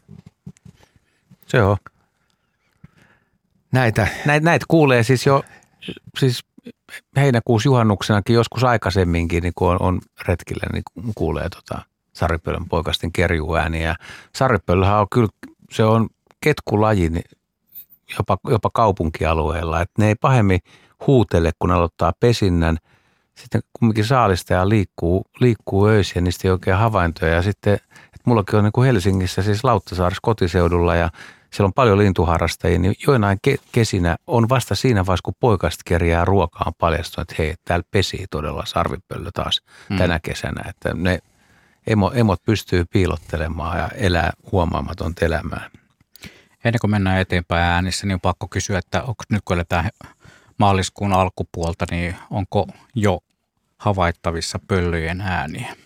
[1.47, 1.76] Se on.
[3.72, 5.43] Näitä Näitä, näitä kuulee siis jo,
[6.18, 6.44] siis
[7.16, 10.82] heinäkuussa juhannuksenakin joskus aikaisemminkin, niin kun on, on retkillä, niin
[11.15, 11.82] kuulee tota
[12.12, 13.97] saripöllön poikasten kerjuääniä.
[14.35, 15.28] Saripöllöhän on kyllä,
[15.70, 16.09] se on
[16.40, 17.24] ketkulaji niin
[18.19, 20.60] jopa, jopa kaupunkialueella, että ne ei pahemmin
[21.06, 22.77] huutele, kun aloittaa pesinnän.
[23.35, 27.35] Sitten kumminkin saalistaja liikkuu, liikkuu öisin ja niistä ei oikein havaintoja.
[27.35, 31.10] Ja sitten, että mullakin on niin kuin Helsingissä, siis Lauttasaaressa kotiseudulla ja
[31.52, 36.24] siellä on paljon lintuharrastajia, niin joinain ke- kesinä on vasta siinä vaiheessa, kun poikasta kerjää
[36.24, 39.98] ruokaan paljastunut, että hei, täällä pesii todella sarvipöllö taas hmm.
[39.98, 40.70] tänä kesänä.
[40.70, 41.18] Että ne
[41.86, 45.70] emo, emot pystyy piilottelemaan ja elää huomaamatonta elämää.
[46.64, 49.90] Ennen kuin mennään eteenpäin äänissä, niin on pakko kysyä, että onko nyt kun eletään
[50.58, 53.20] maaliskuun alkupuolta, niin onko jo
[53.78, 55.76] havaittavissa pöllöjen ääniä?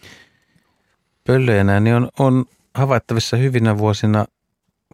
[1.27, 2.45] Pöllöjen ääni on, on
[2.75, 4.25] havaittavissa hyvinä vuosina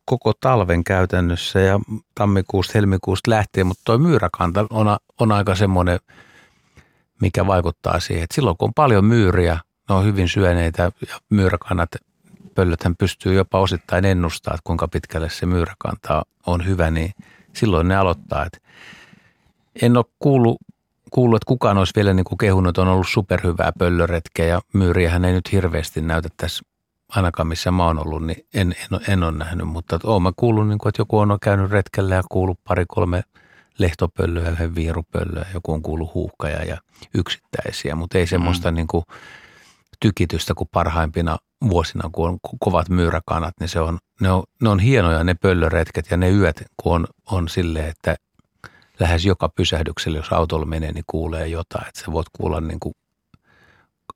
[0.09, 1.81] koko talven käytännössä ja
[2.15, 5.99] tammikuusta, helmikuusta lähtien, mutta tuo myyräkanta on, on aika semmoinen,
[7.21, 9.59] mikä vaikuttaa siihen, että silloin kun on paljon myyriä,
[9.89, 11.89] ne on hyvin syöneitä ja myyräkannat,
[12.55, 17.13] pöllöthän pystyy jopa osittain ennustamaan, että kuinka pitkälle se myyräkanta on hyvä, niin
[17.55, 18.47] silloin ne aloittaa.
[18.47, 18.59] Että
[19.83, 20.57] en ole kuullut,
[21.11, 25.33] kuullut, että kukaan olisi vielä niin kuin kehunut, on ollut superhyvää pöllöretkeä ja myyriähän ei
[25.33, 26.65] nyt hirveästi näytä tässä
[27.09, 30.69] ainakaan missä mä oon ollut, niin en, en, en ole nähnyt, mutta oon mä kuullut,
[30.69, 33.23] niin kuin, että joku on käynyt retkellä ja kuullut pari-kolme
[33.79, 36.79] lehtopöllöä, yhden viirupöllöä, joku on kuullut huuhkaja ja
[37.15, 38.75] yksittäisiä, mutta ei semmoista mm.
[38.75, 39.05] niin kuin
[40.01, 44.79] tykitystä kuin parhaimpina vuosina, kun on kovat myyräkanat, niin se on, ne, on, ne on
[44.79, 48.17] hienoja ne pöllöretket ja ne yöt, kun on, on silleen, että
[49.01, 52.95] lähes joka pysähdyksellä, jos autolla menee, niin kuulee jotain, että sä voit kuulla niin kuin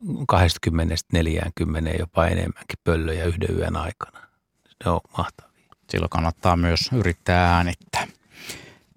[0.02, 4.18] 20-40 jopa enemmänkin pöllöjä yhden yön aikana.
[4.84, 5.52] Ne on mahtavia.
[5.90, 8.06] Silloin kannattaa myös yrittää äänittää.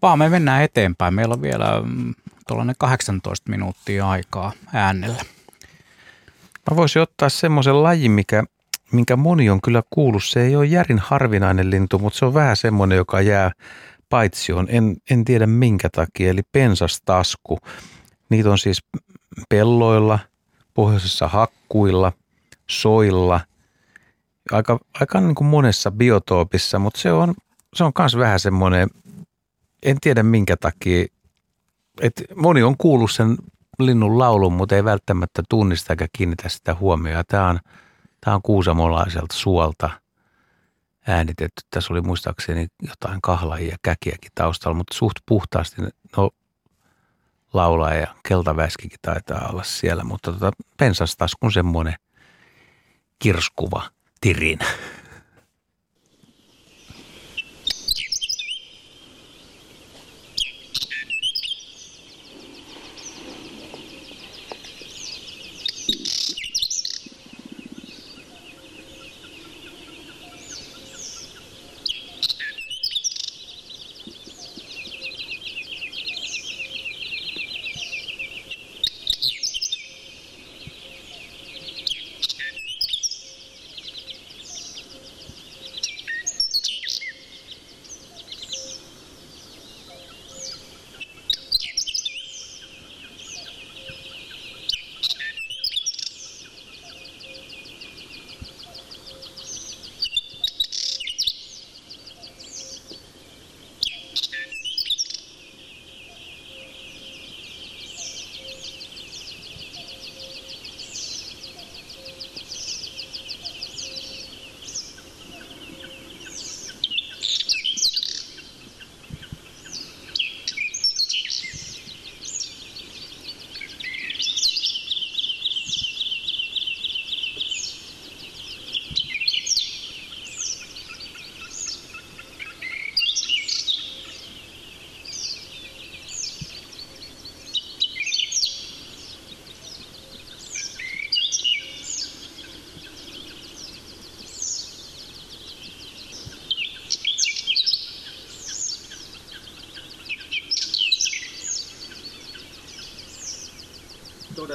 [0.02, 1.14] Vaan me mennään eteenpäin.
[1.14, 2.14] Meillä on vielä mm,
[2.48, 5.24] tuollainen 18 minuuttia aikaa äänellä.
[6.72, 8.44] Mä voisin ottaa semmoisen lajin, mikä,
[8.92, 10.24] minkä moni on kyllä kuullut.
[10.24, 13.52] Se ei ole järin harvinainen lintu, mutta se on vähän semmoinen, joka jää
[14.10, 14.68] paitsioon.
[14.70, 17.60] En, en tiedä minkä takia, eli pensastasku.
[18.30, 18.84] Niitä on siis
[19.50, 20.20] pelloilla–
[20.76, 22.12] pohjoisessa hakkuilla,
[22.70, 23.40] soilla,
[24.52, 27.34] aika, aika niin kuin monessa biotoopissa, mutta se on,
[27.76, 28.90] se on myös vähän semmoinen,
[29.84, 31.06] en tiedä minkä takia,
[32.02, 33.38] että moni on kuullut sen
[33.80, 37.24] linnun laulun, mutta ei välttämättä tunnista eikä kiinnitä sitä huomioon.
[37.28, 37.60] Tämä on,
[38.22, 39.90] tämä on kuusamolaiselta suolta
[41.08, 41.62] äänitetty.
[41.70, 45.82] Tässä oli muistaakseni jotain kahlajia ja käkiäkin taustalla, mutta suht puhtaasti.
[46.18, 46.30] No,
[47.56, 50.52] laulaa ja keltaväskikin taitaa olla siellä, mutta tota,
[51.40, 51.96] kun semmoinen
[53.20, 53.90] kirskuva
[54.22, 54.60] tirin.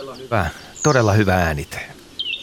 [0.01, 0.51] Todella hyvä,
[0.83, 1.81] todella hyvä äänite.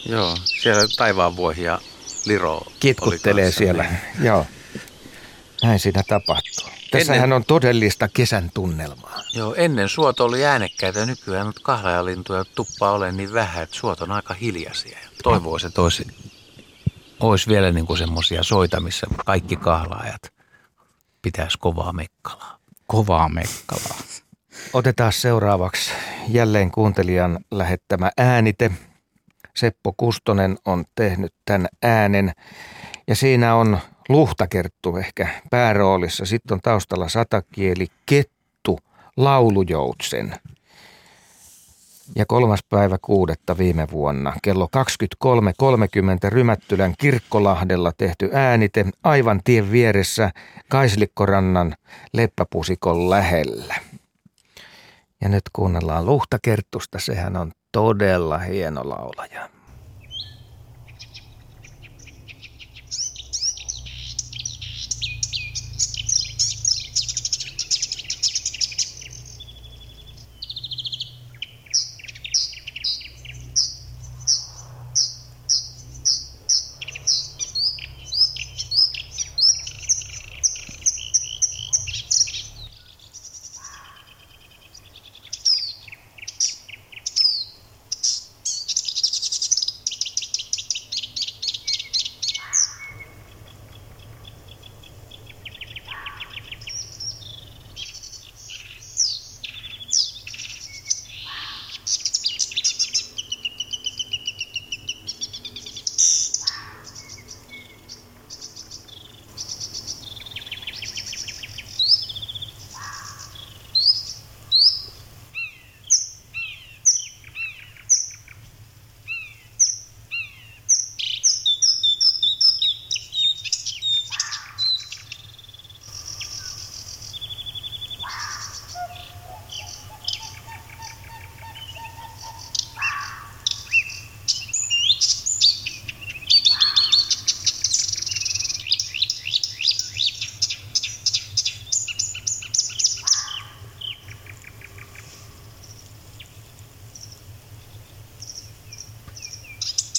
[0.06, 1.78] Joo, siellä taivaan vuohia
[2.26, 4.24] Liro Kitkuttelee siellä, niin.
[4.26, 4.46] joo.
[5.62, 6.68] Näin siinä tapahtuu.
[6.90, 7.36] Tässähän ennen...
[7.36, 9.22] on todellista kesän tunnelmaa.
[9.34, 14.12] Joo, ennen suot oli äänekkäitä, nykyään nyt kahlajalintuja tuppaa ole niin vähän, että suot on
[14.12, 14.98] aika hiljaisia.
[15.22, 16.06] Toivoisi, että olisi,
[17.20, 20.32] olisi vielä niin kuin semmoisia soita, missä kaikki kahlaajat
[21.22, 22.58] pitäisi kovaa mekkalaa.
[22.86, 23.98] Kovaa mekkalaa.
[24.72, 25.90] Otetaan seuraavaksi
[26.28, 28.70] jälleen kuuntelijan lähettämä äänite.
[29.56, 32.32] Seppo Kustonen on tehnyt tämän äänen
[33.06, 33.78] ja siinä on
[34.08, 36.26] luhtakerttu ehkä pääroolissa.
[36.26, 38.78] Sitten on taustalla satakieli, kettu,
[39.16, 40.34] laulujoutsen.
[42.16, 44.68] Ja kolmas päivä kuudetta viime vuonna kello
[46.24, 50.30] 23.30 Rymättylän Kirkkolahdella tehty äänite aivan tien vieressä
[50.68, 51.74] Kaislikkorannan
[52.12, 53.74] leppäpusikon lähellä.
[55.20, 59.48] Ja nyt kuunnellaan Luhtakerttusta, sehän on todella hieno laulaja.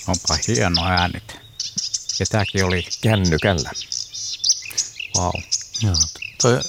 [0.09, 1.39] Onpa hieno äänit.
[2.19, 3.69] Ja tääkin oli Kännykällä.
[5.17, 5.31] wow.
[5.83, 5.95] Joo,
[6.41, 6.59] toi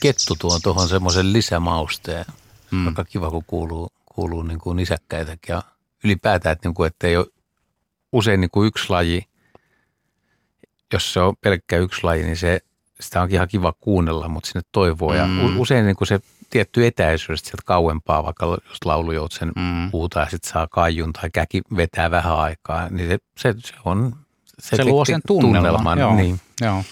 [0.00, 2.24] kettu tuo tuohon semmoisen lisämausteen,
[2.70, 2.86] Mm.
[2.86, 5.52] joka kiva, kun kuuluu, kuuluu niin kuin nisäkkäitäkin.
[5.52, 5.62] Ja
[6.04, 7.26] ylipäätään, että, niin kuin, että ei ole
[8.12, 9.26] usein niin kuin yksi laji.
[10.92, 12.60] Jos se on pelkkä yksi laji, niin se,
[13.00, 15.14] sitä onkin ihan kiva kuunnella, mutta sinne toivoo.
[15.14, 15.44] Ja Mm.
[15.56, 16.20] u- usein niin kuin se
[16.50, 19.90] tietty etäisyys sieltä kauempaa, vaikka jos laulujoutsen Mm.
[19.90, 24.16] puhutaan ja sitten saa kaijun tai käki vetää vähän aikaa, niin se, se, se on...
[24.58, 25.98] Se, luo sen tunnelman.
[25.98, 26.40] Joo, Niin.
[26.60, 26.84] joo.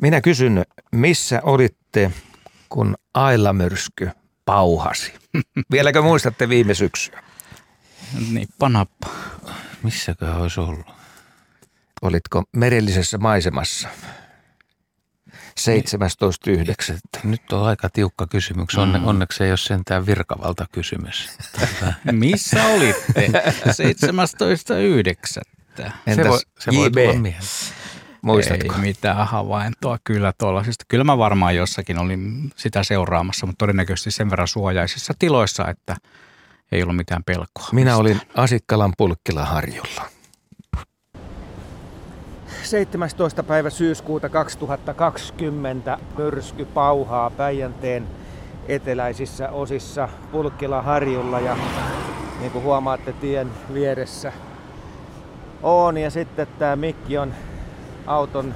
[0.00, 2.10] Minä kysyn, missä olitte,
[2.68, 4.10] kun Aila-myrsky
[4.44, 5.12] pauhasi?
[5.72, 7.22] Vieläkö muistatte viime syksyä?
[8.30, 9.06] Nippa nappa.
[9.82, 10.86] Missäköhän olisi ollut?
[12.02, 13.88] Olitko merellisessä maisemassa?
[15.60, 16.98] 17.9.
[17.24, 18.74] Nyt on aika tiukka kysymys.
[18.78, 19.06] Onne, Mm.
[19.06, 21.28] Onneksi ei ole sentään virkavalta kysymys.
[22.12, 23.26] Missä olitte?
[23.26, 23.32] 17.9.
[25.26, 25.40] se
[26.06, 26.94] Entäs voi, se voi JB?
[26.94, 27.42] tulla mieleen.
[28.22, 28.74] Muistatko?
[28.74, 30.84] Ei mitään havaintoa kyllä tuollaisista.
[30.88, 35.96] Kyllä mä varmaan jossakin olin sitä seuraamassa, mutta todennäköisesti sen verran suojaisissa tiloissa, että
[36.72, 37.68] ei ollut mitään pelkoa.
[37.72, 38.00] Minä mistään.
[38.00, 40.08] olin Asikkalan pulkkilaharjulla.
[42.64, 43.42] 17.
[43.42, 48.06] päivä syyskuuta 2020 myrsky pauhaa Päijänteen
[48.68, 51.56] eteläisissä osissa Pulkkilaharjulla ja
[52.40, 54.32] niin kuin huomaatte tien vieressä
[55.62, 57.34] on ja sitten tämä mikki on
[58.06, 58.54] auton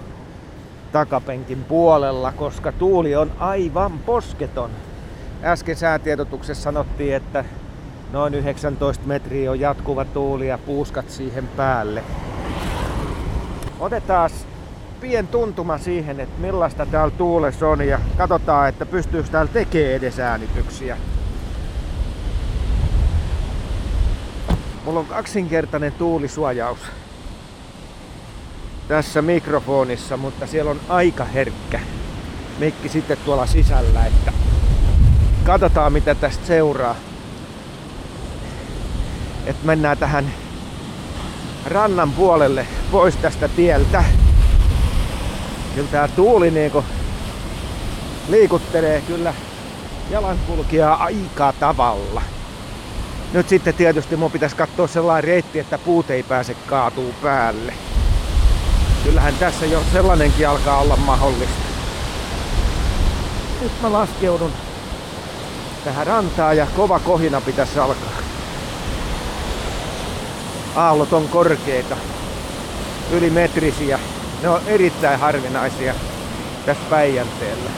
[0.92, 4.70] takapenkin puolella, koska tuuli on aivan posketon.
[5.42, 7.44] Äsken säätiedotuksessa sanottiin, että
[8.12, 12.02] noin 19 metriä on jatkuva tuuli ja puuskat siihen päälle.
[13.80, 14.30] Otetaan
[15.00, 20.18] pien tuntuma siihen, että millaista täällä tuulessa on ja katsotaan, että pystyykö täällä tekemään edes
[20.18, 20.96] äänityksiä.
[24.84, 26.78] Mulla on kaksinkertainen tuulisuojaus
[28.88, 31.80] tässä mikrofonissa, mutta siellä on aika herkkä
[32.58, 34.32] mikki sitten tuolla sisällä, että
[35.44, 36.96] katsotaan mitä tästä seuraa.
[39.46, 40.30] Että mennään tähän
[41.66, 44.04] rannan puolelle pois tästä tieltä.
[45.74, 46.84] Kyllä tää tuuli niinku
[48.28, 49.34] liikuttelee kyllä
[50.10, 52.22] jalankulkijaa aika tavalla.
[53.32, 57.72] Nyt sitten tietysti mun pitäisi katsoa sellainen reitti, että puut ei pääse kaatuu päälle.
[59.04, 61.68] Kyllähän tässä jo sellainenkin alkaa olla mahdollista.
[63.62, 64.52] Nyt mä laskeudun
[65.84, 68.27] tähän rantaan ja kova kohina pitäisi alkaa
[70.78, 71.96] aallot on korkeita,
[73.12, 73.98] ylimetrisiä.
[74.42, 75.94] Ne on erittäin harvinaisia
[76.66, 77.70] tässä Päijänteellä.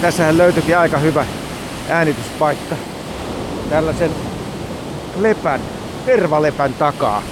[0.00, 1.26] Tässähän löytyikin aika hyvä
[1.88, 2.95] äänityspaikka
[3.70, 4.10] tällaisen
[5.16, 5.60] lepän,
[6.06, 7.22] tervalepän takaa.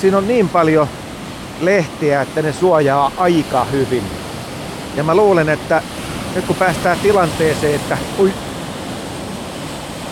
[0.00, 0.88] Siinä on niin paljon
[1.60, 4.02] lehtiä, että ne suojaa aika hyvin.
[4.94, 5.82] Ja mä luulen, että
[6.34, 8.32] nyt kun päästään tilanteeseen, että, ui,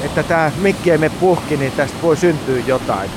[0.04, 3.10] että tämä mikki ei mene puhki, niin tästä voi syntyä jotain.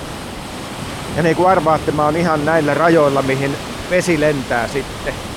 [1.17, 3.55] Ja niin kuin arvaatte, mä oon ihan näillä rajoilla, mihin
[3.89, 5.34] vesi lentää sitten.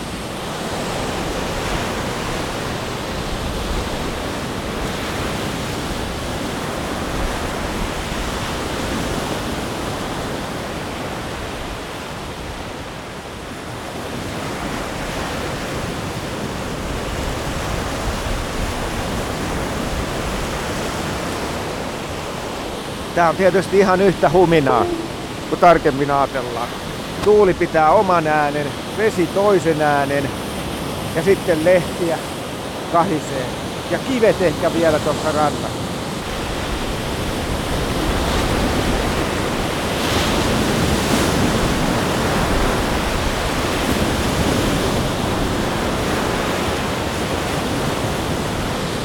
[23.19, 24.85] Tää on tietysti ihan yhtä huminaa,
[25.51, 26.69] kun tarkemmin ajatellaan.
[27.25, 28.67] Tuuli pitää oman äänen,
[28.99, 30.31] vesi toisen äänen
[31.17, 32.19] ja sitten lehtiä
[32.93, 33.47] kahisee.
[33.91, 35.69] Ja kivet ehkä vielä tuossa rannassa.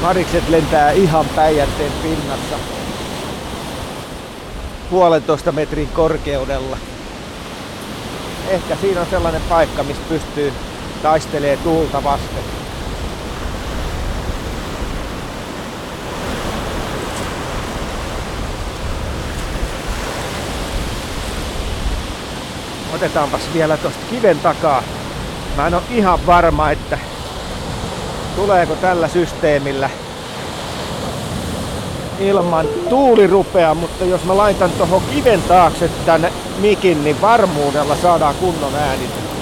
[0.02, 2.73] Marikset lentää ihan päijätteen pinnassa
[4.94, 6.76] puolentoista metrin korkeudella.
[8.48, 10.52] Ehkä siinä on sellainen paikka, missä pystyy
[11.02, 12.44] taistelee tuulta vasten.
[22.94, 24.82] Otetaanpas vielä tuosta kiven takaa.
[25.56, 26.98] Mä en ole ihan varma, että
[28.36, 29.90] tuleeko tällä systeemillä
[32.24, 38.34] ilman tuuli rupeaa, mutta jos mä laitan tuohon kiven taakse tänne mikin, niin varmuudella saadaan
[38.34, 39.33] kunnon äänitys.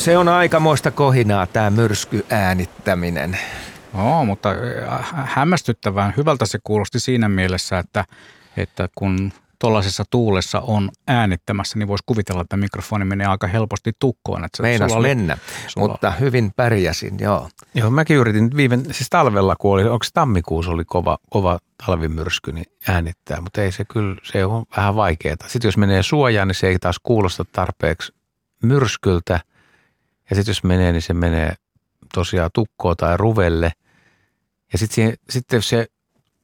[0.00, 3.38] Se on aikamoista kohinaa tämä myrskyäänittäminen.
[3.94, 4.48] Joo, mutta
[5.10, 8.04] hämmästyttävän hyvältä se kuulosti siinä mielessä, että,
[8.56, 14.44] että kun tuollaisessa tuulessa on äänittämässä, niin voisi kuvitella, että mikrofoni menee aika helposti tukkoon.
[14.44, 15.88] Että Meinas oli, mennä, sulla...
[15.88, 17.48] mutta hyvin pärjäsin, joo.
[17.74, 22.66] Joo, mäkin yritin viime, siis talvella kun oli, onko tammikuussa oli kova, kova talvimyrsky, niin
[22.88, 25.36] äänittää, mutta ei se kyllä, se on vähän vaikeaa.
[25.46, 28.12] Sitten jos menee suojaan, niin se ei taas kuulosta tarpeeksi
[28.62, 29.40] myrskyltä–
[30.30, 31.54] ja sitten jos menee, niin se menee
[32.14, 33.72] tosiaan tukkoon tai ruvelle.
[34.72, 35.86] Ja sitten sit se,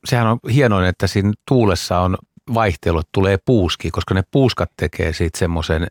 [0.05, 2.19] sehän on hienoin, että siinä tuulessa on
[2.55, 5.87] vaihtelu, että tulee puuski, koska ne puuskat tekee siitä semmoisen,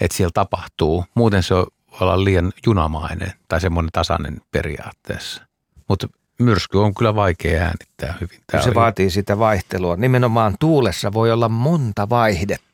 [0.00, 1.04] että siellä tapahtuu.
[1.14, 1.66] Muuten se on
[2.00, 5.42] olla liian junamainen tai semmoinen tasainen periaatteessa.
[5.88, 6.08] Mutta
[6.38, 8.40] myrsky on kyllä vaikea äänittää hyvin.
[8.46, 9.96] Tämä se vaatii sitä vaihtelua.
[9.96, 12.73] Nimenomaan tuulessa voi olla monta vaihdetta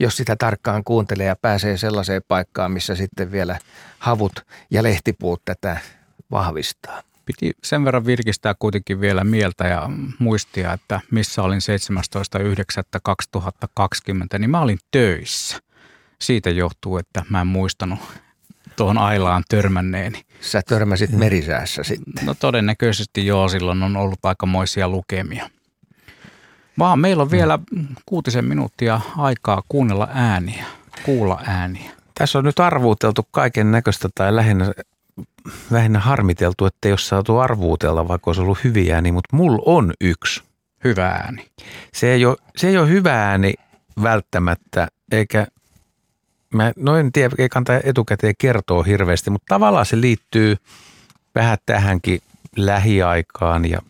[0.00, 3.58] jos sitä tarkkaan kuuntelee ja pääsee sellaiseen paikkaan, missä sitten vielä
[3.98, 4.32] havut
[4.70, 5.80] ja lehtipuut tätä
[6.30, 7.02] vahvistaa.
[7.24, 11.60] Piti sen verran virkistää kuitenkin vielä mieltä ja muistia, että missä olin
[14.32, 15.58] 17.9.2020, niin mä olin töissä.
[16.20, 17.98] Siitä johtuu, että mä en muistanut
[18.76, 20.22] tuohon Ailaan törmänneeni.
[20.40, 22.26] Sä törmäsit merisäässä sitten?
[22.26, 25.50] No todennäköisesti joo, silloin on ollut aikamoisia lukemia.
[26.78, 27.58] Vaan meillä on vielä
[28.06, 30.64] kuutisen minuuttia aikaa kuunnella ääniä,
[31.02, 31.90] kuulla ääniä.
[32.14, 34.72] Tässä on nyt arvuuteltu kaiken näköistä tai lähinnä,
[35.70, 40.42] lähinnä harmiteltu, että ole saatu arvuutella, vaikka olisi ollut hyviä ääniä, mutta mulla on yksi.
[40.84, 41.46] Hyvä ääni.
[41.92, 43.54] Se ei ole, se ei ole hyvä ääni
[44.02, 45.46] välttämättä, eikä
[46.54, 50.56] mä noin tiedä, ei kannata etukäteen kertoa hirveästi, mutta tavallaan se liittyy
[51.34, 52.20] vähän tähänkin
[52.56, 53.82] lähiaikaan ja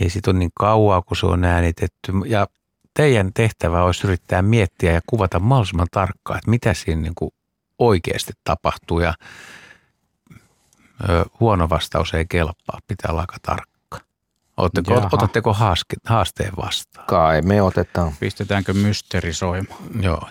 [0.00, 2.12] ei siitä ole niin kauaa, kun se on äänitetty.
[2.26, 2.46] Ja
[2.94, 7.30] teidän tehtävä olisi yrittää miettiä ja kuvata mahdollisimman tarkkaan, että mitä siinä niin kuin
[7.78, 9.14] oikeasti tapahtuu ja
[11.08, 13.76] ö, huono vastaus ei kelpaa, pitää olla aika tarkka.
[14.56, 15.08] Otatteko, Jaha.
[15.12, 17.06] otatteko haaske, haasteen vastaan?
[17.06, 18.12] Kai me otetaan.
[18.20, 20.02] Pistetäänkö mysteeri soimaan?
[20.02, 20.28] Joo.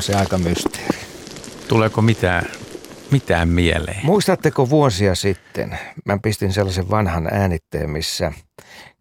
[0.00, 0.98] On se aika mysteeri.
[1.68, 2.46] Tuleeko mitään,
[3.10, 4.00] mitään mieleen?
[4.02, 8.32] Muistatteko vuosia sitten, mä pistin sellaisen vanhan äänitteen, missä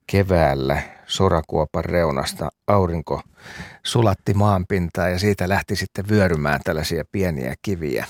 [0.08, 3.22] keväällä sorakuopan reunasta aurinko
[3.84, 8.06] sulatti maanpintaa ja siitä lähti sitten vyörymään tällaisia pieniä kiviä.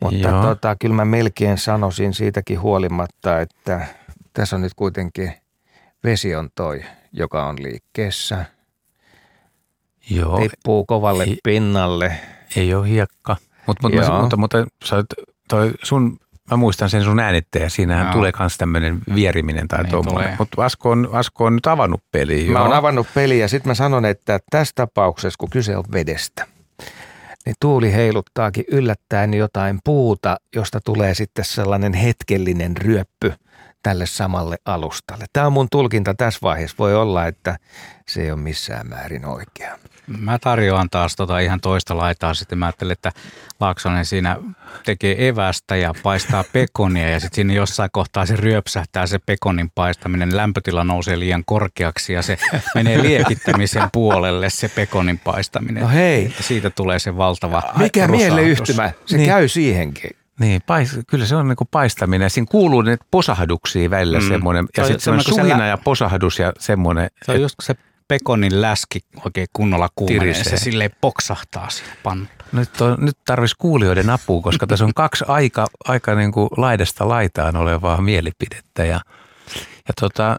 [0.00, 0.42] Mutta Joo.
[0.42, 3.86] tota, kyllä mä melkein sanoisin siitäkin huolimatta, että
[4.32, 5.32] tässä on nyt kuitenkin
[6.04, 8.44] vesi on toi, joka on liikkeessä.
[10.10, 12.12] Joo, Tippuu kovalle Ei- pinnalle.
[12.56, 13.36] ei ole hiekka.
[13.66, 15.04] Mut, mut, mä, mutta, mutta sä
[15.48, 16.16] toi sun,
[16.50, 18.12] mä muistan sen sun äänitteen ja siinähän Joo.
[18.12, 20.36] tulee myös tämmöinen vieriminen tai Niin tuommoinen.
[20.38, 22.52] Mutta Asko on, Asko on nyt avannut peliä.
[22.52, 26.46] Mä oon avannut peliä ja sitten mä sanon, että tässä tapauksessa, kun kyse on vedestä,
[27.46, 33.32] niin tuuli heiluttaakin yllättäen jotain puuta, josta tulee sitten sellainen hetkellinen ryöppy
[33.82, 35.24] tälle samalle alustalle.
[35.32, 36.76] Tämä on mun tulkinta tässä vaiheessa.
[36.78, 37.58] Voi olla, että
[38.08, 39.78] se ei ole missään määrin oikea.
[40.18, 42.34] Mä tarjoan taas tota ihan toista laitaa.
[42.34, 43.12] Sitten mä ajattelin, että
[43.60, 44.36] Laaksonen siinä
[44.84, 50.36] tekee evästä ja paistaa pekonia ja sitten siinä jossain kohtaa se ryöpsähtää se pekonin paistaminen.
[50.36, 52.38] Lämpötila nousee liian korkeaksi ja se
[52.74, 55.82] menee liekittämisen puolelle se pekonin paistaminen.
[55.82, 56.34] No hei.
[56.40, 58.34] Siitä tulee se valtava Mikä rusahdus.
[58.34, 58.92] mieleyhtymä?
[59.06, 59.28] Se Niin.
[59.28, 60.10] käy siihenkin.
[60.40, 62.30] Niin, pais, kyllä se on niinku paistaminen.
[62.30, 64.24] Siinä kuuluu ne posahduksia välillä mm.
[64.24, 64.28] Mm.
[64.28, 64.64] semmoinen.
[64.64, 67.10] Ja Se on sitten semmoinen suhina lä- ja posahdus ja semmoinen.
[67.24, 67.74] Se on just kun se
[68.08, 72.30] pekonin läski oikein kunnolla kuumenee ja se silleen poksahtaa siinä pannulla.
[72.52, 77.08] Nyt, on, nyt tarvitsisi kuulijoiden apua, koska tässä on kaksi aika, aika niin kuin laidasta
[77.08, 78.84] laitaan olevaa mielipidettä.
[78.84, 79.00] Ja,
[79.88, 80.36] ja tota,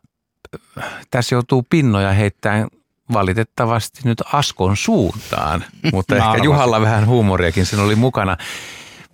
[1.11, 2.67] tässä joutuu pinnoja heittämään
[3.13, 5.63] valitettavasti nyt Askon suuntaan,
[5.93, 6.45] mutta ehkä arvasin.
[6.45, 8.37] Juhalla vähän huumoriakin siinä oli mukana.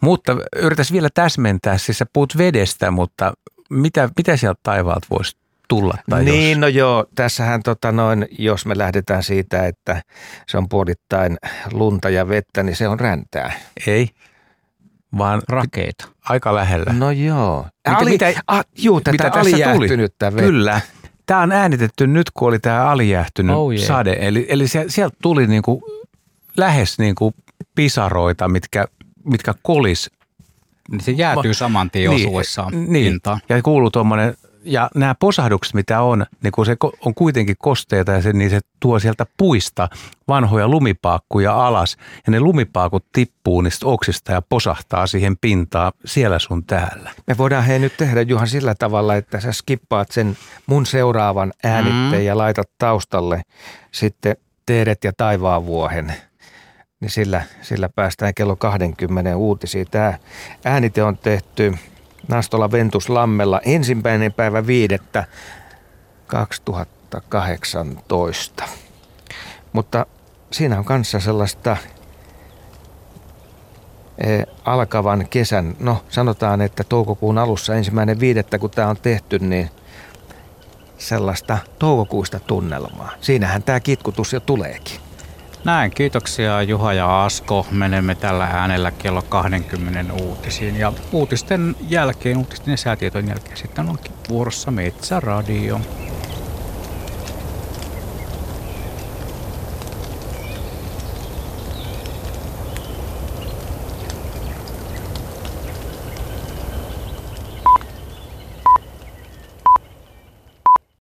[0.02, 3.34] Mutta yritäisi vielä täsmentää, siis sä puhut vedestä, mutta
[3.70, 5.94] mitä, mitä sieltä taivaalta voisi tulla?
[6.10, 10.04] Tai niin, jos, no joo, tässähän tota noin, jos me lähdetään siitä, että
[10.48, 11.38] se on puolittain
[11.72, 13.52] lunta ja vettä, niin se on räntää.
[13.88, 14.10] ei,
[15.18, 16.08] vaan Rakeita.
[16.30, 16.94] aika lähellä.
[16.94, 17.66] No joo.
[17.88, 20.42] Mitä- Ali, mitä- ah, juu, tätä mitä tässä alijäähtynyttä vettä.
[20.44, 20.82] Kyllä.
[21.26, 23.86] Tämä on äänitetty nyt, kun oli tämä alijäähtynyt Oh yeah.
[23.86, 24.18] sade.
[24.20, 25.82] Eli, eli sieltä tuli niinku
[26.58, 27.34] lähes niinku
[27.76, 28.86] pisaroita, mitkä,
[29.24, 30.12] mitkä kolis.
[30.91, 33.12] Niin se jäätyy saman tien Niin, osuessaan niin.
[33.12, 33.40] pintaan.
[33.50, 38.22] Ja kuuluu tuommoinen, ja nämä posahdukset, mitä on, niin kun se on kuitenkin kosteita, ja
[38.22, 39.90] se, niin se tuo sieltä puista
[40.28, 41.98] vanhoja lumipaakkuja alas.
[42.28, 47.12] Ja ne lumipaakut tippuu niistä oksista ja posahtaa siihen pintaan siellä sun täällä.
[47.28, 52.22] Me voidaan hei nyt tehdä Juhan sillä tavalla, että sä skippaat sen mun seuraavan äänitteen
[52.22, 52.26] Mm.
[52.28, 53.41] ja laitat taustalle
[53.91, 54.36] sitten
[54.66, 56.14] Teedet ja taivaanvuohen.
[57.00, 59.88] Niin sillä, sillä päästään kello 20 uutisiin.
[59.92, 60.14] Tämä
[60.66, 61.74] äänite on tehty
[62.28, 65.24] Nastola Ventus Lammella ensimmäinen päivä viidettä
[66.28, 68.64] 2018.
[69.74, 70.06] Mutta
[70.52, 71.78] siinä on kanssa sellaista
[74.24, 79.70] eh, alkavan kesän, no sanotaan, että toukokuun alussa ensimmäinen viidettä, kun tämä on tehty, niin
[80.98, 83.12] sellaista toukokuista tunnelmaa.
[83.22, 85.09] Siinähän tämä kitkutus jo tuleekin.
[85.64, 87.65] Näin, kiitoksia Juha ja Asko.
[87.72, 90.76] Menemme tällä äänellä kello 20 uutisiin.
[90.76, 95.81] Ja uutisten jälkeen, uutisten ja säätietojen jälkeen sitten onkin vuorossa Metsäradio.